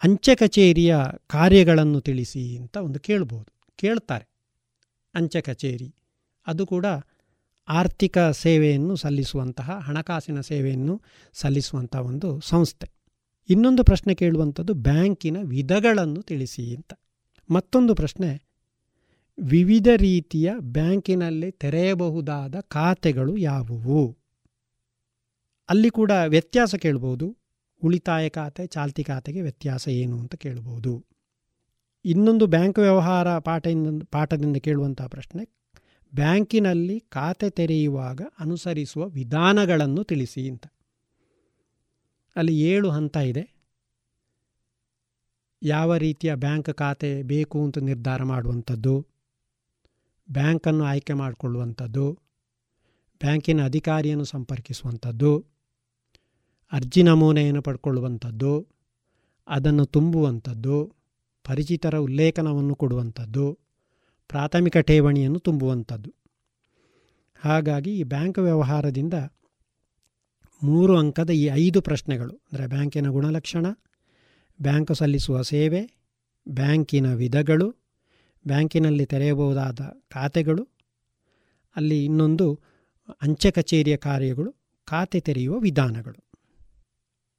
ಅಂಚೆ 0.01 0.33
ಕಚೇರಿಯ 0.35 0.93
ಕಾರ್ಯಗಳನ್ನು 1.27 1.99
ತಿಳಿಸಿ 2.01 2.43
ಅಂತ 2.57 2.77
ಒಂದು 2.77 2.99
ಕೇಳ್ಬೋದು, 2.99 3.49
ಕೇಳ್ತಾರೆ. 3.75 4.25
ಅಂಚೆ 5.15 5.41
ಕಚೇರಿ, 5.41 5.89
ಅದು 6.47 6.63
ಕೂಡ 6.65 6.85
ಆರ್ಥಿಕ 7.67 8.17
ಸೇವೆಯನ್ನು 8.17 8.95
ಸಲ್ಲಿಸುವಂತಹ, 8.95 9.69
ಹಣಕಾಸಿನ 9.79 10.39
ಸೇವೆಯನ್ನು 10.41 10.95
ಸಲ್ಲಿಸುವಂಥ 11.33 11.95
ಒಂದು 12.09 12.29
ಸಂಸ್ಥೆ. 12.41 12.87
ಇನ್ನೊಂದು 13.49 13.83
ಪ್ರಶ್ನೆ 13.83 14.13
ಕೇಳುವಂಥದ್ದು 14.15 14.73
ಬ್ಯಾಂಕಿನ 14.73 15.37
ವಿಧಗಳನ್ನು 15.43 16.21
ತಿಳಿಸಿ 16.21 16.63
ಅಂತ. 16.75 16.91
ಮತ್ತೊಂದು 17.49 17.93
ಪ್ರಶ್ನೆ 17.95 18.29
ವಿವಿಧ 19.43 19.87
ರೀತಿಯ 19.95 20.53
ಬ್ಯಾಂಕಿನಲ್ಲಿ 20.59 21.51
ತೆರೆಯಬಹುದಾದ 21.51 22.55
ಖಾತೆಗಳು 22.59 23.37
ಯಾವುವು? 23.37 24.17
ಅಲ್ಲಿ 25.69 25.89
ಕೂಡ 25.89 26.11
ವ್ಯತ್ಯಾಸ 26.27 26.75
ಕೇಳ್ಬೋದು. 26.75 27.37
ಉಳಿತಾಯ 27.83 28.29
ಖಾತೆ, 28.29 28.67
ಚಾಲ್ತಿ 28.67 29.03
ಖಾತೆಗೆ 29.03 29.41
ವ್ಯತ್ಯಾಸ 29.41 29.87
ಏನು 29.87 30.19
ಅಂತ 30.19 30.35
ಕೇಳ್ಬೋದು. 30.35 31.05
ಇನ್ನೊಂದು 32.05 32.47
ಬ್ಯಾಂಕ್ 32.47 32.79
ವ್ಯವಹಾರ 32.79 33.39
ಪಾಠದಿಂದ 33.39 34.03
ಪಾಠದಿಂದ 34.11 34.57
ಕೇಳುವಂಥ 34.57 35.01
ಪ್ರಶ್ನೆ, 35.01 35.49
ಬ್ಯಾಂಕಿನಲ್ಲಿ 36.15 36.99
ಖಾತೆ 36.99 37.49
ತೆರೆಯುವಾಗ 37.49 38.21
ಅನುಸರಿಸುವ 38.39 39.07
ವಿಧಾನಗಳನ್ನು 39.07 40.03
ತಿಳಿಸಿ 40.03 40.49
ಅಂತ. 40.49 40.67
ಅಲ್ಲಿ 42.35 42.59
ಏಳು 42.59 42.89
ಹಂತ 42.89 43.17
ಇದೆ. 43.17 43.61
ಯಾವ 45.63 45.95
ರೀತಿಯ 45.95 46.35
ಬ್ಯಾಂಕ್ 46.35 46.73
ಖಾತೆ 46.73 47.23
ಬೇಕು 47.23 47.63
ಅಂತ 47.63 47.77
ನಿರ್ಧಾರ 47.77 48.23
ಮಾಡುವಂಥದ್ದು? 48.23 49.10
ಬ್ಯಾಂಕನ್ನು 50.31 50.83
ಆಯ್ಕೆ 50.83 51.13
ಮಾಡಿಕೊಳ್ಳುವಂಥದ್ದು, 51.13 52.19
ಬ್ಯಾಂಕಿನ 53.21 53.65
ಅಧಿಕಾರಿಯನ್ನು 53.65 54.23
ಸಂಪರ್ಕಿಸುವಂಥದ್ದು, 54.23 55.45
ಅರ್ಜಿ 56.71 57.03
ನಮೂನೆಯನ್ನು 57.03 57.61
ಪಡ್ಕೊಳ್ಳುವಂಥದ್ದು, 57.61 58.67
ಅದನ್ನು 59.47 59.85
ತುಂಬುವಂಥದ್ದು, 59.85 60.93
ಪರಿಚಿತರ 61.43 61.97
ಉಲ್ಲೇಖನವನ್ನು 61.97 62.75
ಕೊಡುವಂಥದ್ದು, 62.75 63.59
ಪ್ರಾಥಮಿಕ 64.27 64.77
ಠೇವಣಿಯನ್ನು 64.77 65.39
ತುಂಬುವಂಥದ್ದು. 65.39 66.13
ಹಾಗಾಗಿ 67.43 67.99
ಈ 67.99 68.03
ಬ್ಯಾಂಕ್ 68.03 68.39
ವ್ಯವಹಾರದಿಂದ 68.39 69.13
ಮೂರು 70.63 70.97
ಅಂಕದ 70.97 71.29
ಈ 71.29 71.49
ಐದು 71.53 71.81
ಪ್ರಶ್ನೆಗಳು, 71.81 72.33
ಅಂದರೆ 72.33 72.67
ಬ್ಯಾಂಕಿನ 72.67 73.07
ಗುಣಲಕ್ಷಣ, 73.07 73.65
ಬ್ಯಾಂಕ್ 74.61 74.95
ಸಲ್ಲಿಸುವ 74.95 75.41
ಸೇವೆ, 75.41 76.11
ಬ್ಯಾಂಕಿನ 76.49 77.13
ವಿಧಗಳು 77.13 77.80
ಬ್ಯಾಂಕಿನಲ್ಲಿ 78.47 79.05
ತೆರೆಯಬಹುದಾದ 79.05 79.79
ಖಾತೆಗಳು, 80.09 80.67
ಅಲ್ಲಿ 81.75 82.05
ಇನ್ನೊಂದು 82.05 82.59
ಅಂಚೆ 83.21 83.51
ಕಚೇರಿಯ 83.51 83.97
ಕಾರ್ಯಗಳು, 83.97 84.55
ಖಾತೆ 84.85 85.19
ತೆರೆಯುವ 85.19 85.59
ವಿಧಾನಗಳು. 85.59 86.23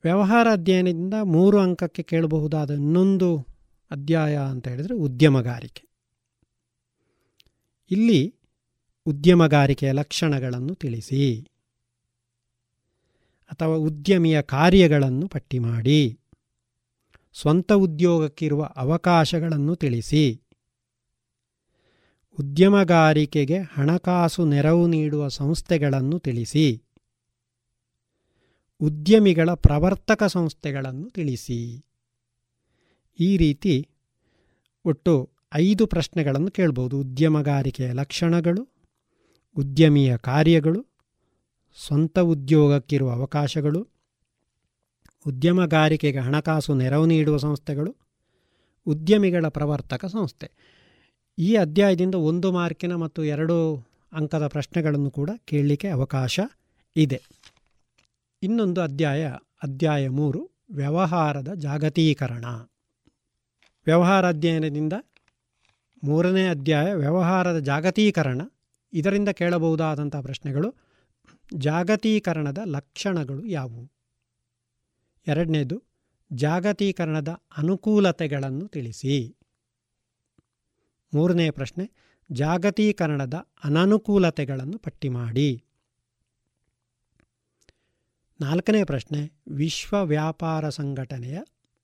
ವ್ಯವಹಾರ 0.04 0.52
ಅಧ್ಯಯನದಿಂದ 0.52 1.14
ಮೂರು 1.22 1.58
ಅಂಕಕ್ಕೆ 1.58 2.02
ಕೇಳಬಹುದಾದ 2.02 2.70
ಇನ್ನೊಂದು 2.70 3.46
ಅಧ್ಯಾಯ 3.90 4.36
ಅಂತ 4.36 4.68
ಹೇಳಿದರೆ 4.68 4.94
ಉದ್ಯಮಗಾರಿಕೆ. 4.94 5.88
ಇಲ್ಲಿ 7.90 8.34
ಉದ್ಯಮಗಾರಿಕೆಯ 9.06 9.92
ಲಕ್ಷಣಗಳನ್ನು 9.92 10.74
ತಿಳಿಸಿ. 10.74 11.48
ಅಥವಾ 13.44 13.74
ಉದ್ಯಮಿಯ 13.74 14.42
ಕಾರ್ಯಗಳನ್ನು 14.42 15.28
ಪಟ್ಟಿ 15.28 15.58
ಮಾಡಿ. 15.58 16.20
ಸ್ವಂತ 17.34 17.72
ಉದ್ಯೋಗಕ್ಕಿರುವ 17.72 18.64
ಅವಕಾಶಗಳನ್ನು 18.64 19.76
ತಿಳಿಸಿ. 19.76 20.41
ಉದ್ಯಮಗಾರಿಕೆಗೆ 22.40 23.58
ಹಣಕಾಸು 23.58 24.44
ನೆರವು 24.44 24.86
ನೀಡುವ 24.86 25.28
ಸಂಸ್ಥೆಗಳನ್ನು 25.28 26.18
ತಿಳಿಸಿ. 26.18 26.82
ಉದ್ಯಮಿಗಳ 28.80 29.50
ಪ್ರವರ್ತಕ 29.54 30.24
ಸಂಸ್ಥೆಗಳನ್ನು 30.24 31.10
ತಿಳಿಸಿ. 31.10 31.84
ಈ 33.20 33.36
ರೀತಿ 33.36 33.88
ಒಟ್ಟು 34.84 35.30
ಐದು 35.54 35.86
ಪ್ರಶ್ನೆಗಳನ್ನು 35.86 36.50
ಕೇಳ್ಬೋದು. 36.50 36.98
ಉದ್ಯಮಗಾರಿಕೆಯ 36.98 37.92
ಲಕ್ಷಣಗಳು, 37.92 38.68
ಉದ್ಯಮಿಯ 39.56 40.16
ಕಾರ್ಯಗಳು, 40.16 40.86
ಸ್ವಂತ 41.86 42.18
ಉದ್ಯೋಗಕ್ಕಿರುವ 42.18 43.12
ಅವಕಾಶಗಳು, 43.12 43.88
ಉದ್ಯಮಗಾರಿಕೆಗೆ 45.26 46.18
ಹಣಕಾಸು 46.18 46.74
ನೆರವು 46.74 47.06
ನೀಡುವ 47.06 47.36
ಸಂಸ್ಥೆಗಳು, 47.36 47.96
ಉದ್ಯಮಿಗಳ 48.86 49.48
ಪ್ರವರ್ತಕ 49.48 50.04
ಸಂಸ್ಥೆ. 50.04 50.50
ಈ 51.38 51.56
ಅಧ್ಯಾಯದಿಂದ 51.56 52.14
ಒಂದು 52.14 52.52
ಮಾರ್ಕಿನ 52.52 52.94
ಮತ್ತು 52.94 53.24
ಎರಡು 53.24 53.86
ಅಂಕದ 54.12 54.46
ಪ್ರಶ್ನೆಗಳನ್ನು 54.46 55.10
ಕೂಡ 55.10 55.30
ಕೇಳಲಿಕ್ಕೆ 55.44 55.88
ಅವಕಾಶ 55.88 56.40
ಇದೆ. 56.96 57.22
ಇನ್ನೊಂದು 58.42 58.80
ಅಧ್ಯಾಯ 58.80 59.28
ಅಧ್ಯಾಯ 59.62 60.08
ಮೂರು, 60.08 60.50
ವ್ಯವಹಾರದ 60.70 61.54
ಜಾಗತೀಕರಣ. 61.54 62.44
ವ್ಯವಹಾರ 63.86 64.28
ಅಧ್ಯಯನದಿಂದ 64.28 64.92
ಮೂರನೇ 66.04 66.48
ಅಧ್ಯಾಯ, 66.48 66.94
ವ್ಯವಹಾರದ 66.94 67.58
ಜಾಗತೀಕರಣ. 67.58 68.40
ಇದರಿಂದ 68.92 69.28
ಕೇಳಬಹುದಾದಂಥ 69.28 70.16
ಪ್ರಶ್ನೆಗಳು, 70.16 70.74
ಜಾಗತೀಕರಣದ 71.54 72.58
ಲಕ್ಷಣಗಳು 72.64 73.46
ಯಾವುವು? 73.46 73.90
ಎರಡನೇದು, 75.26 75.82
ಜಾಗತೀಕರಣದ 76.32 77.28
ಅನುಕೂಲತೆಗಳನ್ನು 77.28 78.68
ತಿಳಿಸಿ. 78.68 79.36
ಮೂರನೇ 81.14 81.50
ಪ್ರಶ್ನೆ, 81.50 81.90
ಜಾಗತೀಕರಣದ 82.32 83.34
ಅನನುಕೂಲತೆಗಳನ್ನು 83.64 84.78
ಪಟ್ಟಿ 84.78 85.08
ಮಾಡಿ. 85.08 85.64
ನಾಲ್ಕನೇ 88.40 88.84
ಪ್ರಶ್ನೆ, 88.84 89.32
ವಿಶ್ವ 89.48 90.04
ವ್ಯಾಪಾರ 90.04 90.68
ಸಂಘಟನೆಯ 90.68 91.40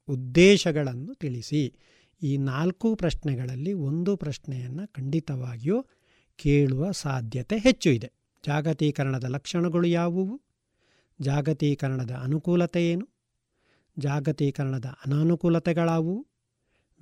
ಉದ್ದೇಶಗಳನ್ನು 0.08 1.14
ತಿಳಿಸಿ. 1.14 1.74
ಈ 2.22 2.36
ನಾಲ್ಕು 2.36 2.94
ಪ್ರಶ್ನೆಗಳಲ್ಲಿ 2.94 3.72
ಒಂದು 3.72 4.16
ಪ್ರಶ್ನೆಯನ್ನು 4.16 4.88
ಖಂಡಿತವಾಗಿಯೂ 4.88 5.86
ಕೇಳುವ 6.36 6.90
ಸಾಧ್ಯತೆ 6.90 7.58
ಹೆಚ್ಚು 7.58 7.90
ಇದೆ. 7.90 8.12
ಜಾಗತೀಕರಣದ 8.46 9.24
ಲಕ್ಷಣಗಳು 9.24 9.86
ಯಾವುವು? 9.86 10.42
ಜಾಗತೀಕರಣದ 11.20 12.10
ಅನುಕೂಲತೆ 12.10 12.90
ಏನು? 12.90 13.08
ಜಾಗತೀಕರಣದ 13.98 14.84
ಅನಾನುಕೂಲತೆಗಳಾವುವು? 14.84 16.27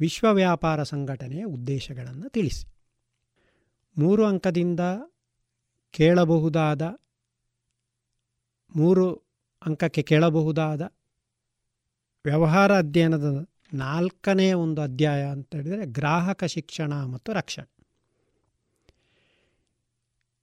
ವಿಶ್ವ 0.00 0.32
ವ್ಯಾಪಾರ 0.32 0.82
ಸಂಘಟನೆಯ 0.82 1.44
ಉದ್ದೇಶಗಳನ್ನು 1.44 2.28
ತಿಳಿಸಿ. 2.28 2.66
ಮೂರು 3.98 4.24
ಅಂಕದಿಂದ 4.24 4.80
ಕೇಳಬಹುದಾದ, 5.90 6.82
ಮೂರು 8.76 9.14
ಅಂಕಕ್ಕೆ 9.66 10.02
ಕೇಳಬಹುದಾದ 10.02 10.82
ವ್ಯವಹಾರ 12.24 12.78
ಅಧ್ಯಯನದ 12.78 13.48
ನಾಲ್ಕನೇ 13.72 14.52
ಒಂದು 14.52 14.82
ಅಧ್ಯಾಯ 14.82 15.24
ಅಂತ 15.24 15.54
ಹೇಳಿದರೆ 15.54 15.86
ಗ್ರಾಹಕ 15.86 16.44
ಶಿಕ್ಷಣ 16.44 17.04
ಮತ್ತು 17.04 17.32
ರಕ್ಷಣೆ. 17.32 17.76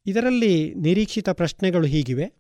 ಇದರಲ್ಲಿ 0.06 0.74
ನಿರೀಕ್ಷಿತ 0.74 1.30
ಪ್ರಶ್ನೆಗಳು 1.30 1.88
ಹೀಗಿವೆ. 1.88 2.34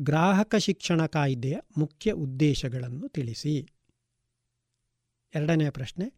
ಗ್ರಾಹಕ 0.00 0.54
ಶಿಕ್ಷಣ 0.54 1.06
ಕಾಯ್ದೆಯ 1.06 1.58
ಮುಖ್ಯ 1.78 2.12
ಉದ್ದೇಶಗಳನ್ನು 2.12 3.08
ತಿಳಿಸಿ. 3.08 3.68
ಎರಡನೇ 5.34 5.70
ಪ್ರಶ್ನೆ, 5.70 6.12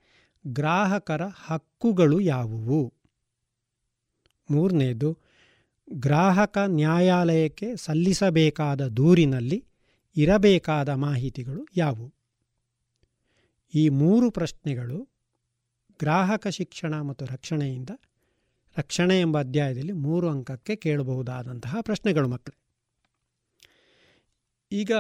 ಗ್ರಾಹಕರ 0.47 1.23
ಹಕ್ಕುಗಳು 1.27 2.21
ಯಾವುವು? 2.21 2.95
ಮೂರನೇದು, 4.51 5.19
ಗ್ರಾಹಕ 5.93 6.59
ನ್ಯಾಯಾಲಯಕ್ಕೆ 6.67 7.77
ಸಲ್ಲಿಸಬೇಕಾದ 7.77 8.87
ದೂರಿನಲ್ಲಿ 8.87 9.65
ಇರಬೇಕಾದ 10.17 10.89
ಮಾಹಿತಿಗಳು 10.89 11.67
ಯಾವುವು? 11.77 12.15
ಈ 13.75 13.89
ಮೂರು 13.89 14.31
ಪ್ರಶ್ನೆಗಳು 14.31 15.09
ಗ್ರಾಹಕ 15.99 16.47
ಶಿಕ್ಷಣ 16.49 17.01
ಮತ್ತು 17.01 17.25
ರಕ್ಷಣೆಯಿಂದ, 17.25 17.91
ರಕ್ಷಣೆ 18.79 19.21
ಎಂಬ 19.21 19.41
ಅಧ್ಯಾಯದಲ್ಲಿ 19.41 19.93
ಮೂರು 19.93 20.29
ಅಂಕಕ್ಕೆ 20.29 20.77
ಕೇಳಬಹುದಾದಂತಹ 20.77 21.77
ಪ್ರಶ್ನೆಗಳು 21.81 22.29
ಮಕ್ಕಳು. 22.29 22.59
ಈಗ 24.73 24.91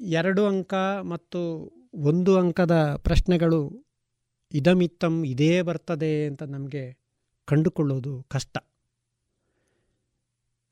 ಎರಡು 0.00 0.46
ಅಂಕ 0.46 0.74
ಮತ್ತು 1.02 1.70
ಒಂದು 1.94 2.38
ಅಂಕದ 2.38 2.94
ಪ್ರಶ್ನೆಗಳು 2.96 3.86
ಇದಮಿತ್ತಂ 4.52 5.24
ಇದೇ 5.24 5.62
ಬರ್ತದೆ 5.62 6.26
ಅಂತ 6.26 6.42
ನಮಗೆ 6.42 6.98
ಕಂಡುಕೊಳ್ಳೋದು 7.44 8.22
ಕಷ್ಟ. 8.28 8.58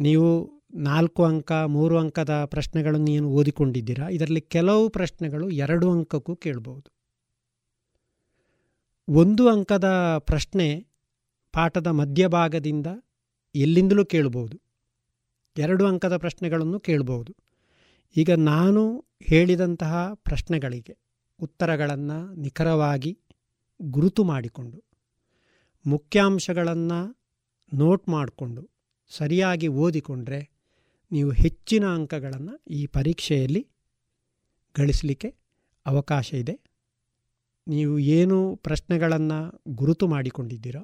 ನೀವು 0.00 0.28
ನಾಲ್ಕು 0.74 1.24
ಅಂಕ, 1.24 1.52
ಮೂರು 1.52 1.98
ಅಂಕದ 1.98 2.44
ಪ್ರಶ್ನೆಗಳನ್ನು 2.44 3.10
ಏನು 3.10 3.28
ಓದಿಕೊಂಡಿದ್ದೀರಾ? 3.30 4.08
ಇದರಲ್ಲಿ 4.08 4.40
ಕೆಲವು 4.40 4.88
ಪ್ರಶ್ನೆಗಳು 4.88 5.50
ಎರಡು 5.50 5.90
ಅಂಕಕ್ಕೂ 5.90 6.36
ಕೇಳಬಹುದು 6.36 6.98
ಒಂದು 9.08 9.48
ಅಂಕದ 9.48 10.16
ಪ್ರಶ್ನೆ 10.18 10.86
ಪಾಠದ 11.52 11.86
ಮಧ್ಯಭಾಗದಿಂದ 11.86 12.86
ಎಲ್ಲಿಂದಲೂ 13.54 14.04
ಕೇಳಬಹುದು 14.04 14.60
ಎರಡು 15.56 15.86
ಅಂಕದ 15.86 16.16
ಪ್ರಶ್ನೆಗಳನ್ನು 16.16 16.80
ಕೇಳಬಹುದು 16.80 17.36
ಈಗ 18.16 18.30
ನಾನು 18.32 18.82
ಹೇಳಿದಂತಹ 19.22 20.14
ಪ್ರಶ್ನೆಗಳಿಗೆ 20.14 21.07
ಉತ್ತರಗಳನ್ನು 21.40 22.34
ನಿಖರವಾಗಿ 22.36 23.12
ಗುರುತು 23.80 24.24
ಮಾಡಿಕೊಂಡು, 24.24 24.78
ಮುಖ್ಯಾಂಶಗಳನ್ನು 25.86 27.00
ನೋಟ್ 27.72 28.08
ಮಾಡಿಕೊಂಡು, 28.08 28.62
ಸರಿಯಾಗಿ 29.12 29.68
ಓದಿಕೊಂಡ್ರೆ 29.68 30.40
ನೀವು 31.12 31.30
ಹೆಚ್ಚಿನ 31.30 31.84
ಅಂಕಗಳನ್ನು 31.86 32.54
ಈ 32.70 32.86
ಪರೀಕ್ಷೆಯಲ್ಲಿ 32.86 33.62
ಗಳಿಸಲಿಕ್ಕೆ 34.74 35.28
ಅವಕಾಶ 35.86 36.34
ಇದೆ. 36.34 36.54
ನೀವು 37.66 37.98
ಏನು 37.98 38.56
ಪ್ರಶ್ನೆಗಳನ್ನು 38.56 39.38
ಗುರುತು 39.74 40.06
ಮಾಡಿಕೊಂಡಿದ್ದೀರೋ 40.06 40.82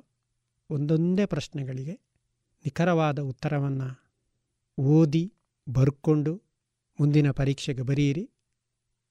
ಒಂದೊಂದೇ 0.71 1.25
ಪ್ರಶ್ನೆಗಳಿಗೆ 1.25 1.95
ನಿಖರವಾದ 2.65 3.19
ಉತ್ತರವನ್ನು 3.19 3.89
ಓದಿ 4.79 5.25
ಬರ್ಕೊಂಡು 5.67 6.33
ಮುಂದಿನ 6.99 7.31
ಪರೀಕ್ಷೆಗೆ 7.31 7.83
ಬರೆಯಿರಿ 7.83 8.25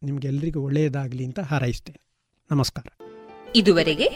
ನಿಮಗೆಲ್ಲರಿಗೂ 0.04 0.62
ಒಳ್ಳೆಯದಾಗಲಿ 0.62 1.26
ಅಂತ 1.26 1.40
ಹಾರೈಸ್ತೇನೆ. 1.40 2.02
ನಮಸ್ಕಾರ. 2.52 3.04
ಇದುವರೆಗೆ 3.56 4.10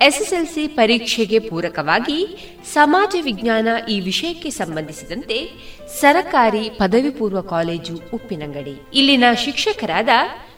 ಎಸ್ಎಸ್ಎಲ್ಸಿ 0.00 0.66
ಪರೀಕ್ಷೆಗೆ 0.66 1.38
ಪೂರಕವಾಗಿ 1.38 2.50
ಸಮಾಜ 2.72 3.16
ವಿಜ್ಞಾನ 3.22 3.68
ಈ 3.88 4.00
ವಿಷಯಕ್ಕೆ 4.00 4.50
ಸಂಬಂಧಿಸಿದಂತೆ 4.50 5.38
ಸರಕಾರಿ 6.00 6.70
ಪದವಿ 6.70 7.10
ಪೂರ್ವ 7.10 7.40
ಕಾಲೇಜು 7.40 8.00
ಉಪ್ಪಿನಂಗಡಿ. 8.14 8.80
ಇಲ್ಲಿನ 8.94 9.24
ಶಿಕ್ಷಕರಾದ 9.44 10.08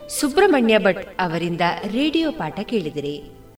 ಸುಬ್ರಹ್ಮಣ್ಯ 0.08 0.78
ಭಟ್ 0.78 1.20
ಅವರಿಂದ 1.20 1.60
ರೇಡಿಯೋ 1.92 2.32
ಪಾಠ 2.32 2.60
ಕೇಳಿದಿರಿ. 2.60 3.39